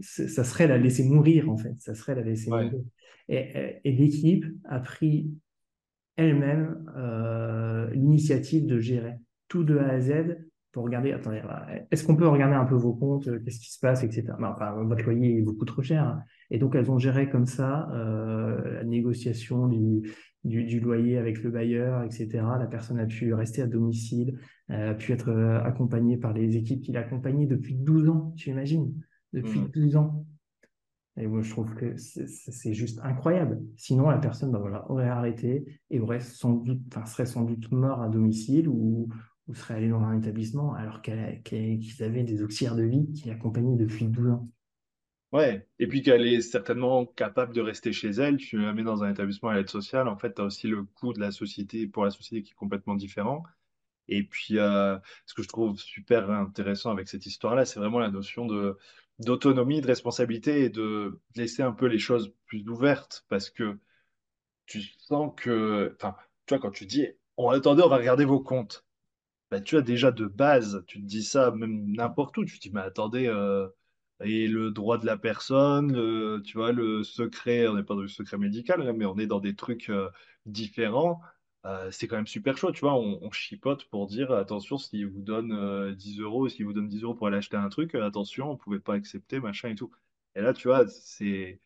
ça 0.00 0.44
serait 0.44 0.68
la 0.68 0.78
laisser 0.78 1.04
mourir 1.08 1.50
en 1.50 1.56
fait, 1.56 1.74
ça 1.78 1.94
serait 1.94 2.14
la 2.14 2.22
laisser 2.22 2.50
Ouais. 2.50 2.64
mourir. 2.64 2.82
Et, 3.28 3.80
et 3.84 3.92
l'équipe 3.92 4.44
a 4.64 4.80
pris 4.80 5.30
elle-même 6.20 6.84
euh, 6.96 7.90
l'initiative 7.90 8.66
de 8.66 8.78
gérer 8.78 9.14
tout 9.48 9.64
de 9.64 9.78
A 9.78 9.88
à 9.88 10.00
Z 10.00 10.36
pour 10.72 10.84
regarder, 10.84 11.10
attendez, 11.12 11.42
est-ce 11.90 12.04
qu'on 12.04 12.14
peut 12.14 12.28
regarder 12.28 12.54
un 12.54 12.64
peu 12.64 12.76
vos 12.76 12.94
comptes, 12.94 13.26
euh, 13.26 13.40
qu'est-ce 13.44 13.58
qui 13.58 13.72
se 13.72 13.80
passe, 13.80 14.04
etc. 14.04 14.28
Enfin, 14.40 14.70
votre 14.84 15.02
loyer 15.02 15.38
est 15.38 15.42
beaucoup 15.42 15.64
trop 15.64 15.82
cher. 15.82 16.22
Et 16.50 16.58
donc, 16.58 16.76
elles 16.76 16.92
ont 16.92 16.98
géré 16.98 17.28
comme 17.28 17.46
ça 17.46 17.90
euh, 17.92 18.74
la 18.74 18.84
négociation 18.84 19.66
du, 19.66 20.12
du, 20.44 20.62
du, 20.62 20.78
loyer 20.78 21.18
avec 21.18 21.42
le 21.42 21.50
bailleur, 21.50 22.04
etc. 22.04 22.28
La 22.60 22.68
personne 22.68 23.00
a 23.00 23.06
pu 23.06 23.34
rester 23.34 23.62
à 23.62 23.66
domicile, 23.66 24.38
a 24.68 24.94
pu 24.94 25.10
être 25.10 25.32
accompagnée 25.64 26.16
par 26.16 26.32
les 26.32 26.56
équipes 26.56 26.82
qui 26.82 26.92
l'accompagnaient 26.92 27.46
depuis 27.46 27.74
12 27.74 28.08
ans, 28.08 28.32
tu 28.36 28.50
imagines 28.50 28.92
Depuis 29.32 29.58
Hmm. 29.58 29.70
12 29.74 29.96
ans. 29.96 30.24
Et 31.20 31.26
moi, 31.26 31.42
je 31.42 31.50
trouve 31.50 31.74
que 31.74 31.96
c'est 31.96 32.72
juste 32.72 32.98
incroyable. 33.02 33.60
Sinon, 33.76 34.08
la 34.08 34.18
personne 34.18 34.56
voilà, 34.56 34.90
aurait 34.90 35.08
arrêté 35.08 35.64
et 35.90 36.00
aurait 36.00 36.20
sans 36.20 36.54
doute, 36.54 36.80
enfin, 36.88 37.04
serait 37.04 37.26
sans 37.26 37.44
doute 37.44 37.70
mort 37.70 38.00
à 38.00 38.08
domicile 38.08 38.68
ou, 38.68 39.08
ou 39.46 39.54
serait 39.54 39.74
allé 39.74 39.88
dans 39.90 40.00
un 40.00 40.18
établissement 40.18 40.72
alors 40.74 41.02
qu'ils 41.02 41.42
qu 41.44 42.02
avaient 42.02 42.24
des 42.24 42.42
auxiliaires 42.42 42.76
de 42.76 42.84
vie 42.84 43.12
qui 43.12 43.28
l'accompagnaient 43.28 43.76
depuis 43.76 44.06
12 44.06 44.30
ans. 44.30 44.48
Ouais, 45.32 45.68
et 45.78 45.86
puis 45.86 46.02
qu'elle 46.02 46.26
est 46.26 46.40
certainement 46.40 47.06
capable 47.06 47.54
de 47.54 47.60
rester 47.60 47.92
chez 47.92 48.10
elle, 48.10 48.36
tu 48.38 48.58
la 48.58 48.72
mets 48.72 48.82
dans 48.82 49.04
un 49.04 49.10
établissement 49.10 49.50
à 49.50 49.54
l'aide 49.54 49.68
sociale, 49.68 50.08
en 50.08 50.16
fait, 50.16 50.34
tu 50.34 50.42
as 50.42 50.44
aussi 50.44 50.66
le 50.66 50.82
coût 50.82 51.12
de 51.12 51.20
la 51.20 51.30
société 51.30 51.86
pour 51.86 52.04
la 52.04 52.10
société 52.10 52.42
qui 52.42 52.52
est 52.52 52.56
complètement 52.56 52.96
différent. 52.96 53.44
Et 54.08 54.24
puis, 54.24 54.58
euh, 54.58 54.98
ce 55.26 55.34
que 55.34 55.42
je 55.42 55.48
trouve 55.48 55.78
super 55.78 56.30
intéressant 56.30 56.90
avec 56.90 57.08
cette 57.08 57.26
histoire-là, 57.26 57.64
c'est 57.64 57.78
vraiment 57.78 58.00
la 58.00 58.10
notion 58.10 58.44
de 58.46 58.76
d'autonomie, 59.20 59.82
de 59.82 59.88
responsabilité 59.88 60.64
et 60.64 60.70
de 60.70 61.20
laisser 61.36 61.62
un 61.62 61.72
peu 61.72 61.86
les 61.86 62.00
choses 62.00 62.32
plus 62.46 62.68
ouvertes 62.68 63.24
parce 63.30 63.50
que 63.50 63.78
tu 64.66 64.82
sens 64.82 65.32
que, 65.36 65.94
enfin, 65.96 66.14
tu 66.46 66.54
vois, 66.54 66.60
quand 66.60 66.70
tu 66.70 66.86
dis, 66.86 67.06
on 67.36 67.50
attendait, 67.50 67.82
on 67.82 67.88
va 67.88 67.96
regarder 67.98 68.24
vos 68.24 68.40
comptes 68.40 68.84
bah, 69.50 69.60
tu 69.60 69.76
as 69.76 69.82
déjà 69.82 70.12
de 70.12 70.26
base, 70.26 70.84
tu 70.88 71.00
te 71.00 71.06
dis 71.06 71.24
ça 71.24 71.50
même 71.52 71.92
n'importe 71.92 72.36
où, 72.38 72.44
tu 72.44 72.58
te 72.58 72.62
dis, 72.64 72.72
mais 72.74 72.80
attendez, 72.82 73.26
euh, 73.28 73.68
et 74.24 74.48
le 74.48 74.70
droit 74.72 74.98
de 74.98 75.06
la 75.06 75.16
personne, 75.18 75.92
le- 75.92 76.42
tu 76.44 76.58
vois, 76.58 76.72
le 76.72 77.04
secret, 77.04 77.66
on 77.68 77.74
n'est 77.76 77.82
pas 77.84 77.94
dans 77.94 78.02
le 78.02 78.08
secret 78.08 78.38
médical, 78.38 78.82
là, 78.82 78.92
mais 78.92 79.06
on 79.06 79.18
est 79.18 79.26
dans 79.26 79.40
des 79.40 79.56
trucs 79.56 79.90
euh, 79.90 80.10
différents. 80.46 81.20
Euh, 81.66 81.90
c'est 81.90 82.08
quand 82.08 82.16
même 82.16 82.26
super 82.26 82.56
chaud, 82.56 82.72
tu 82.72 82.80
vois, 82.80 82.94
on, 82.94 83.30
chipote 83.30 83.84
pour 83.86 84.06
dire, 84.06 84.32
attention, 84.32 84.78
s'il 84.78 85.06
vous 85.06 85.20
donne 85.20 85.52
euh, 85.52 85.94
10 85.94 86.20
euros, 86.20 86.48
s'il 86.48 86.64
vous 86.64 86.72
donne 86.72 86.88
10 86.88 87.02
euros 87.02 87.14
pour 87.14 87.26
aller 87.26 87.36
acheter 87.36 87.56
un 87.56 87.68
truc, 87.68 87.94
euh, 87.94 88.06
attention, 88.06 88.50
on 88.50 88.56
pouvait 88.56 88.80
pas 88.80 88.94
accepter, 88.94 89.40
machin 89.40 89.68
et 89.68 89.74
tout. 89.74 89.90
Et 90.34 90.40
là, 90.40 90.54
tu 90.54 90.68
vois, 90.68 90.86
c'est, 90.88 91.60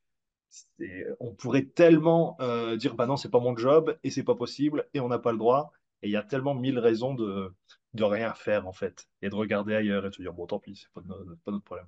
on 1.21 1.33
pourrait 1.35 1.65
tellement 1.65 2.37
euh, 2.41 2.77
dire, 2.77 2.95
bah 2.95 3.07
non, 3.07 3.17
c'est 3.17 3.31
pas 3.31 3.41
mon 3.41 3.57
job, 3.57 3.97
et 4.03 4.11
c'est 4.11 4.25
pas 4.25 4.35
possible, 4.35 4.89
et 4.95 5.01
on 5.01 5.09
n'a 5.09 5.19
pas 5.19 5.33
le 5.33 5.39
droit. 5.39 5.73
Et 6.03 6.09
il 6.09 6.13
y 6.13 6.17
a 6.17 6.23
tellement 6.23 6.55
mille 6.55 6.79
raisons 6.79 7.15
de, 7.15 7.53
rien 7.99 8.35
faire, 8.35 8.67
en 8.67 8.73
fait, 8.73 9.09
et 9.23 9.31
de 9.31 9.35
regarder 9.35 9.75
ailleurs 9.75 10.05
et 10.05 10.11
de 10.11 10.15
se 10.15 10.23
dire, 10.23 10.33
bon, 10.33 10.47
tant 10.47 10.59
pis, 10.59 10.77
c'est 10.77 10.93
pas, 10.93 11.03
pas 11.45 11.53
notre 11.53 11.65
problème. 11.65 11.87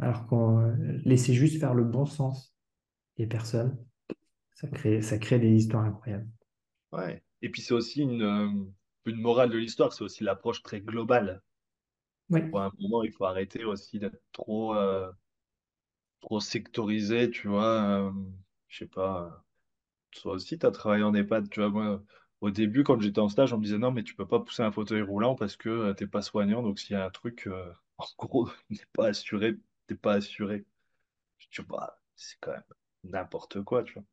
Alors 0.00 0.26
qu'on 0.26 0.60
euh, 0.60 1.16
juste 1.16 1.60
faire 1.60 1.74
le 1.74 1.84
bon 1.84 2.04
sens 2.04 2.52
les 3.16 3.26
personnes, 3.26 3.78
ça 4.54 4.66
crée, 4.68 5.02
ça 5.02 5.18
crée 5.18 5.38
des 5.38 5.52
histoires 5.52 5.84
incroyables. 5.84 6.28
Ouais. 6.92 7.22
Et 7.42 7.48
puis, 7.50 7.62
c'est 7.62 7.74
aussi 7.74 8.02
une, 8.02 8.22
euh, 8.22 8.48
une 9.06 9.20
morale 9.20 9.50
de 9.50 9.58
l'histoire, 9.58 9.92
c'est 9.92 10.04
aussi 10.04 10.24
l'approche 10.24 10.62
très 10.62 10.80
globale. 10.80 11.42
Oui, 12.30 12.42
Pour 12.50 12.60
un 12.60 12.72
moment, 12.80 13.04
il 13.04 13.12
faut 13.12 13.24
arrêter 13.24 13.64
aussi 13.64 13.98
d'être 14.00 14.20
trop, 14.32 14.74
euh, 14.74 15.12
trop 16.20 16.40
sectorisé, 16.40 17.30
tu 17.30 17.48
vois. 17.48 18.08
euh, 18.08 18.12
je 18.68 18.78
sais 18.78 18.86
pas. 18.86 19.44
Toi 20.12 20.34
aussi, 20.34 20.58
tu 20.58 20.66
as 20.66 20.70
travaillé 20.70 21.04
en 21.04 21.14
EHPAD, 21.14 21.50
tu 21.50 21.60
vois, 21.60 21.70
moi, 21.70 22.04
au 22.42 22.50
début, 22.50 22.84
quand 22.84 23.00
j'étais 23.00 23.20
en 23.20 23.28
stage, 23.28 23.52
on 23.52 23.58
me 23.58 23.64
disait 23.64 23.78
non, 23.78 23.92
mais 23.92 24.04
tu 24.04 24.14
peux 24.16 24.26
pas 24.28 24.40
pousser 24.40 24.62
un 24.64 24.72
fauteuil 24.72 25.02
roulant 25.02 25.34
parce 25.36 25.56
que 25.56 25.70
euh, 25.70 25.94
t'es 25.94 26.06
pas 26.06 26.22
soignant, 26.22 26.62
donc 26.62 26.78
s'il 26.80 26.92
y 26.94 26.96
a 27.00 27.04
un 27.06 27.10
truc, 27.10 27.46
euh, 27.48 27.72
en 27.98 28.06
gros, 28.18 28.50
n'est 28.70 28.78
pas 28.94 29.08
assuré, 29.08 29.56
t'es 29.86 29.96
pas 29.96 30.14
assuré. 30.14 30.66
Je 31.38 31.48
dis, 31.62 31.68
bah, 31.68 32.00
c'est 32.16 32.36
quand 32.40 32.52
même 32.52 32.64
n'importe 33.04 33.62
quoi, 33.64 33.84
tu 33.84 33.94
vois. 33.94 34.04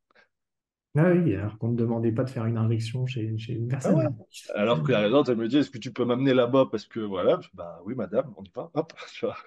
Ah 0.95 1.11
oui, 1.11 1.35
alors 1.35 1.57
qu'on 1.59 1.69
ne 1.69 1.75
demandait 1.77 2.11
pas 2.11 2.23
de 2.23 2.29
faire 2.31 2.45
une 2.47 2.57
injection 2.57 3.05
chez, 3.05 3.37
chez 3.37 3.53
une 3.53 3.67
Ah 3.83 3.91
ouais. 3.93 4.05
personne. 4.07 4.17
Alors 4.55 4.83
que 4.83 4.91
la 4.91 4.99
résidente, 5.01 5.29
elle 5.29 5.37
me 5.37 5.47
dit, 5.47 5.57
est-ce 5.57 5.69
que 5.71 5.77
tu 5.77 5.91
peux 5.93 6.05
m'amener 6.05 6.33
là-bas 6.33 6.67
parce 6.71 6.85
que 6.87 6.99
voilà, 6.99 7.39
bah 7.53 7.81
oui, 7.85 7.95
madame, 7.95 8.33
on 8.37 8.43
y 8.43 8.49
va, 8.55 8.71
hop, 8.73 8.93
tu 9.13 9.25
vois. 9.25 9.37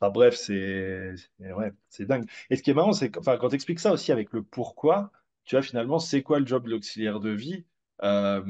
Enfin 0.00 0.10
bref, 0.10 0.34
c'est 0.36 1.14
ouais, 1.38 1.72
c'est 1.88 2.06
dingue. 2.06 2.28
Et 2.50 2.56
ce 2.56 2.62
qui 2.62 2.70
est 2.70 2.74
marrant, 2.74 2.92
c'est 2.92 3.10
que, 3.10 3.18
enfin, 3.20 3.36
quand 3.38 3.48
tu 3.50 3.54
expliques 3.54 3.78
ça 3.80 3.92
aussi 3.92 4.10
avec 4.12 4.32
le 4.32 4.42
pourquoi, 4.42 5.12
tu 5.44 5.54
vois, 5.54 5.62
finalement, 5.62 5.98
c'est 5.98 6.22
quoi 6.22 6.40
le 6.40 6.46
job 6.46 6.64
de 6.64 6.70
l'auxiliaire 6.70 7.20
de 7.20 7.30
vie? 7.30 7.64
Euh, 8.02 8.42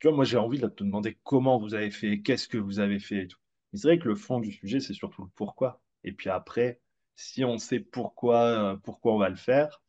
tu 0.00 0.06
vois, 0.08 0.14
moi, 0.16 0.24
j'ai 0.24 0.36
envie 0.36 0.58
de 0.60 0.68
te 0.68 0.84
demander 0.84 1.18
comment 1.24 1.58
vous 1.58 1.74
avez 1.74 1.90
fait, 1.90 2.20
qu'est-ce 2.20 2.46
que 2.48 2.58
vous 2.58 2.78
avez 2.78 2.98
fait 3.00 3.24
et 3.24 3.26
tout. 3.28 3.38
Mais 3.72 3.78
c'est 3.78 3.88
vrai 3.88 3.98
que 3.98 4.08
le 4.08 4.14
fond 4.14 4.38
du 4.40 4.52
sujet, 4.52 4.80
c'est 4.80 4.92
surtout 4.94 5.22
le 5.24 5.30
pourquoi. 5.34 5.80
Et 6.04 6.12
puis 6.12 6.28
après, 6.30 6.80
si 7.16 7.42
on 7.44 7.58
sait 7.58 7.80
pourquoi, 7.80 8.74
euh, 8.74 8.76
pourquoi 8.76 9.14
on 9.14 9.18
va 9.18 9.28
le 9.30 9.36
faire, 9.36 9.82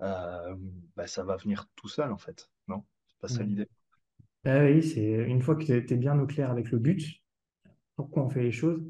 bah, 0.00 1.06
ça 1.06 1.24
va 1.24 1.36
venir 1.36 1.66
tout 1.76 1.88
seul, 1.88 2.12
en 2.12 2.18
fait. 2.18 2.50
Non? 2.68 2.84
C'est 3.08 3.20
pas 3.20 3.28
ça 3.28 3.42
l'idée. 3.42 3.68
Ah 4.44 4.64
oui, 4.64 4.82
c'est 4.82 5.28
une 5.28 5.42
fois 5.42 5.54
que 5.56 5.64
tu 5.64 5.72
es 5.72 5.96
bien 5.96 6.18
au 6.18 6.26
clair 6.26 6.50
avec 6.50 6.70
le 6.70 6.78
but, 6.78 7.22
pourquoi 7.96 8.24
on 8.24 8.30
fait 8.30 8.42
les 8.42 8.52
choses. 8.52 8.82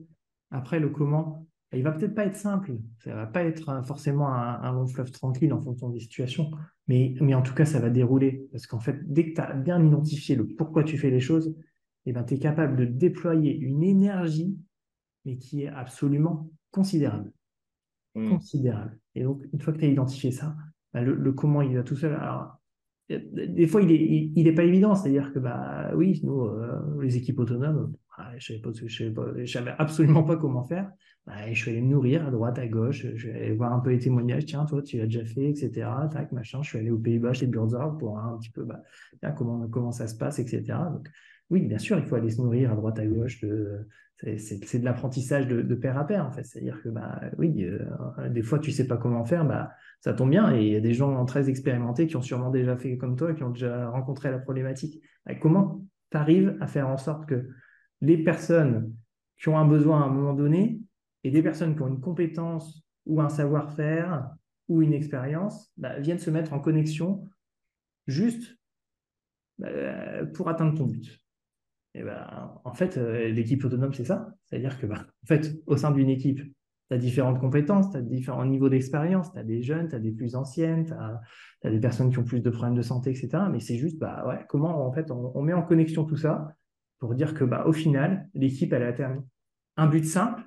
Après, 0.53 0.79
le 0.79 0.89
comment, 0.89 1.47
il 1.73 1.83
va 1.83 1.93
peut-être 1.93 2.15
pas 2.15 2.27
être 2.27 2.37
simple, 2.37 2.77
ça 2.99 3.15
va 3.15 3.27
pas 3.27 3.45
être 3.45 3.69
euh, 3.69 3.83
forcément 3.83 4.33
un, 4.33 4.61
un 4.63 4.73
long 4.73 4.87
fleuve 4.87 5.11
tranquille 5.11 5.53
en 5.53 5.61
fonction 5.61 5.89
des 5.89 6.01
situations, 6.01 6.51
mais, 6.89 7.15
mais 7.21 7.35
en 7.35 7.43
tout 7.43 7.55
cas, 7.55 7.65
ça 7.65 7.79
va 7.79 7.91
dérouler. 7.91 8.49
Parce 8.53 8.67
qu'en 8.67 8.81
fait, 8.81 8.99
dès 9.13 9.31
que 9.31 9.35
tu 9.35 9.41
as 9.41 9.53
bien 9.55 9.85
identifié 9.85 10.37
le 10.37 10.47
pourquoi 10.47 10.85
tu 10.85 10.99
fais 10.99 11.11
les 11.11 11.21
choses, 11.21 11.55
eh 12.07 12.13
ben, 12.13 12.25
tu 12.25 12.35
es 12.35 12.39
capable 12.39 12.77
de 12.77 12.85
déployer 12.85 13.57
une 13.57 13.83
énergie, 13.83 14.57
mais 15.25 15.37
qui 15.37 15.63
est 15.63 15.69
absolument 15.69 16.51
considérable. 16.71 17.33
Hmm. 18.15 18.31
Considérable. 18.31 18.99
Et 19.15 19.23
donc, 19.23 19.45
une 19.53 19.61
fois 19.61 19.73
que 19.73 19.79
tu 19.79 19.85
as 19.85 19.89
identifié 19.89 20.33
ça, 20.33 20.57
bah, 20.93 21.03
le, 21.03 21.33
comment, 21.33 21.63
il 21.63 21.77
va 21.77 21.83
tout 21.83 21.97
seul. 21.97 22.15
Alors, 22.15 22.61
des 23.09 23.67
fois, 23.67 23.83
il 23.83 23.91
est, 23.91 24.33
il, 24.35 24.47
est 24.47 24.55
pas 24.55 24.65
évident. 24.65 24.95
C'est-à-dire 24.95 25.33
que, 25.33 25.39
bah, 25.39 25.91
oui, 25.95 26.21
nous, 26.23 26.43
euh, 26.43 27.03
les 27.03 27.17
équipes 27.17 27.41
autonomes, 27.41 27.93
bah, 28.17 28.31
je 28.39 28.55
ne 28.55 29.47
savais 29.47 29.75
absolument 29.79 30.23
pas 30.23 30.37
comment 30.37 30.65
faire. 30.65 30.91
Bah, 31.27 31.53
je 31.53 31.59
suis 31.59 31.71
allé 31.71 31.81
me 31.81 31.89
nourrir 31.89 32.27
à 32.27 32.31
droite, 32.31 32.59
à 32.59 32.67
gauche. 32.67 33.07
Je 33.15 33.29
vais 33.29 33.39
aller 33.39 33.55
voir 33.55 33.73
un 33.73 33.81
peu 33.81 33.91
les 33.91 33.99
témoignages. 33.99 34.47
Tiens, 34.47 34.65
toi, 34.65 34.83
tu 34.83 34.99
l'as 34.99 35.07
déjà 35.07 35.25
fait, 35.25 35.51
etc. 35.51 35.89
Tac, 36.11 36.33
machin. 36.33 36.63
Je 36.63 36.69
suis 36.69 36.79
allé 36.79 36.91
aux 36.91 36.99
Pays-Bas, 36.99 37.33
chez 37.33 37.47
Burzorg, 37.47 37.99
pour 37.99 38.11
voir 38.11 38.27
un 38.27 38.39
petit 38.39 38.51
peu 38.51 38.65
bah, 38.65 38.81
comment, 39.33 39.67
comment 39.69 39.93
ça 39.93 40.07
se 40.07 40.17
passe, 40.17 40.39
etc. 40.39 40.63
Donc, 40.93 41.09
oui, 41.51 41.63
bien 41.63 41.79
sûr, 41.79 41.99
il 41.99 42.05
faut 42.05 42.15
aller 42.15 42.31
se 42.31 42.41
nourrir 42.41 42.73
à 42.73 42.77
droite, 42.77 42.99
à 42.99 43.07
gauche 43.07 43.45
c'est 44.37 44.79
de 44.79 44.85
l'apprentissage 44.85 45.47
de, 45.49 45.75
pair 45.75 45.97
à 45.97 46.07
pair, 46.07 46.27
en 46.27 46.31
fait. 46.31 46.45
C'est-à-dire 46.45 46.83
que, 46.83 46.89
bah, 46.89 47.21
oui, 47.39 47.65
euh, 47.65 48.29
des 48.29 48.43
fois, 48.43 48.59
tu 48.59 48.71
sais 48.71 48.87
pas 48.87 48.97
comment 48.97 49.25
faire, 49.25 49.45
bah, 49.47 49.73
ça 50.01 50.13
tombe 50.13 50.31
bien. 50.31 50.55
Et 50.55 50.67
il 50.67 50.73
y 50.73 50.77
a 50.77 50.81
des 50.81 50.93
gens 50.93 51.25
très 51.25 51.49
expérimentés 51.49 52.07
qui 52.07 52.17
ont 52.17 52.23
sûrement 52.23 52.51
déjà 52.51 52.77
fait 52.77 52.97
comme 52.97 53.17
toi, 53.17 53.33
qui 53.35 53.43
ont 53.43 53.51
déjà 53.51 53.89
rencontré 53.89 54.31
la 54.31 54.39
problématique. 54.39 55.03
Bah, 55.25 55.35
comment 55.35 55.85
tu 56.11 56.17
arrives 56.19 56.57
à 56.61 56.67
faire 56.67 56.89
en 56.89 56.99
sorte 56.99 57.27
que 57.27 57.49
les 58.03 58.23
personnes 58.23 58.93
qui 59.39 59.49
ont 59.49 59.59
un 59.59 59.67
besoin 59.67 60.03
à 60.03 60.05
un 60.05 60.11
moment 60.11 60.35
donné 60.35 60.81
et 61.25 61.31
des 61.31 61.43
personnes 61.43 61.75
qui 61.75 61.83
ont 61.83 61.89
une 61.89 62.01
compétence 62.01 62.85
ou 63.07 63.21
un 63.23 63.29
savoir-faire 63.31 64.31
ou 64.69 64.83
une 64.83 64.93
expérience 64.93 65.73
bah, 65.79 65.99
viennent 65.99 66.19
se 66.19 66.31
mettre 66.31 66.53
en 66.53 66.61
connexion 66.61 67.27
juste 68.07 68.59
bah, 69.59 69.69
pour 70.35 70.49
atteindre 70.51 70.77
ton 70.77 70.87
but? 70.87 71.21
Et 71.95 72.03
ben, 72.03 72.53
en 72.65 72.73
fait, 72.73 72.97
euh, 72.97 73.29
l'équipe 73.29 73.65
autonome, 73.65 73.93
c'est 73.93 74.05
ça. 74.05 74.33
C'est-à-dire 74.45 74.79
que, 74.79 74.87
ben, 74.87 74.97
en 74.97 75.27
fait, 75.27 75.57
au 75.67 75.77
sein 75.77 75.91
d'une 75.91 76.09
équipe, 76.09 76.39
tu 76.39 76.95
as 76.95 76.99
différentes 76.99 77.41
compétences, 77.41 77.91
tu 77.91 77.97
as 77.97 78.03
différents 78.03 78.45
niveaux 78.45 78.69
d'expérience, 78.69 79.33
tu 79.33 79.39
as 79.39 79.45
des 79.45 79.63
jeunes, 79.63 79.89
tu 79.89 79.95
as 79.97 79.99
des 79.99 80.13
plus 80.13 80.37
anciennes, 80.37 80.87
tu 80.87 80.93
as, 80.93 81.71
des 81.71 81.81
personnes 81.81 82.11
qui 82.11 82.19
ont 82.19 82.25
plus 82.25 82.41
de 82.41 82.51
problèmes 82.51 82.77
de 82.77 82.83
santé, 82.83 83.11
etc. 83.11 83.45
Mais 83.51 83.61
c'est 83.61 83.77
juste, 83.77 83.99
bah, 83.99 84.25
ouais, 84.27 84.45
comment 84.49 84.87
en 84.87 84.93
fait 84.93 85.11
on, 85.11 85.43
met 85.43 85.53
en 85.53 85.63
connexion 85.63 86.05
tout 86.05 86.17
ça 86.17 86.55
pour 86.99 87.15
dire 87.15 87.35
que, 87.35 87.45
bah, 87.45 87.65
au 87.67 87.73
final, 87.73 88.29
l'équipe, 88.35 88.73
elle 88.73 88.83
a. 88.83 89.17
Un 89.77 89.87
but 89.87 90.05
simple, 90.05 90.43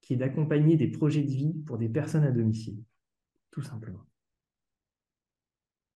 qui 0.00 0.14
est 0.14 0.16
d'accompagner 0.16 0.76
des 0.76 0.88
projets 0.88 1.22
de 1.22 1.30
vie 1.30 1.52
pour 1.66 1.76
des 1.76 1.88
personnes 1.88 2.24
à 2.24 2.30
domicile, 2.30 2.82
tout 3.50 3.62
simplement. 3.62 4.06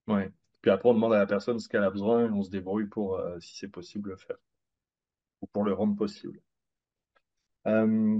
Ouais. 0.07 0.31
Puis 0.61 0.69
après, 0.69 0.89
on 0.89 0.93
demande 0.93 1.13
à 1.13 1.19
la 1.19 1.25
personne 1.25 1.57
ce 1.57 1.69
qu'elle 1.69 1.83
a 1.83 1.89
besoin 1.89 2.31
on 2.31 2.43
se 2.43 2.49
débrouille 2.49 2.87
pour, 2.87 3.15
euh, 3.15 3.39
si 3.39 3.57
c'est 3.57 3.69
possible, 3.69 4.09
le 4.09 4.17
faire 4.17 4.37
ou 5.41 5.47
pour 5.47 5.63
le 5.63 5.73
rendre 5.73 5.95
possible. 5.95 6.41
Euh, 7.67 8.19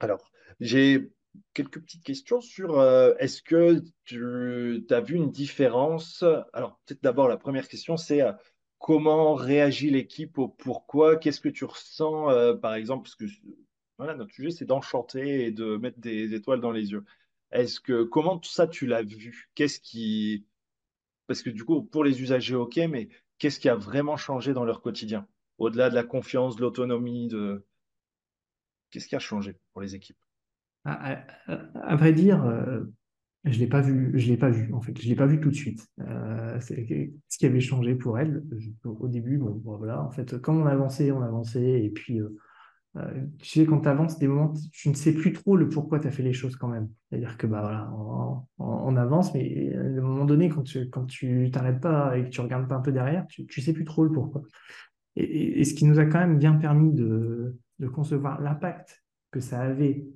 alors, 0.00 0.30
j'ai 0.60 1.10
quelques 1.52 1.80
petites 1.80 2.04
questions 2.04 2.40
sur 2.40 2.78
euh, 2.78 3.14
est-ce 3.18 3.42
que 3.42 3.82
tu 4.04 4.86
as 4.90 5.00
vu 5.00 5.16
une 5.16 5.30
différence? 5.30 6.24
Alors, 6.52 6.80
peut-être 6.86 7.02
d'abord, 7.02 7.28
la 7.28 7.36
première 7.36 7.68
question, 7.68 7.96
c'est 7.96 8.22
euh, 8.22 8.32
comment 8.78 9.34
réagit 9.34 9.90
l'équipe 9.90 10.38
au 10.38 10.48
pourquoi? 10.48 11.16
Qu'est-ce 11.16 11.40
que 11.40 11.48
tu 11.48 11.64
ressens, 11.64 12.56
par 12.60 12.74
exemple? 12.74 13.04
Parce 13.04 13.16
que 13.16 13.24
voilà, 13.98 14.14
notre 14.14 14.34
sujet, 14.34 14.50
c'est 14.50 14.64
d'enchanter 14.64 15.46
et 15.46 15.50
de 15.50 15.76
mettre 15.76 15.98
des 16.00 16.34
étoiles 16.34 16.60
dans 16.60 16.72
les 16.72 16.90
yeux. 16.90 17.04
Est-ce 17.50 17.80
que 17.80 18.02
comment 18.02 18.38
tout 18.38 18.50
ça 18.50 18.66
tu 18.66 18.86
l'as 18.86 19.02
vu? 19.02 19.48
Qu'est-ce 19.54 19.80
qui 19.80 20.46
parce 21.26 21.42
que 21.42 21.50
du 21.50 21.64
coup, 21.64 21.82
pour 21.82 22.04
les 22.04 22.20
usagers, 22.22 22.54
ok, 22.54 22.76
mais 22.88 23.08
qu'est-ce 23.38 23.60
qui 23.60 23.68
a 23.68 23.74
vraiment 23.74 24.16
changé 24.16 24.52
dans 24.52 24.64
leur 24.64 24.82
quotidien? 24.82 25.26
Au-delà 25.58 25.90
de 25.90 25.94
la 25.94 26.04
confiance, 26.04 26.56
de 26.56 26.62
l'autonomie, 26.62 27.28
de... 27.28 27.64
qu'est-ce 28.90 29.08
qui 29.08 29.16
a 29.16 29.20
changé 29.20 29.56
pour 29.72 29.82
les 29.82 29.94
équipes? 29.94 30.18
À, 30.84 31.96
vrai 31.96 32.12
dire, 32.12 32.44
euh, 32.44 32.82
je 33.44 33.58
l'ai 33.58 33.66
pas 33.66 33.80
vu, 33.80 34.12
je 34.18 34.28
l'ai 34.28 34.36
pas 34.36 34.50
vu 34.50 34.70
en 34.74 34.82
fait, 34.82 35.00
je 35.00 35.08
l'ai 35.08 35.14
pas 35.14 35.26
vu 35.26 35.40
tout 35.40 35.48
de 35.50 35.54
suite. 35.54 35.86
Euh, 36.00 36.60
ce 36.60 37.38
qui 37.38 37.46
avait 37.46 37.60
changé 37.60 37.94
pour 37.94 38.18
elle. 38.18 38.42
Au 38.84 39.08
début, 39.08 39.38
bon, 39.38 39.60
voilà, 39.64 40.02
en 40.02 40.10
fait, 40.10 40.38
comme 40.38 40.60
on 40.60 40.66
avançait, 40.66 41.10
on 41.10 41.22
avançait, 41.22 41.84
et 41.84 41.90
puis 41.90 42.20
euh, 42.96 43.26
tu 43.40 43.48
sais, 43.48 43.66
quand 43.66 43.80
tu 43.80 43.88
avances, 43.88 44.18
des 44.18 44.28
moments, 44.28 44.52
tu 44.72 44.88
ne 44.88 44.94
sais 44.94 45.12
plus 45.12 45.32
trop 45.32 45.56
le 45.56 45.68
pourquoi 45.68 45.98
tu 45.98 46.06
as 46.06 46.12
fait 46.12 46.22
les 46.22 46.32
choses 46.32 46.54
quand 46.56 46.68
même. 46.68 46.88
C'est-à-dire 47.08 47.36
que 47.36 47.46
bah 47.46 47.60
voilà, 47.60 47.90
on, 48.58 48.96
avance, 48.96 49.34
mais 49.34 49.74
à 49.74 49.80
un 49.80 50.00
moment 50.00 50.24
donné, 50.24 50.48
quand 50.48 50.62
tu 50.62 50.88
quand 50.90 51.06
t'arrêtes 51.52 51.80
pas 51.80 52.16
et 52.16 52.24
que 52.24 52.28
tu 52.28 52.40
regardes 52.40 52.68
pas 52.68 52.76
un 52.76 52.80
peu 52.80 52.92
derrière, 52.92 53.26
tu, 53.26 53.46
tu 53.46 53.60
sais 53.60 53.72
plus 53.72 53.84
trop 53.84 54.04
le 54.04 54.12
pourquoi. 54.12 54.42
Et, 55.16 55.64
ce 55.64 55.74
qui 55.74 55.84
nous 55.84 55.98
a 55.98 56.06
quand 56.06 56.18
même 56.18 56.38
bien 56.38 56.54
permis 56.54 56.92
de, 56.92 57.56
concevoir 57.92 58.40
l'impact 58.40 59.04
que 59.30 59.40
ça 59.40 59.60
avait 59.60 60.06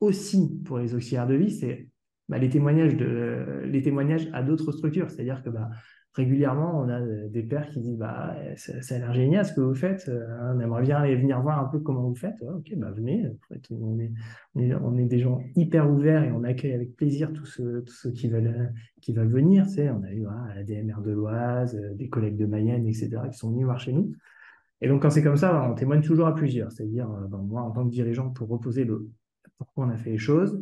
aussi 0.00 0.60
pour 0.64 0.78
les 0.78 0.94
auxiliaires 0.94 1.26
de 1.26 1.34
vie, 1.34 1.50
c'est 1.50 1.88
bah, 2.28 2.38
les, 2.38 2.48
témoignages 2.48 4.28
à 4.32 4.42
d'autres 4.42 4.70
structures. 4.72 5.10
C'est-à-dire 5.10 5.42
que 5.42 5.50
bah, 5.50 5.70
régulièrement, 6.14 6.80
on 6.80 6.88
a 6.88 7.00
des 7.00 7.42
pères 7.42 7.68
qui 7.68 7.80
disent 7.80 7.98
bah, 7.98 8.36
ça, 8.56 8.94
a 8.94 8.98
l'air 8.98 9.12
génial 9.12 9.44
ce 9.44 9.52
que 9.54 9.60
vous 9.60 9.74
faites, 9.74 10.08
on 10.54 10.60
aimerait 10.60 10.82
bien 10.82 10.98
aller 10.98 11.16
venir 11.16 11.40
voir 11.42 11.58
un 11.58 11.68
peu 11.68 11.80
comment 11.80 12.02
vous 12.02 12.14
faites. 12.14 12.40
Ok, 12.42 12.72
venez. 12.72 13.28
On, 13.70 14.98
est, 14.98 15.04
des 15.04 15.18
gens 15.18 15.40
hyper 15.56 15.90
ouverts 15.90 16.22
et 16.22 16.30
on 16.30 16.44
accueille 16.44 16.74
avec 16.74 16.96
plaisir 16.96 17.32
tous 17.32 17.46
ceux, 17.46 18.12
qui, 18.12 18.28
veulent, 18.28 18.72
qui 19.00 19.12
venir. 19.12 19.66
On 19.78 20.02
a 20.04 20.12
eu 20.12 20.22
voilà, 20.22 20.54
la 20.54 20.62
DMR 20.62 21.02
de 21.02 21.10
l'Oise, 21.10 21.76
des 21.94 22.08
collègues 22.08 22.36
de 22.36 22.46
Mayenne, 22.46 22.86
etc., 22.86 23.10
qui 23.30 23.36
sont 23.36 23.50
venus 23.50 23.64
voir 23.64 23.80
chez 23.80 23.92
nous. 23.92 24.12
Et 24.80 24.88
donc, 24.88 25.02
quand 25.02 25.10
c'est 25.10 25.22
comme 25.22 25.36
ça, 25.36 25.68
on 25.70 25.74
témoigne 25.74 26.02
toujours 26.02 26.26
à 26.26 26.34
plusieurs. 26.34 26.70
C'est-à-dire, 26.70 27.08
ben, 27.08 27.38
moi, 27.38 27.62
en 27.62 27.70
tant 27.70 27.84
que 27.84 27.90
dirigeant, 27.90 28.30
pour 28.30 28.48
reposer 28.48 28.84
le 28.84 29.08
pourquoi 29.58 29.86
on 29.86 29.90
a 29.90 29.96
fait 29.96 30.10
les 30.10 30.18
choses, 30.18 30.60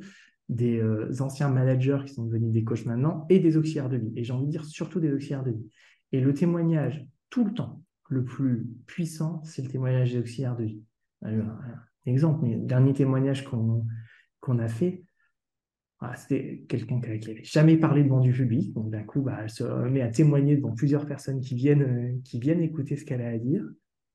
des 0.48 0.78
euh, 0.78 1.10
anciens 1.20 1.48
managers 1.48 1.98
qui 2.06 2.14
sont 2.14 2.24
devenus 2.24 2.52
des 2.52 2.64
coachs 2.64 2.86
maintenant, 2.86 3.26
et 3.28 3.38
des 3.38 3.56
auxiliaires 3.56 3.88
de 3.88 3.96
vie. 3.96 4.12
Et 4.16 4.24
j'ai 4.24 4.32
envie 4.32 4.46
de 4.46 4.50
dire 4.50 4.64
surtout 4.64 5.00
des 5.00 5.12
auxiliaires 5.12 5.44
de 5.44 5.52
vie. 5.52 5.70
Et 6.12 6.20
le 6.20 6.32
témoignage, 6.34 7.04
tout 7.30 7.44
le 7.44 7.52
temps, 7.52 7.82
le 8.08 8.24
plus 8.24 8.66
puissant, 8.86 9.42
c'est 9.44 9.62
le 9.62 9.68
témoignage 9.68 10.12
des 10.12 10.18
auxiliaires 10.18 10.56
de 10.56 10.64
vie. 10.64 10.82
Un 11.22 11.42
exemple, 12.06 12.40
mais 12.42 12.56
le 12.56 12.66
dernier 12.66 12.92
témoignage 12.92 13.44
qu'on 13.44 13.86
qu'on 14.40 14.58
a 14.58 14.68
fait, 14.68 15.02
ah, 16.00 16.14
c'était 16.16 16.66
quelqu'un 16.68 17.00
qui 17.00 17.08
n'avait 17.08 17.44
jamais 17.44 17.78
parlé 17.78 18.04
devant 18.04 18.20
du 18.20 18.30
public. 18.30 18.74
Donc 18.74 18.90
d'un 18.90 19.04
coup, 19.04 19.22
bah, 19.22 19.38
elle 19.42 19.48
se 19.48 19.64
met 19.88 20.02
à 20.02 20.08
témoigner 20.08 20.54
devant 20.54 20.72
plusieurs 20.74 21.06
personnes 21.06 21.40
qui 21.40 21.54
viennent, 21.54 21.82
euh, 21.82 22.20
qui 22.24 22.38
viennent 22.38 22.60
écouter 22.60 22.98
ce 22.98 23.06
qu'elle 23.06 23.22
a 23.22 23.28
à 23.28 23.38
dire. 23.38 23.64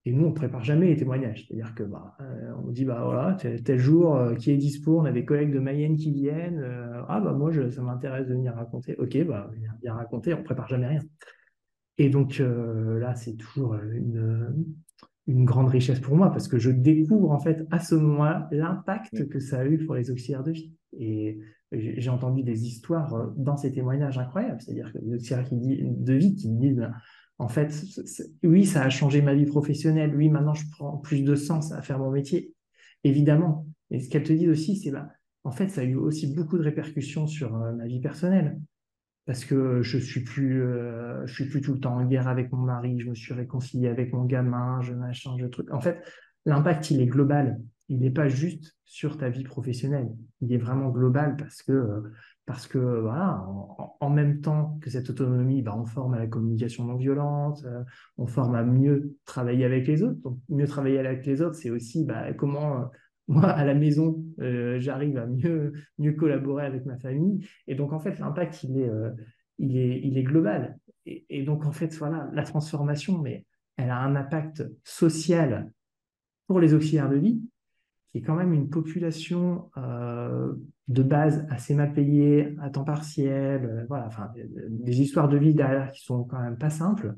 Et 0.06 0.14
nous, 0.14 0.26
on 0.26 0.30
ne 0.30 0.34
prépare 0.36 0.64
jamais 0.64 0.88
les 0.88 0.96
témoignages. 0.96 1.46
C'est-à-dire 1.48 1.76
que 1.76 1.84
bah, 1.84 2.16
euh, 2.22 2.54
on 2.66 2.72
dit 2.72 2.86
bah 2.86 3.02
voilà, 3.04 3.36
tel, 3.36 3.62
tel 3.64 3.78
jour 3.78 4.16
euh, 4.16 4.36
qui 4.36 4.52
est 4.52 4.58
dispo, 4.58 5.00
on 5.00 5.06
a 5.06 5.12
des 5.12 5.26
collègues 5.26 5.54
de 5.54 5.60
Mayenne 5.60 5.98
qui 5.98 6.12
viennent. 6.12 6.60
Euh, 6.60 7.02
ah 7.08 7.20
bah 7.20 7.34
moi, 7.34 7.52
je, 7.52 7.70
ça 7.70 7.82
m'intéresse 7.82 8.28
de 8.28 8.34
venir 8.34 8.54
raconter. 8.56 8.96
Ok, 8.98 9.18
bah 9.26 9.52
viens, 9.60 9.72
viens 9.82 9.94
raconter, 9.96 10.34
on 10.34 10.44
prépare 10.44 10.68
jamais 10.68 10.88
rien. 10.88 11.02
Et 11.98 12.10
donc 12.10 12.40
là, 12.40 13.14
c'est 13.14 13.36
toujours 13.36 13.76
une, 13.76 14.66
une 15.28 15.44
grande 15.44 15.68
richesse 15.68 16.00
pour 16.00 16.16
moi 16.16 16.32
parce 16.32 16.48
que 16.48 16.58
je 16.58 16.72
découvre 16.72 17.32
en 17.32 17.40
fait 17.40 17.68
à 17.72 17.80
ce 17.82 17.94
moment-là 17.96 18.48
l'impact 18.52 19.28
que 19.28 19.40
ça 19.42 19.60
a 19.60 19.66
eu 19.66 19.86
pour 19.86 19.96
les 19.96 20.10
auxiliaires 20.10 20.46
de 20.46 20.52
vie. 20.52 20.72
Et 20.98 21.42
j'ai 21.74 22.10
entendu 22.10 22.42
des 22.42 22.66
histoires 22.66 23.34
dans 23.36 23.58
ces 23.58 23.74
témoignages 23.74 24.18
incroyables. 24.18 24.62
C'est-à-dire 24.62 24.94
que 24.94 25.00
les 25.00 25.16
auxiliaires 25.16 25.44
qui 25.44 25.58
dit, 25.58 25.82
de 25.84 26.14
vie 26.14 26.36
qui 26.36 26.48
disent 26.48 26.90
en 27.40 27.48
fait, 27.48 27.74
oui, 28.44 28.66
ça 28.66 28.84
a 28.84 28.90
changé 28.90 29.22
ma 29.22 29.34
vie 29.34 29.46
professionnelle. 29.46 30.14
Oui, 30.16 30.30
maintenant, 30.30 30.54
je 30.54 30.66
prends 30.72 30.98
plus 30.98 31.24
de 31.24 31.36
sens 31.36 31.72
à 31.72 31.82
faire 31.82 31.98
mon 31.98 32.12
métier, 32.12 32.54
évidemment. 33.06 33.66
Et 33.92 34.02
ce 34.02 34.10
qu'elle 34.10 34.24
te 34.24 34.34
dit 34.34 34.50
aussi, 34.50 34.76
c'est 34.76 34.92
bah, 34.92 35.10
en 35.46 35.52
fait, 35.52 35.70
ça 35.70 35.82
a 35.82 35.84
eu 35.86 35.96
aussi 35.96 36.36
beaucoup 36.36 36.58
de 36.58 36.64
répercussions 36.64 37.28
sur 37.28 37.56
euh, 37.56 37.72
ma 37.72 37.88
vie 37.88 38.02
personnelle. 38.02 38.60
parce 39.26 39.46
que 39.46 39.82
je 39.82 39.98
suis 39.98 40.26
euh, 40.40 41.26
suis 41.28 41.46
plus 41.46 41.62
tout 41.62 41.74
le 41.74 41.80
temps 41.80 41.96
en 41.96 42.06
guerre 42.06 42.28
avec 42.28 42.52
mon 42.52 42.60
mari, 42.60 43.00
je 43.00 43.10
me 43.10 43.16
suis 43.16 43.34
réconcilié 43.34 43.88
avec 43.88 44.12
mon 44.12 44.26
gamin, 44.26 44.82
je 44.82 44.94
machin, 44.94 45.32
je 45.40 45.46
truc. 45.46 45.72
En 45.72 45.80
fait, 45.80 46.04
l'impact, 46.46 46.92
il 46.92 47.02
est 47.02 47.08
global. 47.08 47.62
Il 47.88 48.00
n'est 48.02 48.12
pas 48.12 48.28
juste 48.28 48.76
sur 48.84 49.18
ta 49.18 49.30
vie 49.30 49.44
professionnelle. 49.44 50.10
Il 50.42 50.52
est 50.52 50.58
vraiment 50.58 50.90
global 50.90 51.38
parce 51.38 51.64
que, 51.64 52.04
parce 52.50 52.66
que 52.66 52.80
voilà, 52.80 53.46
en, 54.00 54.10
même 54.10 54.42
temps 54.42 54.80
que 54.82 54.90
cette 54.90 55.12
autonomie, 55.12 55.62
bah, 55.62 55.76
on 55.78 55.86
forme 55.86 56.16
à 56.16 56.18
la 56.18 56.26
communication 56.26 56.84
non 56.84 56.96
violente, 56.96 57.64
euh, 57.66 57.84
on 58.18 58.26
forme 58.26 58.56
à 58.56 58.64
mieux 58.64 59.16
travailler 59.26 59.66
avec 59.66 59.86
les 59.86 60.02
autres. 60.02 60.20
Donc, 60.22 60.40
mieux 60.50 60.66
travailler 60.66 60.98
avec 60.98 61.28
les 61.28 61.44
autres, 61.44 61.54
c'est 61.54 61.70
aussi 61.70 62.06
bah, 62.06 62.34
comment 62.34 62.90
moi, 63.28 63.52
à 63.52 63.64
la 63.66 63.76
maison, 63.76 64.26
euh, 64.42 64.80
j'arrive 64.80 65.18
à 65.18 65.28
mieux, 65.28 65.74
mieux 66.00 66.14
collaborer 66.14 66.66
avec 66.66 66.88
ma 66.88 66.98
famille. 66.98 67.48
Et 67.68 67.76
donc, 67.76 67.94
en 67.94 68.00
fait, 68.00 68.18
l'impact, 68.18 68.64
il 68.64 68.80
est, 68.80 68.90
euh, 68.90 69.12
il 69.60 69.78
est, 69.78 70.02
il 70.04 70.18
est 70.18 70.24
global. 70.24 70.80
Et, 71.06 71.44
donc, 71.44 71.68
en 71.68 71.72
fait, 71.72 71.96
voilà, 71.98 72.32
la 72.34 72.42
transformation, 72.42 73.20
mais 73.20 73.46
elle 73.78 73.92
a 73.92 74.00
un 74.00 74.16
impact 74.16 74.68
social 74.84 75.72
pour 76.48 76.60
les 76.60 76.74
auxiliaires 76.74 77.10
de 77.10 77.18
vie, 77.18 77.44
qui 78.12 78.18
est 78.18 78.22
quand 78.22 78.36
même 78.36 78.54
une 78.54 78.70
population 78.70 79.70
euh, 79.78 80.39
de 80.90 81.04
base 81.04 81.48
assez 81.50 81.74
mal 81.74 81.94
payée, 81.94 82.56
à 82.62 82.70
temps 82.70 82.84
partiel, 82.84 83.86
voilà, 83.88 84.08
enfin, 84.08 84.32
des 84.70 85.02
histoires 85.02 85.30
de 85.30 85.38
vie 85.38 85.54
derrière 85.54 85.92
qui 85.92 86.04
sont 86.04 86.26
quand 86.26 86.42
même 86.42 86.58
pas 86.58 86.70
simples. 86.70 87.16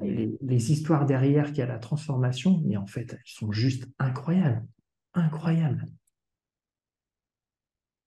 Les, 0.00 0.36
les 0.42 0.72
histoires 0.72 1.06
derrière 1.06 1.52
qui 1.52 1.62
a 1.62 1.66
la 1.66 1.78
transformation, 1.78 2.60
mais 2.66 2.76
en 2.76 2.86
fait, 2.86 3.12
elles 3.12 3.20
sont 3.24 3.52
juste 3.52 3.88
incroyables 3.98 4.66
incroyable. 5.14 5.86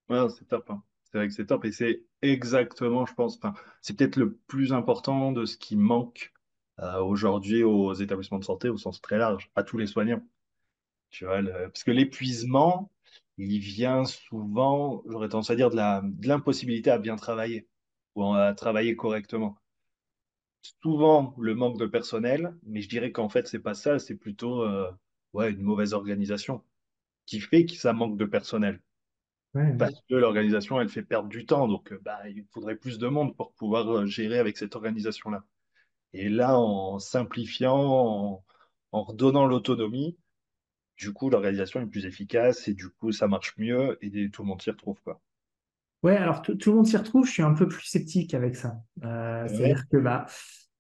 Ouais, 0.10 0.28
c'est 0.30 0.48
top. 0.48 0.70
Hein. 0.70 0.84
C'est 1.06 1.18
vrai 1.18 1.28
que 1.28 1.34
c'est 1.34 1.46
top. 1.46 1.66
Et 1.66 1.72
c'est 1.72 2.04
exactement, 2.22 3.06
je 3.06 3.14
pense, 3.14 3.38
enfin, 3.38 3.54
c'est 3.82 3.98
peut-être 3.98 4.18
le 4.18 4.36
plus 4.48 4.74
important 4.74 5.32
de 5.32 5.46
ce 5.46 5.58
qui 5.58 5.76
manque 5.76 6.34
euh, 6.80 7.02
aujourd'hui 7.02 7.64
aux 7.64 7.94
établissements 7.94 8.40
de 8.40 8.44
santé 8.44 8.70
au 8.70 8.78
sens 8.78 9.02
très 9.02 9.18
large, 9.18 9.50
à 9.56 9.64
tous 9.64 9.78
les 9.78 9.88
soignants. 9.88 10.24
Tu 11.10 11.26
vois, 11.26 11.42
parce 11.42 11.84
que 11.84 11.92
l'épuisement, 11.92 12.92
il 13.38 13.60
vient 13.60 14.06
souvent, 14.06 15.04
j'aurais 15.08 15.30
tendance 15.30 15.50
à 15.50 15.56
dire, 15.56 15.70
de 15.70 15.76
la, 15.76 16.02
de 16.04 16.28
l'impossibilité 16.28 16.90
à 16.92 16.98
bien 16.98 17.16
travailler 17.16 17.68
ou 18.16 18.34
à 18.34 18.54
travailler 18.54 18.96
correctement. 18.96 19.58
Souvent, 20.82 21.34
le 21.38 21.56
manque 21.56 21.78
de 21.78 21.86
personnel, 21.86 22.56
mais 22.64 22.82
je 22.82 22.90
dirais 22.90 23.12
qu'en 23.12 23.30
fait, 23.30 23.48
c'est 23.48 23.60
pas 23.60 23.74
ça, 23.74 24.00
c'est 24.00 24.16
plutôt 24.16 24.64
euh, 24.64 24.92
ouais, 25.34 25.52
une 25.52 25.62
mauvaise 25.62 25.94
organisation 25.94 26.64
qui 27.26 27.40
fait 27.40 27.66
que 27.66 27.74
ça 27.74 27.94
manque 27.94 28.18
de 28.18 28.26
personnel. 28.26 28.82
Parce 29.80 30.00
que 30.08 30.16
l'organisation, 30.16 30.80
elle 30.80 30.90
fait 30.90 31.02
perdre 31.02 31.30
du 31.30 31.46
temps. 31.46 31.68
Donc, 31.68 31.94
bah, 32.04 32.20
il 32.30 32.46
faudrait 32.52 32.76
plus 32.76 33.00
de 33.00 33.08
monde 33.08 33.36
pour 33.36 33.54
pouvoir 33.54 33.90
euh, 33.90 34.06
gérer 34.06 34.38
avec 34.38 34.58
cette 34.58 34.76
organisation-là. 34.76 35.44
Et 36.14 36.30
là, 36.30 36.60
en 36.60 37.00
simplifiant, 37.00 38.44
en, 38.92 39.04
redonnant 39.04 39.46
l'autonomie, 39.46 40.18
du 40.98 41.14
coup, 41.14 41.30
l'organisation 41.30 41.82
est 41.82 41.86
plus 41.86 42.06
efficace 42.06 42.68
et 42.68 42.74
du 42.74 42.90
coup, 42.90 43.12
ça 43.12 43.28
marche 43.28 43.56
mieux 43.58 43.98
et 44.02 44.30
tout 44.30 44.42
le 44.42 44.48
monde 44.48 44.62
s'y 44.62 44.72
retrouve. 44.72 45.00
Quoi. 45.04 45.22
Ouais, 46.04 46.16
alors 46.16 46.42
tout 46.42 46.58
le 46.68 46.76
monde 46.76 46.88
s'y 46.88 46.98
retrouve. 46.98 47.26
Je 47.26 47.32
suis 47.32 47.44
un 47.44 47.54
peu 47.54 47.68
plus 47.68 47.86
sceptique 47.86 48.34
avec 48.34 48.56
ça. 48.56 48.82
Euh, 49.04 49.48
c'est-à-dire 49.48 49.88
que, 49.90 49.98
bah, 49.98 50.26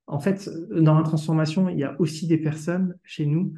en 0.07 0.19
fait, 0.19 0.49
dans 0.71 0.97
la 0.97 1.03
transformation, 1.03 1.69
il 1.69 1.77
y 1.77 1.83
a 1.83 1.99
aussi 1.99 2.27
des 2.27 2.37
personnes 2.37 2.97
chez 3.03 3.25
nous 3.25 3.53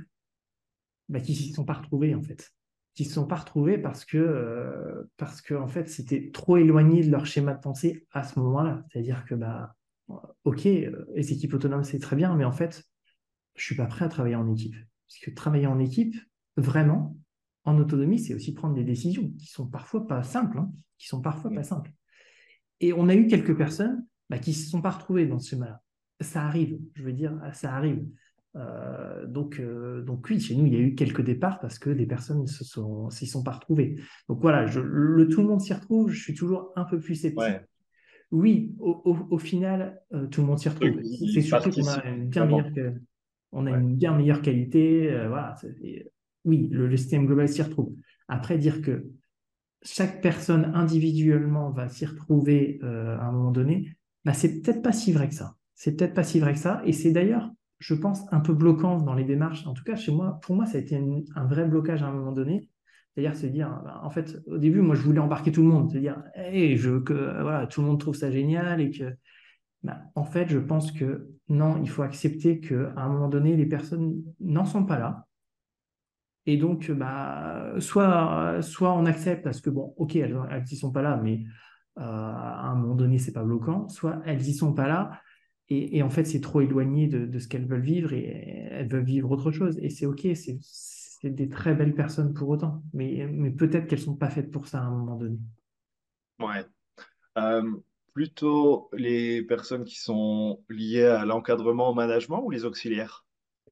bah, 1.07 1.19
qui 1.19 1.31
ne 1.31 1.37
s'y 1.37 1.53
sont 1.53 1.65
pas 1.65 1.73
retrouvées, 1.73 2.13
en 2.15 2.21
fait 2.21 2.51
qui 2.99 3.05
se 3.05 3.13
sont 3.13 3.25
pas 3.25 3.37
retrouvés 3.37 3.77
parce 3.77 4.03
que 4.03 4.17
euh, 4.17 5.09
parce 5.15 5.41
que 5.41 5.53
en 5.53 5.67
fait 5.69 5.87
c'était 5.87 6.31
trop 6.31 6.57
éloigné 6.57 7.01
de 7.01 7.09
leur 7.09 7.25
schéma 7.25 7.53
de 7.53 7.61
pensée 7.61 8.05
à 8.11 8.23
ce 8.23 8.37
moment-là. 8.39 8.83
C'est-à-dire 8.91 9.23
que 9.23 9.35
bah 9.35 9.73
ok 10.43 10.65
les 10.65 11.31
équipes 11.31 11.53
autonomes 11.53 11.85
c'est 11.85 11.99
très 11.99 12.17
bien, 12.17 12.35
mais 12.35 12.43
en 12.43 12.51
fait 12.51 12.83
je 13.55 13.63
suis 13.63 13.75
pas 13.75 13.85
prêt 13.85 14.03
à 14.03 14.09
travailler 14.09 14.35
en 14.35 14.51
équipe. 14.51 14.75
Parce 15.07 15.19
que 15.21 15.31
travailler 15.31 15.65
en 15.65 15.79
équipe 15.79 16.13
vraiment 16.59 17.17
en 17.65 17.77
autonomie 17.77 18.19
c'est 18.19 18.33
aussi 18.33 18.53
prendre 18.53 18.75
des 18.75 18.83
décisions 18.83 19.31
qui 19.37 19.47
sont 19.47 19.67
parfois 19.67 20.07
pas 20.07 20.23
simples, 20.23 20.59
hein, 20.59 20.71
qui 20.97 21.07
sont 21.07 21.21
parfois 21.21 21.51
pas 21.51 21.63
simples. 21.63 21.91
Et 22.81 22.93
on 22.93 23.09
a 23.09 23.15
eu 23.15 23.27
quelques 23.27 23.55
personnes 23.57 24.05
bah, 24.29 24.39
qui 24.39 24.53
se 24.53 24.69
sont 24.69 24.81
pas 24.81 24.91
retrouvées 24.91 25.25
dans 25.25 25.39
ce 25.39 25.49
schéma-là. 25.49 25.81
Ça 26.21 26.43
arrive, 26.43 26.79
je 26.95 27.03
veux 27.03 27.13
dire, 27.13 27.39
ça 27.53 27.73
arrive. 27.75 28.05
Euh, 28.55 29.25
donc, 29.27 29.59
euh, 29.59 30.01
donc 30.01 30.27
oui, 30.29 30.39
chez 30.39 30.55
nous, 30.55 30.65
il 30.65 30.73
y 30.73 30.77
a 30.77 30.79
eu 30.79 30.95
quelques 30.95 31.21
départs 31.21 31.59
parce 31.59 31.79
que 31.79 31.89
des 31.89 32.05
personnes 32.05 32.41
ne 32.41 32.47
se 32.47 32.63
sont, 32.63 33.09
s'y 33.09 33.27
sont 33.27 33.43
pas 33.43 33.51
retrouvées. 33.51 33.95
Donc 34.27 34.41
voilà, 34.41 34.65
je, 34.65 34.79
le, 34.79 35.27
tout 35.27 35.41
le 35.41 35.47
monde 35.47 35.61
s'y 35.61 35.73
retrouve. 35.73 36.09
Je 36.09 36.21
suis 36.21 36.33
toujours 36.33 36.71
un 36.75 36.85
peu 36.85 36.99
plus 36.99 37.15
sceptique. 37.15 37.61
Oui, 38.31 38.75
au, 38.79 39.39
final, 39.39 40.01
euh, 40.13 40.27
tout 40.27 40.41
le 40.41 40.47
monde 40.47 40.59
s'y 40.59 40.69
retrouve. 40.69 41.01
C'est 41.33 41.41
surtout 41.41 41.71
qu'on 41.71 41.87
a 41.87 42.05
une 42.05 42.27
bien 42.27 42.45
meilleure, 42.45 42.69
on 43.51 43.65
a 43.65 43.71
une 43.71 43.95
bien 43.95 44.15
meilleure 44.15 44.41
qualité. 44.41 45.09
voilà, 45.27 45.55
oui, 46.45 46.67
le, 46.71 46.95
système 46.97 47.25
global 47.25 47.47
s'y 47.47 47.61
retrouve. 47.61 47.93
Après, 48.27 48.57
dire 48.57 48.81
que 48.81 49.07
chaque 49.81 50.21
personne 50.21 50.71
individuellement 50.75 51.71
va 51.71 51.87
s'y 51.87 52.05
retrouver 52.05 52.79
à 52.83 53.25
un 53.25 53.31
moment 53.31 53.51
donné, 53.51 53.95
bah, 54.25 54.33
c'est 54.33 54.61
peut-être 54.61 54.81
pas 54.81 54.91
si 54.91 55.11
vrai 55.11 55.29
que 55.29 55.35
ça. 55.35 55.55
C'est 55.75 55.95
peut-être 55.95 56.13
pas 56.13 56.23
si 56.23 56.39
vrai 56.39 56.53
que 56.53 56.59
ça. 56.59 56.81
Et 56.85 56.93
c'est 56.93 57.11
d'ailleurs 57.11 57.49
je 57.79 57.93
pense, 57.93 58.25
un 58.31 58.41
peu 58.41 58.53
bloquant 58.53 58.97
dans 58.97 59.13
les 59.13 59.23
démarches. 59.23 59.65
En 59.65 59.73
tout 59.73 59.83
cas, 59.83 59.95
chez 59.95 60.11
moi, 60.11 60.39
pour 60.43 60.55
moi, 60.55 60.65
ça 60.65 60.77
a 60.77 60.81
été 60.81 61.01
un 61.35 61.45
vrai 61.45 61.65
blocage 61.65 62.03
à 62.03 62.07
un 62.07 62.11
moment 62.11 62.33
donné. 62.33 62.69
C'est-à-dire 63.15 63.35
se 63.35 63.47
dire, 63.47 63.81
bah, 63.83 64.01
en 64.03 64.09
fait, 64.09 64.37
au 64.47 64.57
début, 64.57 64.81
moi, 64.81 64.95
je 64.95 65.01
voulais 65.01 65.19
embarquer 65.19 65.51
tout 65.51 65.61
le 65.61 65.69
monde, 65.69 65.89
se 65.89 65.97
dire, 65.97 66.21
hey, 66.35 66.77
je 66.77 66.89
veux 66.89 67.01
que 67.01 67.13
voilà, 67.41 67.67
tout 67.67 67.81
le 67.81 67.87
monde 67.87 67.99
trouve 67.99 68.15
ça 68.15 68.29
génial 68.29 68.81
et 68.81 68.91
que, 68.91 69.15
bah, 69.83 70.01
en 70.15 70.25
fait, 70.25 70.49
je 70.49 70.59
pense 70.59 70.91
que 70.91 71.29
non, 71.47 71.81
il 71.81 71.89
faut 71.89 72.03
accepter 72.03 72.59
qu'à 72.59 72.93
un 72.97 73.09
moment 73.09 73.29
donné, 73.29 73.55
les 73.55 73.65
personnes 73.65 74.21
n'en 74.41 74.65
sont 74.65 74.85
pas 74.85 74.99
là. 74.99 75.25
Et 76.49 76.57
donc, 76.57 76.89
bah, 76.89 77.75
soit, 77.77 78.59
soit 78.63 78.91
on 78.91 79.05
accepte 79.05 79.43
parce 79.43 79.61
que, 79.61 79.69
bon, 79.69 79.93
ok, 79.97 80.15
elles 80.15 80.35
n'y 80.67 80.75
sont 80.75 80.91
pas 80.91 81.03
là, 81.03 81.21
mais 81.23 81.43
euh, 81.99 82.01
à 82.01 82.69
un 82.69 82.75
moment 82.75 82.95
donné, 82.95 83.19
c'est 83.19 83.31
pas 83.31 83.43
bloquant, 83.43 83.87
soit 83.87 84.19
elles 84.25 84.39
n'y 84.39 84.55
sont 84.55 84.73
pas 84.73 84.87
là, 84.87 85.21
et, 85.71 86.01
en 86.01 86.09
fait, 86.09 86.25
c'est 86.25 86.41
trop 86.41 86.61
éloigné 86.61 87.05
de, 87.05 87.37
ce 87.37 87.47
qu'elles 87.47 87.67
veulent 87.67 87.83
vivre 87.83 88.13
et 88.13 88.25
elles 88.71 88.87
veulent 88.87 89.03
vivre 89.03 89.29
autre 89.29 89.51
chose. 89.51 89.77
Et 89.83 89.91
c'est 89.91 90.07
OK, 90.07 90.27
c'est 90.33 91.29
des 91.29 91.47
très 91.47 91.75
belles 91.75 91.93
personnes 91.93 92.33
pour 92.33 92.49
autant. 92.49 92.81
Mais, 92.93 93.27
mais 93.31 93.51
peut-être 93.51 93.85
qu'elles 93.85 93.99
ne 93.99 94.05
sont 94.05 94.15
pas 94.15 94.31
faites 94.31 94.49
pour 94.49 94.65
ça 94.65 94.79
à 94.79 94.85
un 94.85 94.89
moment 94.89 95.17
donné. 95.17 95.37
Ouais. 96.39 96.65
Euh, 97.37 97.61
plutôt 98.15 98.89
les 98.93 99.43
personnes 99.43 99.83
qui 99.83 99.99
sont 99.99 100.63
liées 100.69 101.05
à 101.05 101.23
l'encadrement 101.25 101.91
au 101.91 101.93
management 101.93 102.43
ou 102.43 102.49
les 102.49 102.65
auxiliaires? 102.65 103.23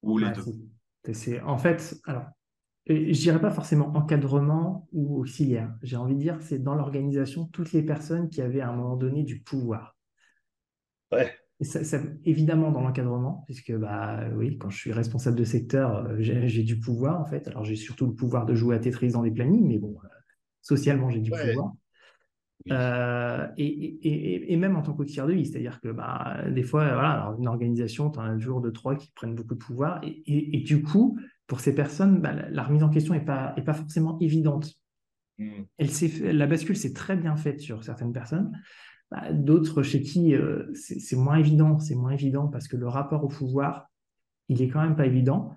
Ou 0.02 0.18
les 0.18 0.30
deux? 0.30 0.44
En 1.44 1.58
fait, 1.58 2.00
alors, 2.04 2.26
je 2.88 3.20
dirais 3.20 3.40
pas 3.40 3.50
forcément 3.50 3.94
encadrement 3.96 4.88
ou 4.92 5.20
auxiliaire. 5.20 5.74
J'ai 5.82 5.96
envie 5.96 6.14
de 6.14 6.20
dire, 6.20 6.38
c'est 6.40 6.62
dans 6.62 6.74
l'organisation 6.74 7.46
toutes 7.46 7.72
les 7.72 7.82
personnes 7.82 8.28
qui 8.30 8.40
avaient 8.40 8.60
à 8.60 8.70
un 8.70 8.76
moment 8.76 8.96
donné 8.96 9.22
du 9.22 9.40
pouvoir. 9.40 9.96
Ouais 11.12 11.30
évidemment 12.24 12.70
dans 12.70 12.80
l'encadrement, 12.80 13.42
puisque 13.46 13.72
bah 13.72 14.20
oui, 14.36 14.58
quand 14.58 14.70
je 14.70 14.78
suis 14.78 14.92
responsable 14.92 15.36
de 15.36 15.44
secteur, 15.44 16.06
euh, 16.06 16.16
j'ai 16.18 16.62
du 16.62 16.78
pouvoir 16.78 17.20
en 17.20 17.24
fait. 17.24 17.48
Alors 17.48 17.64
j'ai 17.64 17.76
surtout 17.76 18.06
le 18.06 18.14
pouvoir 18.14 18.46
de 18.46 18.54
jouer 18.54 18.76
à 18.76 18.78
Tetris 18.78 19.12
dans 19.12 19.22
les 19.22 19.30
plannings, 19.30 19.66
mais 19.66 19.78
bon, 19.78 19.96
euh, 20.04 20.08
socialement 20.62 21.10
j'ai 21.10 21.20
du 21.20 21.30
pouvoir. 21.30 21.72
Euh, 22.70 23.46
et, 23.56 24.52
et, 24.52 24.56
même 24.56 24.76
en 24.76 24.82
tant 24.82 24.92
qu'auxiliaire 24.92 25.26
de 25.26 25.32
vie, 25.32 25.46
c'est-à-dire 25.46 25.80
que 25.80 25.88
bah, 25.88 26.42
des 26.50 26.64
fois, 26.64 26.84
voilà, 26.92 27.34
une 27.38 27.48
organisation, 27.48 28.10
tu 28.10 28.18
as 28.18 28.22
un 28.22 28.38
jour 28.38 28.60
de 28.60 28.68
trois 28.68 28.94
qui 28.94 29.10
prennent 29.14 29.34
beaucoup 29.34 29.54
de 29.54 29.60
pouvoir, 29.60 30.00
et, 30.02 30.62
du 30.66 30.82
coup, 30.82 31.18
pour 31.48 31.60
ces 31.60 31.74
personnes, 31.74 32.20
bah, 32.20 32.32
la, 32.32 32.62
remise 32.62 32.84
en 32.84 32.90
question 32.90 33.14
n'est 33.14 33.24
pas, 33.24 33.54
est 33.56 33.62
pas 33.62 33.74
forcément 33.74 34.18
évidente. 34.20 34.74
Mmh. 35.38 35.62
Elle 35.78 36.36
la 36.36 36.46
bascule 36.46 36.76
s'est 36.76 36.92
très 36.92 37.16
bien 37.16 37.36
faite 37.36 37.60
sur 37.60 37.82
certaines 37.82 38.12
personnes, 38.12 38.52
bah, 39.10 39.32
d'autres 39.32 39.82
chez 39.82 40.02
qui 40.02 40.34
euh, 40.34 40.70
c'est 40.74 41.16
moins 41.16 41.36
évident, 41.36 41.78
c'est 41.78 41.94
moins 41.94 42.12
évident 42.12 42.48
parce 42.48 42.68
que 42.68 42.76
le 42.76 42.86
rapport 42.86 43.24
au 43.24 43.28
pouvoir, 43.28 43.88
il 44.48 44.62
est 44.62 44.68
quand 44.68 44.82
même 44.82 44.96
pas 44.96 45.06
évident. 45.06 45.56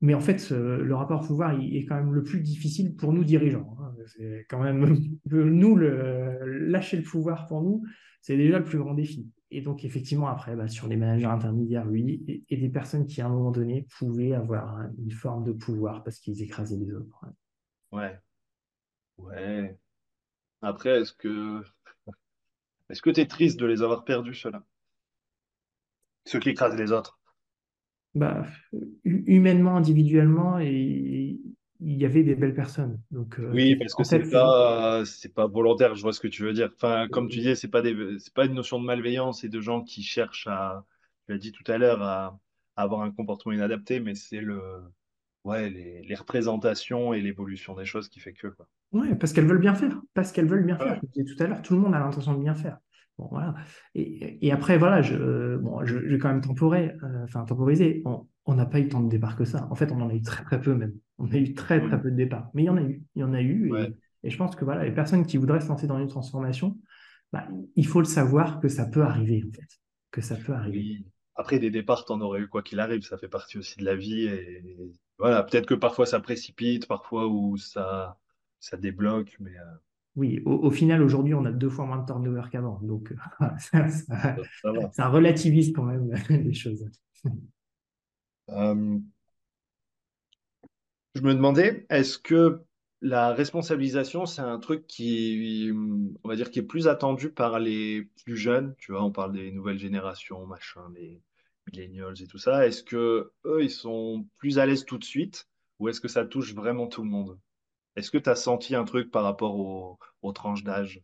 Mais 0.00 0.14
en 0.14 0.20
fait, 0.20 0.48
le 0.50 0.94
rapport 0.94 1.22
au 1.22 1.26
pouvoir 1.26 1.60
il 1.60 1.76
est 1.76 1.84
quand 1.84 1.96
même 1.96 2.14
le 2.14 2.22
plus 2.22 2.40
difficile 2.40 2.96
pour 2.96 3.12
nous 3.12 3.22
dirigeants. 3.22 3.76
Hein. 3.80 3.92
C'est 4.06 4.46
quand 4.48 4.62
même 4.62 4.96
nous 5.30 5.76
le, 5.76 6.38
lâcher 6.70 6.96
le 6.96 7.02
pouvoir 7.02 7.46
pour 7.46 7.62
nous, 7.62 7.84
c'est 8.22 8.38
déjà 8.38 8.58
le 8.58 8.64
plus 8.64 8.78
grand 8.78 8.94
défi. 8.94 9.28
Et 9.50 9.62
donc 9.62 9.84
effectivement 9.84 10.28
après, 10.28 10.54
bah, 10.54 10.68
sur 10.68 10.86
les 10.86 10.96
managers 10.96 11.26
intermédiaires, 11.26 11.86
oui, 11.88 12.44
et, 12.48 12.56
des 12.56 12.68
personnes 12.68 13.06
qui 13.06 13.20
à 13.20 13.26
un 13.26 13.30
moment 13.30 13.50
donné 13.50 13.86
pouvaient 13.98 14.32
avoir 14.32 14.80
une 14.98 15.10
forme 15.10 15.44
de 15.44 15.52
pouvoir 15.52 16.04
parce 16.04 16.20
qu'ils 16.20 16.42
écrasaient 16.42 16.76
les 16.76 16.92
autres. 16.94 17.24
Ouais. 17.90 18.18
Ouais. 19.18 19.76
Après, 20.62 21.00
est-ce 21.00 21.12
que 21.12 21.62
est-ce 22.90 23.02
que 23.02 23.10
tu 23.10 23.20
es 23.20 23.26
triste 23.26 23.58
de 23.58 23.66
les 23.66 23.82
avoir 23.82 24.04
perdus, 24.04 24.34
ceux-là? 24.34 24.64
Ceux 26.26 26.40
qui 26.40 26.50
écrasent 26.50 26.76
les 26.76 26.92
autres? 26.92 27.18
Bah, 28.14 28.44
Humainement, 29.04 29.76
individuellement, 29.76 30.58
et 30.58 31.40
il 31.80 31.96
y 31.98 32.04
avait 32.04 32.22
des 32.22 32.34
belles 32.34 32.54
personnes. 32.54 33.00
Donc, 33.10 33.38
euh, 33.38 33.52
Oui, 33.52 33.74
parce 33.76 33.94
que 33.94 34.04
c'est 34.04 34.28
pas, 34.30 35.04
c'est 35.04 35.34
pas 35.34 35.46
volontaire, 35.48 35.94
je 35.96 36.02
vois 36.02 36.12
ce 36.12 36.20
que 36.20 36.28
tu 36.28 36.42
veux 36.44 36.52
dire. 36.52 36.70
Enfin, 36.74 37.08
comme 37.08 37.28
tu 37.28 37.38
disais, 37.38 37.56
c'est 37.56 37.68
pas 37.68 37.82
des, 37.82 38.18
c'est 38.20 38.32
pas 38.32 38.44
une 38.46 38.54
notion 38.54 38.78
de 38.80 38.84
malveillance 38.84 39.42
et 39.42 39.48
de 39.48 39.60
gens 39.60 39.82
qui 39.82 40.02
cherchent 40.04 40.46
à, 40.46 40.84
tu 41.26 41.32
l'as 41.32 41.38
dit 41.38 41.50
tout 41.52 41.64
à 41.66 41.76
l'heure, 41.78 42.00
à, 42.02 42.38
à 42.76 42.82
avoir 42.82 43.02
un 43.02 43.10
comportement 43.10 43.52
inadapté, 43.54 43.98
mais 43.98 44.14
c'est 44.14 44.40
le, 44.40 44.60
ouais, 45.44 45.70
les, 45.70 46.02
les 46.02 46.14
représentations 46.14 47.14
et 47.14 47.20
l'évolution 47.20 47.74
des 47.74 47.84
choses 47.86 48.08
qui 48.08 48.20
fait 48.20 48.34
que, 48.34 48.48
quoi. 48.48 48.68
Ouais, 48.92 49.14
parce 49.14 49.32
qu'elles 49.32 49.46
veulent 49.46 49.60
bien 49.60 49.74
faire, 49.74 50.00
parce 50.14 50.32
qu'elles 50.32 50.46
veulent 50.48 50.64
bien 50.64 50.76
faire. 50.78 51.00
Je 51.02 51.22
disais 51.22 51.34
tout 51.36 51.42
à 51.42 51.46
l'heure, 51.46 51.62
tout 51.62 51.74
le 51.74 51.80
monde 51.80 51.94
a 51.94 52.00
l'intention 52.00 52.34
de 52.34 52.42
bien 52.42 52.54
faire. 52.56 52.78
Bon, 53.20 53.28
voilà. 53.30 53.54
Et, 53.94 54.46
et 54.46 54.50
après, 54.52 54.78
voilà, 54.78 55.02
je, 55.02 55.56
bon, 55.56 55.84
je, 55.84 55.94
je 56.00 56.08
vais 56.14 56.18
quand 56.18 56.28
même 56.30 56.40
temporer, 56.40 56.92
euh, 57.02 57.24
enfin, 57.24 57.44
temporiser. 57.44 58.02
On 58.46 58.54
n'a 58.54 58.64
pas 58.66 58.80
eu 58.80 58.88
tant 58.88 59.00
de 59.00 59.08
départs 59.10 59.36
que 59.36 59.44
ça. 59.44 59.68
En 59.70 59.74
fait, 59.74 59.92
on 59.92 60.00
en 60.00 60.08
a 60.08 60.14
eu 60.14 60.22
très, 60.22 60.42
très 60.42 60.60
peu 60.60 60.74
même. 60.74 60.94
On 61.18 61.30
a 61.30 61.36
eu 61.36 61.52
très, 61.54 61.80
très 61.86 62.00
peu 62.00 62.10
de 62.10 62.16
départs. 62.16 62.48
Mais 62.54 62.62
il 62.62 62.66
y 62.66 62.70
en 62.70 62.78
a 62.78 62.82
eu. 62.82 63.02
Il 63.14 63.20
y 63.20 63.24
en 63.24 63.34
a 63.34 63.42
eu. 63.42 63.70
ouais, 63.70 63.92
Et, 64.22 64.28
et 64.28 64.30
je 64.30 64.36
pense 64.38 64.56
que 64.56 64.64
voilà, 64.64 64.84
les 64.84 64.92
personnes 64.92 65.26
qui 65.26 65.36
voudraient 65.36 65.60
se 65.60 65.68
lancer 65.68 65.86
dans 65.86 65.98
une 65.98 66.08
transformation, 66.08 66.78
bah, 67.32 67.46
il 67.76 67.86
faut 67.86 68.00
le 68.00 68.06
savoir 68.06 68.58
que 68.60 68.68
ça 68.68 68.86
peut 68.86 69.02
arriver, 69.02 69.44
en 69.46 69.52
fait. 69.52 69.68
Que 70.10 70.22
ça 70.22 70.36
peut 70.36 70.52
arriver. 70.54 70.78
oui. 70.78 71.06
Après, 71.36 71.58
des 71.58 71.70
départs, 71.70 72.04
t'en 72.04 72.20
aurais 72.20 72.40
eu 72.40 72.48
quoi 72.48 72.62
qu'il 72.62 72.80
arrive, 72.80 73.02
ça 73.02 73.16
fait 73.16 73.28
partie 73.28 73.56
aussi 73.56 73.78
de 73.78 73.84
la 73.84 73.96
vie 73.96 74.24
et 74.26 74.62
voilà, 75.18 75.42
peut-être 75.42 75.66
que 75.66 75.74
parfois 75.74 76.06
ça 76.06 76.20
précipite, 76.20 76.86
parfois 76.86 77.28
où 77.28 77.56
ça, 77.56 78.18
ça 78.58 78.76
débloque, 78.76 79.36
mais 79.40 79.56
euh, 79.56 79.64
Oui, 80.16 80.42
au, 80.44 80.52
au 80.52 80.70
final, 80.70 81.02
aujourd'hui, 81.02 81.34
on 81.34 81.44
a 81.44 81.52
deux 81.52 81.68
fois 81.68 81.86
moins 81.86 81.98
de 81.98 82.06
turnover 82.06 82.42
qu'avant. 82.50 82.80
Donc, 82.82 83.14
ça, 83.58 83.88
ça, 83.88 83.88
ça, 83.88 84.36
ça 84.62 84.72
va. 84.72 84.92
ça 84.92 85.08
relativise 85.08 85.72
quand 85.72 85.84
même 85.84 86.12
les 86.30 86.54
choses. 86.54 86.84
Euh, 88.50 89.00
Je 91.14 91.20
me 91.22 91.34
demandais, 91.34 91.86
est-ce 91.90 92.18
que 92.18 92.62
la 93.00 93.32
responsabilisation, 93.32 94.26
c'est 94.26 94.42
un 94.42 94.58
truc 94.58 94.86
qui, 94.86 95.70
on 96.24 96.28
va 96.28 96.36
dire, 96.36 96.50
qui 96.50 96.58
est 96.60 96.62
plus 96.62 96.88
attendu 96.88 97.30
par 97.30 97.58
les 97.58 98.02
plus 98.24 98.36
jeunes, 98.36 98.74
tu 98.78 98.92
vois, 98.92 99.02
on 99.04 99.10
parle 99.12 99.32
des 99.32 99.50
nouvelles 99.52 99.78
générations, 99.78 100.46
machin, 100.46 100.82
les 100.94 101.22
millennials 101.72 102.20
et 102.22 102.26
tout 102.26 102.38
ça. 102.38 102.66
Est-ce 102.66 102.82
que 102.82 103.32
eux, 103.44 103.62
ils 103.62 103.70
sont 103.70 104.26
plus 104.38 104.58
à 104.58 104.66
l'aise 104.66 104.84
tout 104.84 104.98
de 104.98 105.04
suite 105.04 105.48
ou 105.78 105.88
est-ce 105.88 106.00
que 106.00 106.08
ça 106.08 106.24
touche 106.24 106.54
vraiment 106.54 106.86
tout 106.88 107.02
le 107.02 107.08
monde? 107.10 107.38
Est-ce 107.96 108.10
que 108.10 108.18
tu 108.18 108.28
as 108.28 108.34
senti 108.36 108.74
un 108.74 108.84
truc 108.84 109.12
par 109.12 109.22
rapport 109.22 109.56
aux, 109.56 109.98
aux 110.22 110.32
tranches 110.32 110.64
d'âge? 110.64 111.02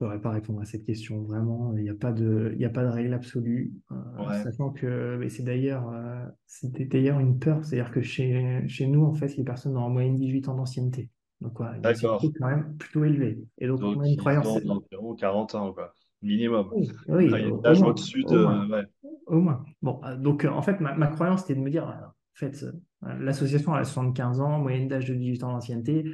Je 0.00 0.04
ne 0.06 0.10
saurais 0.10 0.20
pas 0.20 0.30
répondre 0.30 0.60
à 0.60 0.64
cette 0.64 0.84
question. 0.84 1.22
Vraiment, 1.22 1.72
il 1.76 1.82
n'y 1.84 1.88
a 1.90 1.94
pas 1.94 2.12
de, 2.12 2.50
il 2.54 2.60
y 2.60 2.64
a 2.64 2.70
pas 2.70 2.82
de 2.84 2.88
règle 2.88 3.14
absolue. 3.14 3.72
Euh, 3.92 3.94
Ouais, 4.16 4.42
sachant 4.42 4.70
que 4.70 5.16
mais 5.18 5.28
c'est 5.28 5.44
d'ailleurs, 5.44 5.88
euh, 5.90 6.26
c'était 6.46 6.84
d'ailleurs 6.84 7.20
une 7.20 7.38
peur. 7.38 7.64
C'est-à-dire 7.64 7.92
que 7.92 8.02
chez, 8.02 8.66
chez 8.68 8.86
nous, 8.88 9.04
en 9.04 9.14
fait, 9.14 9.36
les 9.36 9.44
personnes 9.44 9.76
ont 9.76 9.82
en 9.82 9.90
moyenne 9.90 10.16
18 10.16 10.48
ans 10.48 10.54
d'ancienneté. 10.56 11.10
Donc, 11.40 11.56
voilà, 11.58 11.76
une 11.76 11.82
d'accord. 11.82 12.16
ancienneté 12.16 12.32
quand 12.38 12.48
même 12.48 12.76
plutôt 12.76 13.04
élevée. 13.04 13.38
Et 13.58 13.66
donc, 13.68 13.80
Donc, 13.80 13.94
moi, 13.94 14.06
une 14.08 14.16
ils 14.16 14.16
croyance, 14.16 14.58
ont 14.68 14.68
environ 14.68 15.14
40 15.14 15.54
ans, 15.54 15.72
quoi. 15.72 15.94
Minimum. 16.22 16.74
oui, 16.74 16.90
oui, 17.08 17.26
Il 17.26 17.30
y 17.32 17.34
a 17.36 17.48
au, 17.48 17.48
une 17.48 17.66
au 17.66 17.66
âge 17.66 17.78
moins, 17.78 17.88
au-dessus 17.88 18.24
au 18.24 18.34
de... 18.34 18.36
moins, 18.36 18.68
Ouais, 18.68 18.84
au 19.26 19.40
moins. 19.40 19.64
Bon, 19.82 20.00
euh, 20.04 20.16
donc, 20.16 20.44
euh, 20.44 20.50
en 20.50 20.62
fait, 20.62 20.80
ma, 20.80 20.94
ma 20.94 21.08
croyance, 21.08 21.42
c'était 21.42 21.54
de 21.54 21.60
me 21.60 21.70
dire, 21.70 22.12
en 22.34 22.38
fait, 22.38 22.62
euh, 22.64 22.72
l'association 23.20 23.74
a 23.74 23.84
75 23.84 24.40
ans, 24.40 24.58
moyenne 24.58 24.88
d'âge 24.88 25.06
de 25.08 25.14
18 25.14 25.44
ans 25.44 25.52
d'ancienneté. 25.52 26.04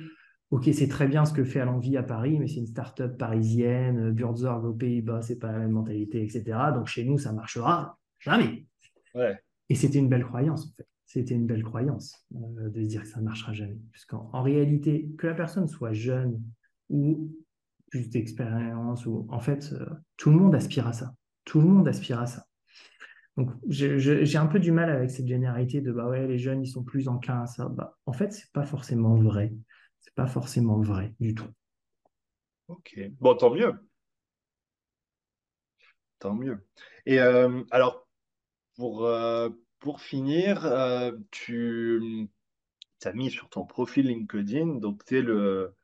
Ok, 0.51 0.69
c'est 0.73 0.89
très 0.89 1.07
bien 1.07 1.25
ce 1.25 1.33
que 1.33 1.45
fait 1.45 1.61
Alanvi 1.61 1.97
à 1.97 2.03
Paris, 2.03 2.39
mais 2.39 2.49
c'est 2.49 2.57
une 2.57 2.67
start-up 2.67 3.17
parisienne. 3.17 4.09
euh, 4.09 4.13
Buurtzorg 4.13 4.65
aux 4.65 4.75
Pays-Bas, 4.75 5.23
c'est 5.23 5.39
pas 5.39 5.53
la 5.53 5.59
même 5.61 5.71
mentalité, 5.71 6.23
etc. 6.23 6.73
Donc 6.75 6.89
chez 6.89 7.05
nous, 7.05 7.19
ça 7.19 7.33
marchera 7.33 7.99
jamais. 8.19 8.67
ouais, 9.15 9.39
Et 9.69 9.75
c'était 9.75 9.99
une 9.99 10.09
belle 10.09 10.25
croyance, 10.25 10.67
en 10.67 10.77
fait. 10.77 10.87
C'était 11.07 11.35
une 11.35 11.47
belle 11.47 11.65
croyance 11.65 12.25
euh, 12.35 12.69
de 12.69 12.83
se 12.83 12.87
dire 12.89 13.03
que 13.03 13.09
ça 13.09 13.21
ne 13.21 13.25
marchera 13.25 13.53
jamais. 13.53 13.79
Puisqu'en 13.93 14.29
en 14.33 14.43
réalité, 14.43 15.09
que 15.19 15.27
la 15.29 15.35
personne 15.35 15.67
soit 15.69 15.93
jeune 15.93 16.41
ou 16.89 17.33
plus 17.91 18.09
d'expérience, 18.11 19.07
ou 19.07 19.27
en 19.31 19.41
fait, 19.41 19.73
euh, 19.73 19.87
tout 20.17 20.31
le 20.31 20.37
monde 20.37 20.55
aspire 20.55 20.87
à 20.87 20.93
ça. 20.93 21.15
Tout 21.45 21.61
le 21.61 21.67
monde 21.67 21.89
aspire 21.89 22.21
à 22.21 22.27
ça. 22.27 22.47
Donc 23.37 23.51
j'ai 23.69 24.37
un 24.37 24.47
peu 24.47 24.61
du 24.61 24.73
mal 24.73 24.91
avec 24.91 25.11
cette 25.11 25.27
généralité 25.27 25.81
de 25.81 25.93
bah 25.93 26.09
ouais, 26.09 26.27
les 26.27 26.39
jeunes, 26.39 26.63
ils 26.63 26.69
sont 26.69 26.85
plus 26.85 27.09
enclins 27.09 27.43
à 27.43 27.47
ça. 27.47 27.69
Bah, 27.69 27.99
en 28.07 28.13
fait, 28.13 28.33
c'est 28.33 28.53
pas 28.53 28.67
forcément 28.67 29.17
vrai. 29.17 29.53
C'est 30.01 30.15
pas 30.15 30.27
forcément 30.27 30.81
vrai 30.81 31.15
du 31.21 31.35
tout. 31.35 31.49
ok. 32.69 32.95
Bon, 33.21 33.35
tant 33.37 33.51
mieux, 33.51 33.75
tant 36.19 36.35
mieux. 36.35 36.67
Et 37.07 37.21
euh, 37.21 37.63
alors, 37.71 38.07
Pour, 38.77 39.07
euh, 39.07 39.51
pour 39.81 40.01
finir, 40.03 40.65
euh, 40.67 41.13
tu 41.33 42.29
as 43.05 43.13
mis 43.15 43.31
sur 43.31 43.49
ton 43.51 43.65
profil 43.67 44.07
LinkedIn, 44.09 44.77
donc 44.81 45.05
tu 45.05 45.19
es 45.19 45.23
le, 45.23 45.75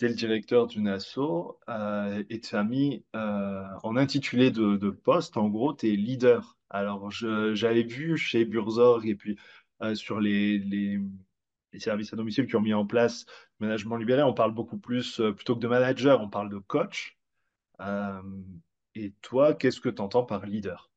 le 0.00 0.10
directeur 0.14 0.66
d'une 0.68 0.88
asso 0.88 1.58
et 2.30 2.40
tu 2.40 2.56
as 2.56 2.64
mis 2.64 3.04
en 3.14 3.96
intitulé 3.96 4.50
de, 4.52 4.76
de 4.76 4.90
poste, 4.90 5.36
en 5.38 5.48
gros, 5.50 5.74
tu 5.74 5.88
es 5.92 5.96
leader. 5.96 6.58
Alors, 6.70 7.10
j'avais 7.10 7.82
vu 7.82 8.16
chez 8.16 8.44
Burzorg 8.44 9.06
et 9.06 9.16
puis 9.16 9.36
euh, 9.82 9.94
sur 9.94 10.20
les, 10.20 11.00
services 11.78 12.12
à 12.12 12.16
domicile 12.16 12.46
qui 12.46 12.56
ont 12.56 12.60
mis 12.60 12.74
en 12.74 12.86
place 12.86 13.26
le 13.58 13.66
management 13.66 13.96
libéré, 13.96 14.22
on 14.22 14.34
parle 14.34 14.54
beaucoup 14.54 14.78
plus, 14.78 15.20
euh, 15.20 15.32
plutôt 15.32 15.54
que 15.54 15.60
de 15.60 15.68
manager, 15.68 16.20
on 16.20 16.28
parle 16.28 16.48
de 16.48 16.58
coach. 16.58 17.18
Et 18.94 19.14
toi, 19.22 19.54
qu'est-ce 19.54 19.80
que 19.80 19.88
tu 19.88 20.02
entends 20.02 20.24
par 20.24 20.46
leader? 20.46 20.90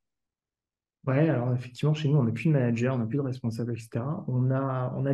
Ouais, 1.05 1.29
alors 1.29 1.53
effectivement, 1.53 1.93
chez 1.93 2.07
nous, 2.07 2.17
on 2.17 2.23
n'a 2.23 2.31
plus 2.31 2.45
de 2.45 2.53
manager, 2.53 2.95
on 2.95 2.97
n'a 2.97 3.05
plus 3.05 3.17
de 3.17 3.23
responsable, 3.23 3.73
etc. 3.73 4.05
On 4.27 4.51
a, 4.51 5.13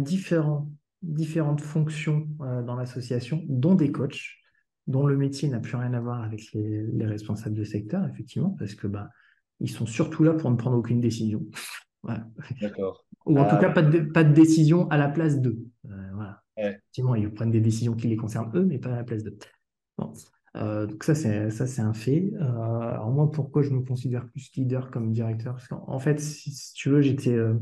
différentes 1.01 1.61
fonctions 1.61 2.27
euh, 2.41 2.61
dans 2.61 2.75
l'association, 2.75 3.43
dont 3.47 3.75
des 3.75 3.91
coachs, 3.91 4.37
dont 4.87 5.07
le 5.07 5.17
métier 5.17 5.49
n'a 5.49 5.59
plus 5.59 5.75
rien 5.75 5.93
à 5.93 5.99
voir 5.99 6.23
avec 6.23 6.51
les, 6.53 6.83
les 6.83 7.05
responsables 7.05 7.55
de 7.55 7.63
secteur, 7.63 8.05
effectivement, 8.07 8.51
parce 8.51 8.75
que 8.75 8.87
bah, 8.87 9.09
ils 9.59 9.69
sont 9.69 9.85
surtout 9.85 10.23
là 10.23 10.33
pour 10.33 10.49
ne 10.51 10.55
prendre 10.55 10.77
aucune 10.77 11.01
décision. 11.01 11.45
Voilà. 12.01 12.25
D'accord. 12.61 13.05
Ou 13.25 13.37
en 13.37 13.43
tout 13.43 13.55
Ah, 13.55 13.59
cas, 13.59 13.69
pas 13.71 13.81
de, 13.81 13.99
pas 13.99 14.23
de 14.23 14.33
décision 14.33 14.89
à 14.89 14.95
la 14.97 15.09
place 15.09 15.41
d'eux. 15.41 15.59
Euh, 15.85 16.09
voilà. 16.13 16.41
ouais, 16.57 16.69
Effectivement, 16.69 17.13
ils 17.15 17.29
prennent 17.29 17.51
des 17.51 17.59
décisions 17.59 17.93
qui 17.93 18.07
les 18.07 18.15
concernent 18.15 18.51
eux, 18.55 18.63
mais 18.65 18.79
pas 18.79 18.93
à 18.93 18.95
la 18.95 19.03
place 19.03 19.23
d'eux. 19.23 19.37
Bon. 19.97 20.13
Euh, 20.55 20.87
donc 20.87 21.03
ça, 21.03 21.13
c'est 21.13 21.51
ça, 21.51 21.67
c'est 21.67 21.81
un 21.81 21.93
fait. 21.93 22.31
Euh, 22.35 22.41
alors 22.41 23.11
moi, 23.11 23.29
pourquoi 23.29 23.61
je 23.63 23.71
me 23.71 23.81
considère 23.81 24.27
plus 24.29 24.49
leader 24.55 24.91
comme 24.91 25.11
directeur? 25.11 25.55
Parce 25.55 25.67
qu'en 25.67 25.83
en 25.87 25.99
fait, 25.99 26.19
si, 26.19 26.51
si 26.51 26.73
tu 26.73 26.89
veux, 26.89 27.01
j'étais 27.01 27.33
euh, 27.33 27.55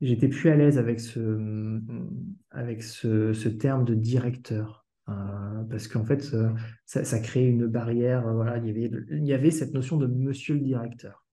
j'étais 0.00 0.28
plus 0.28 0.50
à 0.50 0.56
l'aise 0.56 0.78
avec 0.78 1.00
ce, 1.00 1.80
avec 2.50 2.82
ce, 2.82 3.32
ce 3.32 3.48
terme 3.48 3.84
de 3.84 3.94
directeur. 3.94 4.79
Euh, 5.10 5.64
parce 5.70 5.88
qu'en 5.88 6.04
fait, 6.04 6.30
euh, 6.34 6.50
ça, 6.86 7.04
ça 7.04 7.18
crée 7.20 7.46
une 7.46 7.66
barrière. 7.66 8.26
euh, 8.28 8.34
voilà, 8.34 8.58
il 8.58 8.66
y 8.66 8.70
avait, 8.70 8.90
il 9.10 9.26
y 9.26 9.32
avait 9.32 9.50
cette 9.50 9.74
notion 9.74 9.96
de 9.96 10.06
monsieur 10.06 10.54
le 10.54 10.60
directeur 10.60 11.24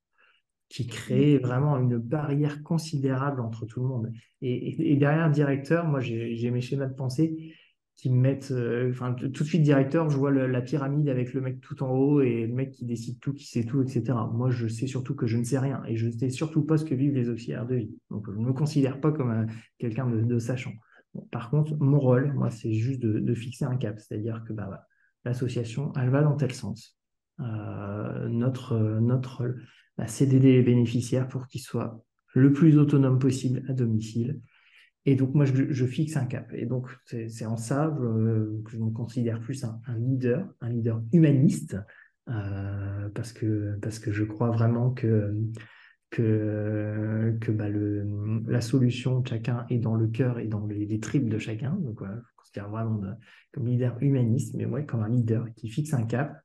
qui 0.70 0.86
crée 0.88 1.38
vraiment 1.38 1.78
une 1.78 1.98
barrière 1.98 2.62
considérable 2.64 3.42
entre 3.42 3.66
tout 3.66 3.82
le 3.82 3.88
monde. 3.88 4.12
Et, 4.42 4.54
et- 4.70 4.92
et 4.94 4.98
derrière 4.98 5.30
directeur, 5.32 5.86
moi, 5.86 6.02
j'ai 6.02 6.52
mes 6.52 6.62
schémas 6.62 6.88
de 6.88 6.94
pensée 6.94 7.54
qui 7.96 8.12
me 8.12 8.20
mettent, 8.20 8.52
euh, 8.52 8.92
enfin, 8.92 9.14
tout 9.14 9.28
de 9.28 9.44
suite 9.48 9.64
directeur, 9.64 10.10
je 10.10 10.18
vois 10.18 10.30
le- 10.30 10.46
la 10.48 10.62
pyramide 10.62 11.10
avec 11.10 11.34
le 11.34 11.42
mec 11.42 11.62
tout 11.62 11.82
en 11.84 11.90
haut 11.90 12.22
et 12.22 12.46
le 12.46 12.54
mec 12.54 12.72
qui 12.72 12.86
décide 12.86 13.20
tout, 13.20 13.34
qui 13.34 13.46
sait 13.48 13.64
tout, 13.64 13.82
etc. 13.82 14.30
Moi, 14.34 14.52
je 14.52 14.68
sais 14.68 14.88
surtout 14.88 15.16
que 15.16 15.26
je 15.26 15.38
ne 15.38 15.44
sais 15.44 15.58
rien 15.58 15.82
et 15.88 15.96
je 15.98 16.08
ne 16.08 16.12
sais 16.12 16.30
surtout 16.30 16.64
pas 16.64 16.78
ce 16.78 16.86
que 16.86 16.94
vivent 16.94 17.16
les 17.16 17.30
auxiliaires 17.30 17.66
de 17.66 17.76
vie. 17.76 17.96
Donc, 18.12 18.28
je 18.30 18.38
ne 18.38 18.46
me 18.46 18.54
considère 18.54 19.00
pas 19.02 19.12
comme 19.12 19.32
un- 19.32 19.48
quelqu'un 19.80 20.08
de, 20.10 20.22
de 20.22 20.38
sachant. 20.40 20.74
Par 21.32 21.50
contre, 21.50 21.76
mon 21.78 22.00
rôle, 22.00 22.34
moi, 22.34 22.50
c'est 22.50 22.74
juste 22.74 23.00
de, 23.02 23.34
fixer 23.34 23.66
un 23.66 23.78
cap, 23.78 24.00
c'est-à-dire 24.00 24.44
que 24.48 24.54
bah, 24.54 24.86
l'association, 25.26 25.92
elle 25.96 26.10
va 26.10 26.22
dans 26.22 26.36
tel 26.36 26.54
sens. 26.54 26.98
Euh, 27.40 28.28
notre, 28.30 28.78
notre 28.78 29.38
rôle, 29.38 29.64
bah, 29.98 30.08
c'est 30.08 30.26
d'aider 30.26 30.54
les 30.54 30.64
bénéficiaires 30.64 31.28
pour 31.28 31.48
qu'ils 31.48 31.62
soient 31.62 32.04
le 32.34 32.52
plus 32.54 32.78
autonomes 32.78 33.20
possible 33.20 33.64
à 33.70 33.74
domicile 33.74 34.42
et 35.08 35.16
donc, 35.16 35.34
moi, 35.34 35.46
je, 35.46 35.86
fixe 35.86 36.18
un 36.18 36.26
cap. 36.26 36.52
Et 36.54 36.66
donc, 36.66 36.90
c'est 37.06 37.46
en 37.46 37.56
ça 37.56 37.88
euh, 37.88 38.62
que 38.66 38.72
je 38.72 38.78
me 38.78 38.92
considère 38.92 39.40
plus 39.40 39.64
un, 39.64 39.80
un 39.88 39.98
leader, 39.98 40.46
un 40.60 40.70
leader 40.70 41.02
humaniste, 41.14 41.78
euh, 42.28 43.08
parce 43.16 43.32
que, 43.32 43.80
parce 43.82 44.00
que 44.00 44.12
je 44.12 44.26
crois 44.26 44.52
vraiment 44.52 44.92
que, 44.92 45.34
que, 46.10 47.38
que 47.42 47.52
bah, 47.52 47.70
le, 47.70 48.06
la 48.48 48.62
solution 48.62 49.20
de 49.20 49.28
chacun 49.28 49.66
est 49.70 49.80
dans 49.80 49.96
le 49.96 50.08
cœur 50.08 50.40
et 50.40 50.48
dans 50.48 50.66
les, 50.66 50.86
les 50.86 51.00
tripes 51.00 51.30
de 51.30 51.38
chacun. 51.38 51.74
Donc, 51.74 52.00
voilà, 52.00 52.16
je 52.16 52.36
considère 52.36 52.70
vraiment 52.70 53.02
comme 53.54 53.68
leader 53.68 53.98
humaniste, 54.02 54.56
mais 54.56 54.66
moi, 54.66 54.82
comme 54.84 55.04
un 55.04 55.10
leader 55.10 55.48
qui 55.56 55.70
fixe 55.70 55.94
un 55.94 56.06
cap 56.06 56.42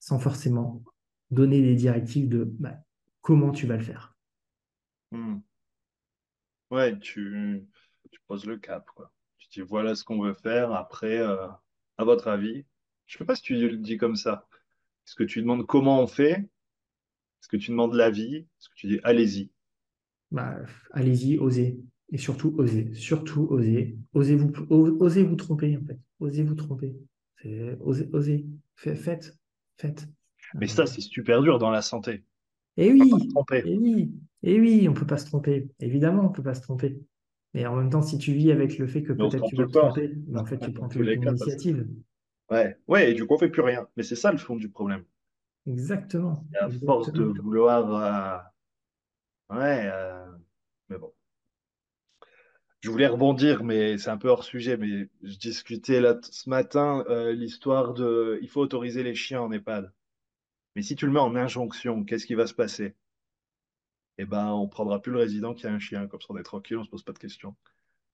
sans 0.00 0.18
forcément 0.18 0.82
donner 1.30 1.62
des 1.62 1.74
directives 1.74 2.28
de 2.28 2.44
bah, 2.44 2.76
comment 3.20 3.50
tu 3.50 3.66
vas 3.66 3.76
le 3.76 3.82
faire. 3.82 4.14
Hmm. 5.12 5.38
Ouais, 6.70 6.98
tu, 6.98 7.64
tu 8.10 8.20
poses 8.26 8.46
le 8.46 8.56
cap, 8.56 8.86
quoi. 8.94 9.12
Tu 9.38 9.48
dis 9.48 9.60
voilà 9.60 9.94
ce 9.94 10.04
qu'on 10.04 10.20
veut 10.20 10.34
faire. 10.34 10.72
Après, 10.72 11.18
euh, 11.18 11.46
à 11.98 12.04
votre 12.04 12.28
avis, 12.28 12.64
je 13.06 13.18
sais 13.18 13.24
pas 13.24 13.36
si 13.36 13.42
tu 13.42 13.54
le 13.54 13.76
dis 13.76 13.96
comme 13.96 14.16
ça. 14.16 14.46
Est-ce 15.06 15.14
que 15.14 15.24
tu 15.24 15.40
demandes 15.40 15.66
comment 15.66 16.02
on 16.02 16.06
fait? 16.06 16.48
Est-ce 17.40 17.48
que 17.48 17.56
tu 17.56 17.70
demandes 17.70 17.94
l'avis? 17.94 18.36
Est-ce 18.36 18.68
que 18.68 18.74
tu 18.74 18.86
dis 18.88 19.00
allez-y? 19.04 19.50
Bah, 20.30 20.58
allez-y, 20.92 21.38
osez. 21.38 21.78
Et 22.12 22.18
surtout, 22.18 22.54
osez. 22.58 22.92
Surtout, 22.94 23.46
osez. 23.50 23.96
Osez 24.14 24.36
vous, 24.36 24.52
osez 24.70 25.22
vous 25.22 25.36
tromper, 25.36 25.76
en 25.76 25.84
fait. 25.84 25.98
Osez 26.20 26.42
vous 26.42 26.54
tromper. 26.54 26.96
Osez, 27.80 28.08
osez. 28.12 28.46
Faites, 28.76 29.36
faites. 29.76 30.06
Mais 30.54 30.66
ça, 30.66 30.86
c'est 30.86 31.00
super 31.00 31.42
dur 31.42 31.58
dans 31.58 31.70
la 31.70 31.82
santé. 31.82 32.24
Et 32.76 32.92
oui, 32.92 33.10
et 33.64 33.78
oui, 33.78 34.12
et 34.42 34.60
oui, 34.60 34.86
on 34.88 34.92
peut 34.92 35.06
pas 35.06 35.16
se 35.16 35.26
tromper. 35.26 35.68
Évidemment, 35.80 36.26
on 36.26 36.28
peut 36.30 36.42
pas 36.42 36.54
se 36.54 36.60
tromper. 36.60 36.98
Mais 37.54 37.66
en 37.66 37.76
même 37.76 37.88
temps, 37.88 38.02
si 38.02 38.18
tu 38.18 38.32
vis 38.32 38.52
avec 38.52 38.76
le 38.78 38.86
fait 38.86 39.02
que 39.02 39.14
peut-être 39.14 39.44
tu 39.48 39.56
vas 39.56 39.66
te 39.66 39.72
tromper, 39.72 40.12
en 40.34 40.44
fait, 40.44 40.58
tu 40.58 40.70
prends 40.72 40.88
plus 40.88 41.04
l'initiative. 41.04 41.86
Ouais, 42.50 42.76
ouais, 42.86 43.10
et 43.10 43.14
du 43.14 43.26
coup, 43.26 43.34
on 43.34 43.38
fait 43.38 43.48
plus 43.48 43.62
rien. 43.62 43.88
Mais 43.96 44.02
c'est 44.02 44.14
ça 44.14 44.30
le 44.30 44.38
fond 44.38 44.56
du 44.56 44.68
problème. 44.68 45.04
Exactement. 45.66 46.44
à 46.60 46.68
force 46.70 47.12
de 47.12 47.24
vouloir. 47.24 48.52
Euh, 49.50 49.56
ouais, 49.56 49.90
euh, 49.92 50.26
mais 50.88 50.98
bon. 50.98 51.12
Je 52.80 52.90
voulais 52.90 53.08
rebondir, 53.08 53.64
mais 53.64 53.98
c'est 53.98 54.10
un 54.10 54.18
peu 54.18 54.28
hors 54.28 54.44
sujet. 54.44 54.76
Mais 54.76 55.08
je 55.22 55.36
discutais 55.36 56.00
là 56.00 56.18
ce 56.22 56.48
matin 56.48 57.04
euh, 57.08 57.32
l'histoire 57.32 57.94
de. 57.94 58.38
Il 58.42 58.48
faut 58.48 58.60
autoriser 58.60 59.02
les 59.02 59.14
chiens 59.14 59.40
en 59.40 59.50
EHPAD. 59.50 59.92
Mais 60.76 60.82
si 60.82 60.94
tu 60.94 61.06
le 61.06 61.12
mets 61.12 61.20
en 61.20 61.34
injonction, 61.34 62.04
qu'est-ce 62.04 62.26
qui 62.26 62.34
va 62.34 62.46
se 62.46 62.54
passer? 62.54 62.94
Eh 64.18 64.24
ben, 64.24 64.52
on 64.52 64.68
prendra 64.68 65.00
plus 65.00 65.12
le 65.12 65.18
résident 65.18 65.54
qui 65.54 65.66
a 65.66 65.72
un 65.72 65.78
chien. 65.78 66.06
Comme 66.06 66.20
ça, 66.20 66.28
on 66.30 66.36
est 66.36 66.42
tranquille, 66.42 66.78
on 66.78 66.84
se 66.84 66.90
pose 66.90 67.02
pas 67.02 67.12
de 67.12 67.18
questions. 67.18 67.56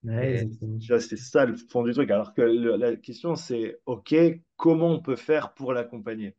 Ouais, 0.03 0.49
c'est 0.99 1.17
ça 1.17 1.45
le 1.45 1.55
fond 1.55 1.83
du 1.83 1.93
truc. 1.93 2.11
Alors 2.11 2.33
que 2.33 2.41
la 2.41 2.95
question, 2.95 3.35
c'est 3.35 3.79
OK, 3.85 4.13
comment 4.57 4.89
on 4.89 4.99
peut 5.01 5.15
faire 5.15 5.53
pour 5.53 5.71
l'accompagner? 5.71 6.35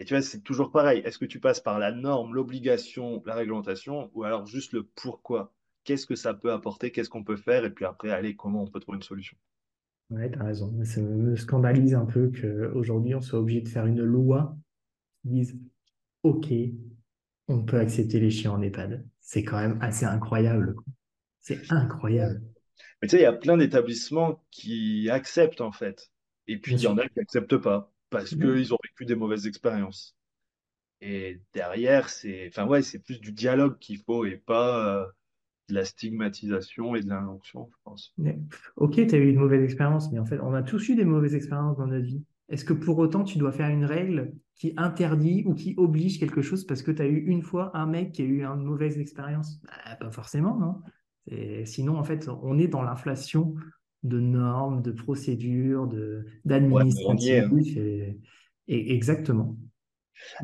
Et 0.00 0.06
tu 0.06 0.14
vois, 0.14 0.22
c'est 0.22 0.40
toujours 0.40 0.72
pareil. 0.72 1.02
Est-ce 1.04 1.18
que 1.18 1.26
tu 1.26 1.40
passes 1.40 1.60
par 1.60 1.78
la 1.78 1.92
norme, 1.92 2.34
l'obligation, 2.34 3.22
la 3.26 3.34
réglementation, 3.34 4.10
ou 4.14 4.24
alors 4.24 4.46
juste 4.46 4.72
le 4.72 4.82
pourquoi? 4.82 5.52
Qu'est-ce 5.84 6.06
que 6.06 6.14
ça 6.14 6.32
peut 6.32 6.52
apporter? 6.52 6.90
Qu'est-ce 6.90 7.10
qu'on 7.10 7.22
peut 7.22 7.36
faire? 7.36 7.66
Et 7.66 7.70
puis 7.70 7.84
après, 7.84 8.10
allez, 8.10 8.34
comment 8.34 8.62
on 8.62 8.66
peut 8.66 8.80
trouver 8.80 8.96
une 8.96 9.02
solution? 9.02 9.36
Ouais, 10.08 10.30
tu 10.30 10.38
as 10.38 10.44
raison. 10.44 10.74
Ça 10.84 11.02
me 11.02 11.36
scandalise 11.36 11.94
un 11.94 12.06
peu 12.06 12.32
qu'aujourd'hui, 12.32 13.14
on 13.14 13.20
soit 13.20 13.40
obligé 13.40 13.60
de 13.60 13.68
faire 13.68 13.84
une 13.84 14.02
loi 14.02 14.56
qui 15.20 15.28
dise 15.28 15.60
OK, 16.22 16.46
on 17.48 17.62
peut 17.62 17.78
accepter 17.78 18.20
les 18.20 18.30
chiens 18.30 18.52
en 18.52 18.62
EHPAD. 18.62 19.06
C'est 19.20 19.44
quand 19.44 19.60
même 19.60 19.76
assez 19.82 20.06
incroyable. 20.06 20.76
C'est 21.40 21.70
incroyable. 21.70 22.40
Mais 23.02 23.08
tu 23.08 23.16
sais, 23.16 23.18
il 23.18 23.24
y 23.24 23.26
a 23.26 23.34
plein 23.34 23.58
d'établissements 23.58 24.42
qui 24.50 25.10
acceptent 25.10 25.60
en 25.60 25.72
fait. 25.72 26.10
Et 26.46 26.56
puis 26.56 26.76
il 26.76 26.80
y 26.80 26.86
en 26.86 26.96
a 26.96 27.06
qui 27.06 27.18
n'acceptent 27.18 27.58
pas 27.58 27.92
parce 28.10 28.30
qu'ils 28.34 28.74
ont 28.74 28.78
vécu 28.82 29.06
des 29.06 29.14
mauvaises 29.14 29.46
expériences. 29.46 30.16
Et 31.00 31.40
derrière, 31.54 32.10
c'est 32.10 32.48
enfin, 32.48 32.66
ouais, 32.66 32.82
c'est 32.82 32.98
plus 32.98 33.20
du 33.20 33.32
dialogue 33.32 33.78
qu'il 33.78 33.98
faut 33.98 34.26
et 34.26 34.36
pas 34.36 35.00
euh, 35.00 35.06
de 35.70 35.74
la 35.74 35.84
stigmatisation 35.84 36.94
et 36.94 37.00
de 37.00 37.08
l'injonction, 37.08 37.70
je 37.70 37.76
pense. 37.84 38.14
ok, 38.76 39.06
tu 39.06 39.14
as 39.14 39.18
eu 39.18 39.30
une 39.30 39.38
mauvaise 39.38 39.62
expérience, 39.62 40.12
mais 40.12 40.18
en 40.18 40.26
fait, 40.26 40.38
on 40.40 40.52
a 40.52 40.62
tous 40.62 40.88
eu 40.90 40.96
des 40.96 41.04
mauvaises 41.06 41.34
expériences 41.34 41.78
dans 41.78 41.86
notre 41.86 42.04
vie. 42.04 42.22
Est-ce 42.50 42.64
que 42.64 42.72
pour 42.72 42.98
autant, 42.98 43.24
tu 43.24 43.38
dois 43.38 43.52
faire 43.52 43.70
une 43.70 43.84
règle 43.84 44.32
qui 44.56 44.74
interdit 44.76 45.44
ou 45.46 45.54
qui 45.54 45.74
oblige 45.78 46.18
quelque 46.18 46.42
chose 46.42 46.66
parce 46.66 46.82
que 46.82 46.90
tu 46.90 47.00
as 47.00 47.06
eu 47.06 47.24
une 47.26 47.42
fois 47.42 47.70
un 47.74 47.86
mec 47.86 48.12
qui 48.12 48.22
a 48.22 48.24
eu 48.24 48.44
une 48.44 48.64
mauvaise 48.64 48.98
expérience? 48.98 49.60
Bah, 49.62 49.96
Pas 49.98 50.10
forcément, 50.10 50.58
non 50.58 50.82
Sinon, 51.64 51.96
en 51.96 52.04
fait, 52.04 52.28
on 52.42 52.58
est 52.58 52.66
dans 52.66 52.82
l'inflation 52.82 53.54
de 54.02 54.18
normes, 54.18 54.82
de 54.82 54.92
procédures, 54.92 55.88
d'administratifs. 56.44 57.76
et, 57.76 58.94
exactement. 58.94 59.56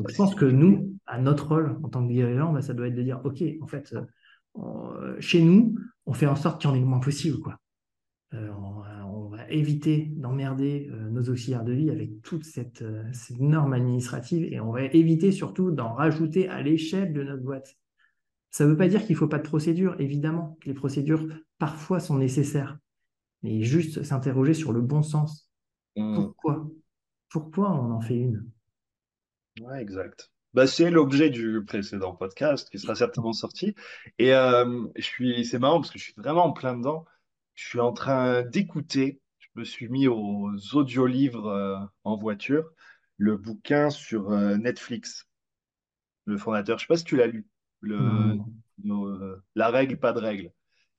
je 0.09 0.17
pense 0.17 0.35
que 0.35 0.45
nous, 0.45 0.97
à 1.07 1.21
notre 1.21 1.49
rôle 1.49 1.79
en 1.83 1.89
tant 1.89 2.07
que 2.07 2.13
dirigeant, 2.13 2.53
bah, 2.53 2.63
ça 2.63 2.75
doit 2.75 2.89
être 2.89 2.95
de 2.95 3.03
dire, 3.03 3.21
OK, 3.25 3.43
en 3.61 3.67
fait, 3.67 3.95
euh, 4.59 5.17
chez 5.21 5.43
nous, 5.43 5.75
on 6.07 6.13
fait 6.13 6.27
en 6.27 6.37
sorte 6.37 6.61
qu'il 6.61 6.71
y 6.71 6.73
en 6.73 6.77
ait 6.77 6.81
le 6.81 6.87
moins 6.87 7.01
possible. 7.01 7.39
Quoi. 7.39 7.59
Euh, 8.35 8.51
on, 8.53 9.29
va 9.29 9.49
éviter 9.51 10.13
d'emmerder 10.17 10.89
euh, 10.93 11.11
nos 11.11 11.23
auxiliaires 11.25 11.65
de 11.65 11.73
vie 11.73 11.91
avec 11.91 12.23
toute 12.23 12.45
cette, 12.45 12.85
cette 13.13 13.41
norme 13.41 13.73
administrative 13.73 14.45
et 14.51 14.61
on 14.61 14.71
va 14.71 14.85
éviter 14.85 15.33
surtout 15.33 15.73
d'en 15.73 15.93
rajouter 15.93 16.49
à 16.49 16.63
l'échelle 16.63 17.13
de 17.13 17.23
notre 17.23 17.43
boîte. 17.43 17.77
Ça 18.51 18.65
ne 18.65 18.71
veut 18.71 18.77
pas 18.77 18.89
dire 18.89 19.05
qu'il 19.05 19.15
ne 19.15 19.19
faut 19.19 19.29
pas 19.29 19.39
de 19.39 19.47
procédure, 19.47 19.97
évidemment, 19.99 20.57
que 20.61 20.69
les 20.69 20.75
procédures 20.75 21.27
parfois 21.59 22.01
sont 22.01 22.17
nécessaires, 22.17 22.79
mais 23.43 23.63
juste 23.63 24.03
s'interroger 24.03 24.55
sur 24.55 24.73
le 24.73 24.81
bon 24.81 25.03
sens. 25.03 25.51
Mmh. 25.97 26.15
Pourquoi? 26.15 26.67
Pourquoi 27.29 27.73
on 27.73 27.93
en 27.93 28.01
fait 28.01 28.17
une? 28.17 28.49
Ouais, 29.61 29.81
exact. 29.81 30.31
Bah, 30.57 30.67
c'est 30.67 30.91
l'objet 30.91 31.29
du 31.29 31.63
précédent 31.67 32.15
podcast 32.15 32.71
qui 32.71 32.79
sera 32.79 32.95
certainement 32.95 33.35
sorti. 33.35 33.75
Et 34.19 34.33
euh, 34.33 34.87
je 34.97 35.03
suis, 35.03 35.45
c'est 35.45 35.59
marrant 35.59 35.81
parce 35.81 35.91
que 35.91 35.99
je 35.99 36.05
suis 36.05 36.15
vraiment 36.17 36.47
en 36.47 36.53
plein 36.53 36.75
dedans. 36.75 37.05
Je 37.55 37.69
suis 37.69 37.81
en 37.81 37.93
train 37.93 38.43
d'écouter, 38.43 39.21
je 39.39 39.49
me 39.55 39.65
suis 39.65 39.89
mis 39.91 40.09
aux 40.09 40.51
audiolivres 40.73 41.49
euh, 41.49 41.77
en 42.05 42.17
voiture, 42.17 42.71
le 43.19 43.37
bouquin 43.37 43.91
sur 43.91 44.31
euh, 44.31 44.57
Netflix, 44.57 45.27
le 46.25 46.39
fondateur. 46.39 46.79
Je 46.79 46.85
ne 46.85 46.87
sais 46.87 46.93
pas 46.95 46.97
si 46.97 47.05
tu 47.05 47.17
l'as 47.17 47.27
lu 47.27 47.47
le, 47.81 48.39
la 49.55 49.69
règle, 49.69 49.99
pas 49.99 50.15
de 50.15 50.21
règle. 50.21 50.47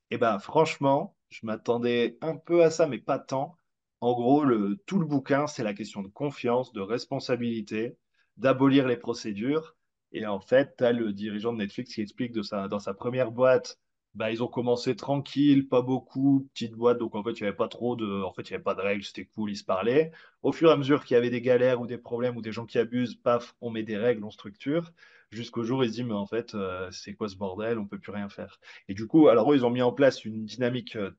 Et 0.10 0.16
eh 0.16 0.18
ben 0.20 0.40
franchement, 0.40 1.17
je 1.30 1.46
m'attendais 1.46 2.18
un 2.22 2.36
peu 2.36 2.64
à 2.64 2.72
ça, 2.72 2.88
mais 2.88 3.00
pas 3.00 3.20
tant. 3.20 3.58
En 4.02 4.14
gros, 4.14 4.44
le, 4.44 4.78
tout 4.86 5.00
le 5.00 5.06
bouquin, 5.06 5.48
c'est 5.48 5.64
la 5.64 5.74
question 5.74 6.02
de 6.02 6.08
confiance, 6.08 6.72
de 6.74 6.82
responsabilité, 6.82 7.98
d'abolir 8.38 8.88
les 8.88 8.98
procédures. 8.98 9.76
Et 10.12 10.26
en 10.26 10.40
fait, 10.40 10.76
tu 10.78 10.84
as 10.84 10.92
le 10.94 11.14
dirigeant 11.14 11.54
de 11.54 11.58
Netflix 11.58 11.94
qui 11.96 12.02
explique 12.02 12.34
dans 12.34 12.80
sa 12.80 12.94
première 12.94 13.32
boîte, 13.32 13.80
bah, 14.18 14.32
ils 14.32 14.44
ont 14.44 14.48
commencé 14.48 14.96
tranquille, 14.96 15.68
pas 15.68 15.82
beaucoup, 15.82 16.48
petite 16.54 16.74
boîte, 16.74 16.98
donc 17.00 17.16
en 17.16 17.24
fait, 17.24 17.32
il 17.40 17.44
n'y 17.44 17.48
avait 17.48 17.58
pas 17.58 17.68
trop 17.68 17.96
de, 17.96 18.24
en 18.24 18.34
fait, 18.34 18.44
il 18.44 18.52
y 18.52 18.54
avait 18.56 18.64
pas 18.64 18.76
de 18.76 18.82
règles, 18.82 19.04
c'était 19.04 19.26
cool, 19.26 19.52
ils 19.52 19.58
se 19.58 19.64
parlaient. 19.64 20.12
Au 20.44 20.52
fur 20.52 20.70
et 20.70 20.74
à 20.74 20.78
mesure 20.78 21.06
qu'il 21.06 21.16
y 21.16 21.18
avait 21.18 21.30
des 21.30 21.42
galères 21.42 21.82
ou 21.82 21.88
des 21.88 21.98
problèmes 21.98 22.38
ou 22.38 22.42
des 22.42 22.52
gens 22.52 22.66
qui 22.66 22.80
abusent, 22.80 23.16
paf, 23.16 23.56
on 23.62 23.70
met 23.70 23.84
des 23.84 23.98
règles, 23.98 24.24
on 24.24 24.32
structure 24.32 24.92
jusqu'au 25.32 25.64
jour 25.64 25.84
ils 25.84 25.90
se 25.90 25.94
disent, 25.96 26.06
mais 26.06 26.14
en 26.14 26.26
fait, 26.26 26.56
euh, 26.56 26.90
c'est 26.92 27.14
quoi 27.14 27.30
ce 27.30 27.36
bordel, 27.36 27.78
on 27.80 27.88
peut 27.88 28.00
plus 28.00 28.12
rien 28.12 28.30
faire. 28.30 28.60
Et 28.88 28.94
du 28.94 29.08
coup, 29.08 29.28
alors 29.28 29.52
eux, 29.52 29.56
ils 29.56 29.66
ont 29.66 29.70
mis 29.70 29.82
en 29.82 29.92
place 29.92 30.26
une 30.26 30.46
dynamique, 30.46 30.96
euh, 30.96 31.12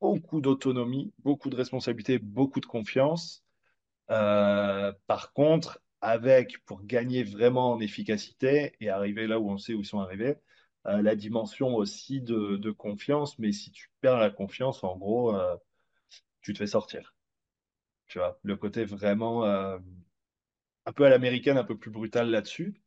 beaucoup 0.00 0.40
d'autonomie, 0.40 1.12
beaucoup 1.20 1.50
de 1.50 1.56
responsabilité, 1.56 2.18
beaucoup 2.18 2.60
de 2.60 2.66
confiance. 2.66 3.44
Euh, 4.10 4.92
par 5.06 5.32
contre, 5.32 5.80
avec, 6.00 6.64
pour 6.64 6.82
gagner 6.84 7.24
vraiment 7.24 7.72
en 7.72 7.80
efficacité 7.80 8.74
et 8.80 8.88
arriver 8.90 9.26
là 9.26 9.40
où 9.40 9.50
on 9.50 9.58
sait 9.58 9.74
où 9.74 9.80
ils 9.80 9.86
sont 9.86 10.00
arrivés, 10.00 10.36
la 11.02 11.14
dimension 11.14 11.74
aussi 11.74 12.20
de, 12.20 12.56
de, 12.56 12.70
confiance. 12.70 13.38
Mais 13.38 13.52
si 13.52 13.70
tu 13.70 13.90
perds 14.00 14.18
la 14.18 14.30
confiance, 14.30 14.84
en 14.84 14.96
gros, 14.96 15.34
tu 16.42 16.52
te 16.52 16.58
fais 16.58 16.66
sortir. 16.66 17.14
Tu 18.06 18.18
vois, 18.18 18.38
le 18.42 18.56
côté 18.56 18.84
vraiment 18.84 19.44
un 19.44 20.92
peu 20.94 21.04
à 21.04 21.10
l'américaine, 21.10 21.58
un 21.58 21.64
peu 21.64 21.76
plus 21.76 21.90
brutal 21.90 22.30
là-dessus 22.30 22.80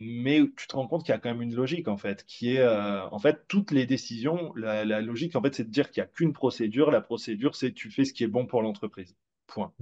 mais 0.00 0.40
tu 0.56 0.66
te 0.66 0.76
rends 0.76 0.86
compte 0.86 1.04
qu'il 1.04 1.12
y 1.12 1.16
a 1.16 1.18
quand 1.18 1.30
même 1.30 1.42
une 1.42 1.54
logique 1.54 1.88
en 1.88 1.96
fait, 1.96 2.24
qui 2.26 2.54
est 2.54 2.60
euh, 2.60 3.08
en 3.10 3.18
fait 3.18 3.46
toutes 3.48 3.70
les 3.70 3.86
décisions, 3.86 4.52
la, 4.54 4.84
logique 5.00 5.36
en 5.36 5.42
fait 5.42 5.54
c'est 5.54 5.64
de 5.64 5.70
dire 5.70 5.90
qu'il 5.90 6.02
n'y 6.02 6.06
a 6.06 6.10
qu'une 6.10 6.32
procédure, 6.32 6.90
la 6.90 7.00
procédure 7.00 7.56
c'est 7.56 7.72
tu 7.72 7.90
fais 7.90 8.04
ce 8.04 8.12
qui 8.12 8.24
est 8.24 8.28
bon 8.28 8.46
pour 8.46 8.62
l'entreprise. 8.62 9.16
Point. 9.46 9.72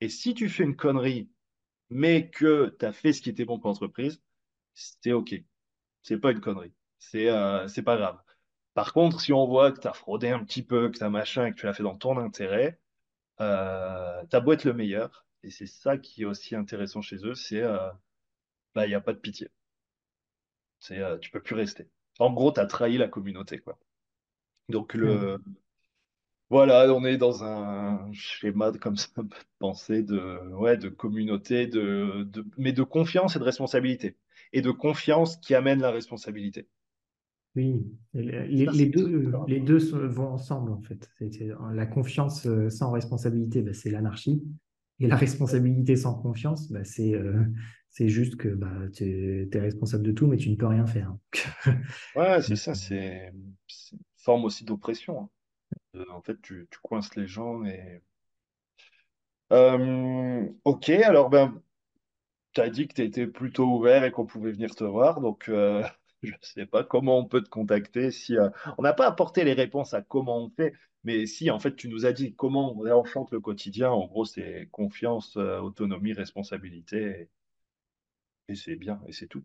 Et 0.00 0.08
si 0.08 0.34
tu 0.34 0.48
fais 0.48 0.64
une 0.64 0.76
connerie, 0.76 1.30
mais 1.90 2.30
que 2.30 2.76
tu 2.78 2.86
as 2.86 2.92
fait 2.92 3.12
ce 3.12 3.22
qui 3.22 3.30
était 3.30 3.44
bon 3.44 3.58
pour 3.58 3.68
l'entreprise, 3.70 4.22
c'est 4.74 5.12
OK. 5.12 5.34
C'est 6.02 6.18
pas 6.18 6.32
une 6.32 6.40
connerie. 6.40 6.72
C'est 6.98 7.28
euh, 7.30 7.68
c'est 7.68 7.82
pas 7.82 7.96
grave. 7.96 8.18
Par 8.74 8.92
contre, 8.92 9.20
si 9.20 9.32
on 9.32 9.46
voit 9.46 9.72
que 9.72 9.80
tu 9.80 9.88
as 9.88 9.92
fraudé 9.92 10.28
un 10.30 10.44
petit 10.44 10.62
peu, 10.62 10.88
que 10.90 10.98
tu 10.98 11.04
as 11.04 11.10
machin 11.10 11.46
et 11.46 11.52
que 11.52 11.56
tu 11.56 11.66
l'as 11.66 11.74
fait 11.74 11.82
dans 11.82 11.96
ton 11.96 12.16
intérêt, 12.18 12.78
euh, 13.40 14.24
tu 14.30 14.36
as 14.36 14.40
beau 14.40 14.52
être 14.52 14.64
le 14.64 14.72
meilleur, 14.72 15.26
et 15.42 15.50
c'est 15.50 15.66
ça 15.66 15.98
qui 15.98 16.22
est 16.22 16.24
aussi 16.24 16.54
intéressant 16.56 17.02
chez 17.02 17.16
eux, 17.24 17.34
c'est 17.34 17.62
euh, 17.62 17.90
bah, 18.74 18.86
il 18.86 18.90
n'y 18.90 18.94
a 18.94 19.00
pas 19.00 19.12
de 19.12 19.18
pitié. 19.18 19.48
C'est, 20.80 20.98
euh, 20.98 21.18
tu 21.18 21.30
peux 21.30 21.40
plus 21.42 21.54
rester. 21.54 21.88
En 22.18 22.32
gros, 22.32 22.52
tu 22.52 22.60
as 22.60 22.66
trahi 22.66 22.98
la 22.98 23.08
communauté, 23.08 23.58
quoi. 23.58 23.78
Donc, 24.68 24.94
le, 24.94 25.38
voilà, 26.50 26.92
on 26.94 27.04
est 27.04 27.18
dans 27.18 27.44
un 27.44 28.12
schéma 28.12 28.72
comme 28.72 28.96
ça, 28.96 29.08
de 29.22 29.34
pensée 29.58 30.02
de, 30.02 30.40
ouais, 30.54 30.76
de 30.76 30.88
communauté, 30.88 31.66
de, 31.66 32.24
de, 32.24 32.44
mais 32.56 32.72
de 32.72 32.82
confiance 32.82 33.36
et 33.36 33.38
de 33.38 33.44
responsabilité. 33.44 34.16
Et 34.52 34.62
de 34.62 34.70
confiance 34.70 35.36
qui 35.36 35.54
amène 35.54 35.80
la 35.80 35.90
responsabilité. 35.90 36.68
Oui, 37.58 37.84
les, 38.14 38.86
deux, 38.86 39.32
les 39.48 39.58
deux 39.58 39.78
vont 40.06 40.28
ensemble, 40.28 40.70
en 40.70 40.80
fait. 40.80 41.10
La 41.74 41.86
confiance 41.86 42.46
euh, 42.46 42.70
sans 42.70 42.92
responsabilité, 42.92 43.62
bah, 43.62 43.72
c'est 43.74 43.90
l'anarchie. 43.90 44.44
Et 45.00 45.08
la 45.08 45.16
responsabilité 45.16 45.96
sans 45.96 46.14
confiance, 46.14 46.70
bah, 46.70 46.84
c'est 46.84 47.14
euh, 47.14 47.42
c'est 47.90 48.08
juste 48.08 48.36
que 48.36 48.46
bah, 48.46 48.70
tu 48.94 49.48
es, 49.52 49.58
responsable 49.58 50.04
de 50.04 50.12
tout, 50.12 50.28
mais 50.28 50.36
tu 50.36 50.50
ne 50.50 50.54
peux 50.54 50.68
rien 50.68 50.86
faire. 50.86 51.12
ouais, 52.14 52.40
c'est 52.42 52.54
ça, 52.54 52.76
c'est 52.76 53.32
une 53.92 53.98
forme 54.18 54.44
aussi 54.44 54.64
d'oppression. 54.64 55.28
Hein. 55.94 56.04
En 56.10 56.22
fait, 56.22 56.40
tu, 56.40 56.68
tu, 56.70 56.78
coinces 56.80 57.16
les 57.16 57.26
gens 57.26 57.64
et. 57.64 58.02
Euh, 59.52 60.46
ok, 60.62 60.90
alors 60.90 61.28
ben, 61.28 61.60
tu 62.52 62.60
as 62.60 62.70
dit 62.70 62.86
que 62.86 62.94
tu 62.94 63.02
étais 63.02 63.26
plutôt 63.26 63.64
ouvert 63.64 64.04
et 64.04 64.12
qu'on 64.12 64.26
pouvait 64.26 64.52
venir 64.52 64.76
te 64.76 64.84
voir, 64.84 65.20
donc 65.20 65.48
euh, 65.48 65.82
je 66.22 66.32
ne 66.32 66.36
sais 66.40 66.66
pas 66.66 66.84
comment 66.84 67.18
on 67.18 67.24
peut 67.24 67.42
te 67.42 67.48
contacter. 67.48 68.10
Si, 68.10 68.36
euh, 68.36 68.48
on 68.78 68.82
n'a 68.82 68.92
pas 68.92 69.06
apporté 69.06 69.44
les 69.44 69.52
réponses 69.52 69.94
à 69.94 70.02
comment 70.02 70.38
on 70.44 70.50
fait, 70.50 70.74
mais 71.04 71.26
si 71.26 71.50
en 71.50 71.58
fait 71.58 71.76
tu 71.76 71.88
nous 71.88 72.06
as 72.06 72.12
dit 72.12 72.34
comment 72.34 72.74
on 72.74 72.80
réenchante 72.80 73.30
le 73.32 73.40
quotidien, 73.40 73.90
en 73.90 74.06
gros 74.06 74.24
c'est 74.24 74.68
confiance, 74.72 75.36
euh, 75.36 75.58
autonomie, 75.60 76.12
responsabilité, 76.12 77.28
et, 78.48 78.54
c'est 78.54 78.76
bien, 78.76 79.00
et 79.06 79.12
c'est 79.12 79.26
tout. 79.26 79.44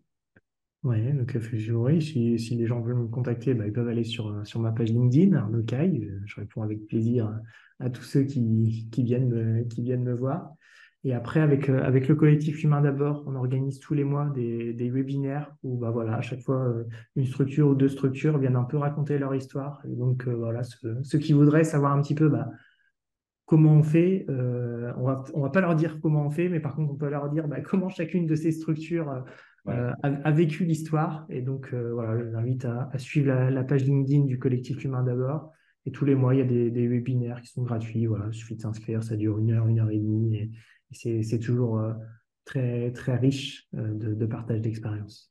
Ouais, 0.82 1.12
le 1.12 1.24
café 1.24 1.58
Fiori, 1.58 2.02
si, 2.02 2.38
si 2.38 2.56
les 2.56 2.66
gens 2.66 2.80
veulent 2.80 2.96
me 2.96 3.08
contacter, 3.08 3.54
bah, 3.54 3.66
ils 3.66 3.72
peuvent 3.72 3.88
aller 3.88 4.04
sur, 4.04 4.28
euh, 4.28 4.44
sur 4.44 4.60
ma 4.60 4.70
page 4.70 4.90
LinkedIn, 4.90 5.34
Arnaud 5.34 5.62
Caille. 5.62 6.04
Euh, 6.04 6.20
Je 6.26 6.40
réponds 6.40 6.62
avec 6.62 6.86
plaisir 6.86 7.32
à 7.80 7.88
tous 7.88 8.02
ceux 8.02 8.24
qui, 8.24 8.88
qui 8.92 9.02
viennent 9.02 9.66
qui 9.68 9.82
viennent 9.82 10.04
me 10.04 10.14
voir. 10.14 10.54
Et 11.04 11.12
après, 11.12 11.40
avec, 11.40 11.68
euh, 11.68 11.82
avec 11.82 12.08
le 12.08 12.14
collectif 12.14 12.64
Humain 12.64 12.80
d'abord, 12.80 13.24
on 13.26 13.34
organise 13.34 13.78
tous 13.78 13.92
les 13.92 14.04
mois 14.04 14.30
des, 14.30 14.72
des 14.72 14.88
webinaires 14.90 15.54
où 15.62 15.76
bah, 15.76 15.90
voilà, 15.90 16.16
à 16.16 16.22
chaque 16.22 16.40
fois, 16.40 16.64
euh, 16.64 16.84
une 17.14 17.26
structure 17.26 17.68
ou 17.68 17.74
deux 17.74 17.90
structures 17.90 18.38
viennent 18.38 18.56
un 18.56 18.64
peu 18.64 18.78
raconter 18.78 19.18
leur 19.18 19.34
histoire. 19.34 19.82
Et 19.86 19.94
donc, 19.94 20.26
euh, 20.26 20.34
voilà, 20.34 20.62
ceux, 20.62 20.96
ceux 21.02 21.18
qui 21.18 21.34
voudraient 21.34 21.64
savoir 21.64 21.92
un 21.92 22.00
petit 22.00 22.14
peu 22.14 22.30
bah, 22.30 22.48
comment 23.44 23.72
on 23.74 23.82
fait. 23.82 24.24
Euh, 24.30 24.92
on 24.96 25.04
va, 25.04 25.24
on 25.34 25.42
va 25.42 25.50
pas 25.50 25.60
leur 25.60 25.76
dire 25.76 26.00
comment 26.00 26.26
on 26.26 26.30
fait, 26.30 26.48
mais 26.48 26.60
par 26.60 26.74
contre, 26.74 26.92
on 26.92 26.96
peut 26.96 27.10
leur 27.10 27.28
dire 27.28 27.48
bah, 27.48 27.60
comment 27.64 27.90
chacune 27.90 28.26
de 28.26 28.34
ces 28.34 28.50
structures 28.50 29.24
euh, 29.68 29.92
a, 30.02 30.08
a 30.08 30.30
vécu 30.30 30.64
l'histoire. 30.64 31.26
Et 31.28 31.42
donc, 31.42 31.74
voilà, 31.74 32.18
je 32.18 32.24
vous 32.24 32.36
invite 32.36 32.64
à, 32.64 32.88
à 32.92 32.98
suivre 32.98 33.28
la, 33.28 33.50
la 33.50 33.62
page 33.62 33.84
LinkedIn 33.84 34.24
du 34.24 34.38
collectif 34.38 34.82
Humain 34.82 35.02
d'abord. 35.02 35.52
Et 35.86 35.92
tous 35.92 36.06
les 36.06 36.14
mois, 36.14 36.34
il 36.34 36.38
y 36.38 36.42
a 36.42 36.46
des, 36.46 36.70
des 36.70 36.88
webinaires 36.88 37.42
qui 37.42 37.48
sont 37.48 37.62
gratuits. 37.62 38.06
Voilà, 38.06 38.24
il 38.28 38.34
suffit 38.34 38.56
de 38.56 38.62
s'inscrire, 38.62 39.02
ça 39.02 39.16
dure 39.16 39.38
une 39.38 39.50
heure, 39.50 39.66
une 39.66 39.80
heure 39.80 39.90
et 39.90 39.98
demie. 39.98 40.36
Et 40.36 40.50
c'est, 40.94 41.38
toujours 41.38 41.78
euh, 41.78 41.92
très, 42.44 42.92
très 42.92 43.16
riche 43.16 43.68
euh, 43.74 43.92
de, 43.94 44.14
de 44.14 44.26
partage 44.26 44.60
d'expérience. 44.60 45.30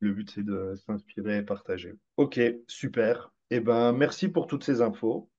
Le 0.00 0.12
but 0.12 0.30
c'est 0.30 0.44
de 0.44 0.74
s'inspirer 0.74 1.38
et 1.38 1.42
partager. 1.42 1.94
Ok, 2.16 2.40
super. 2.66 3.32
Eh 3.50 3.60
ben, 3.60 3.92
merci 3.92 4.28
pour 4.28 4.46
toutes 4.46 4.64
ces 4.64 4.82
infos. 4.82 5.30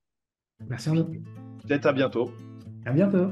Merci. 0.67 0.89
Peut-être 1.67 1.85
à 1.85 1.93
bientôt. 1.93 2.31
À 2.85 2.91
bientôt. 2.91 3.31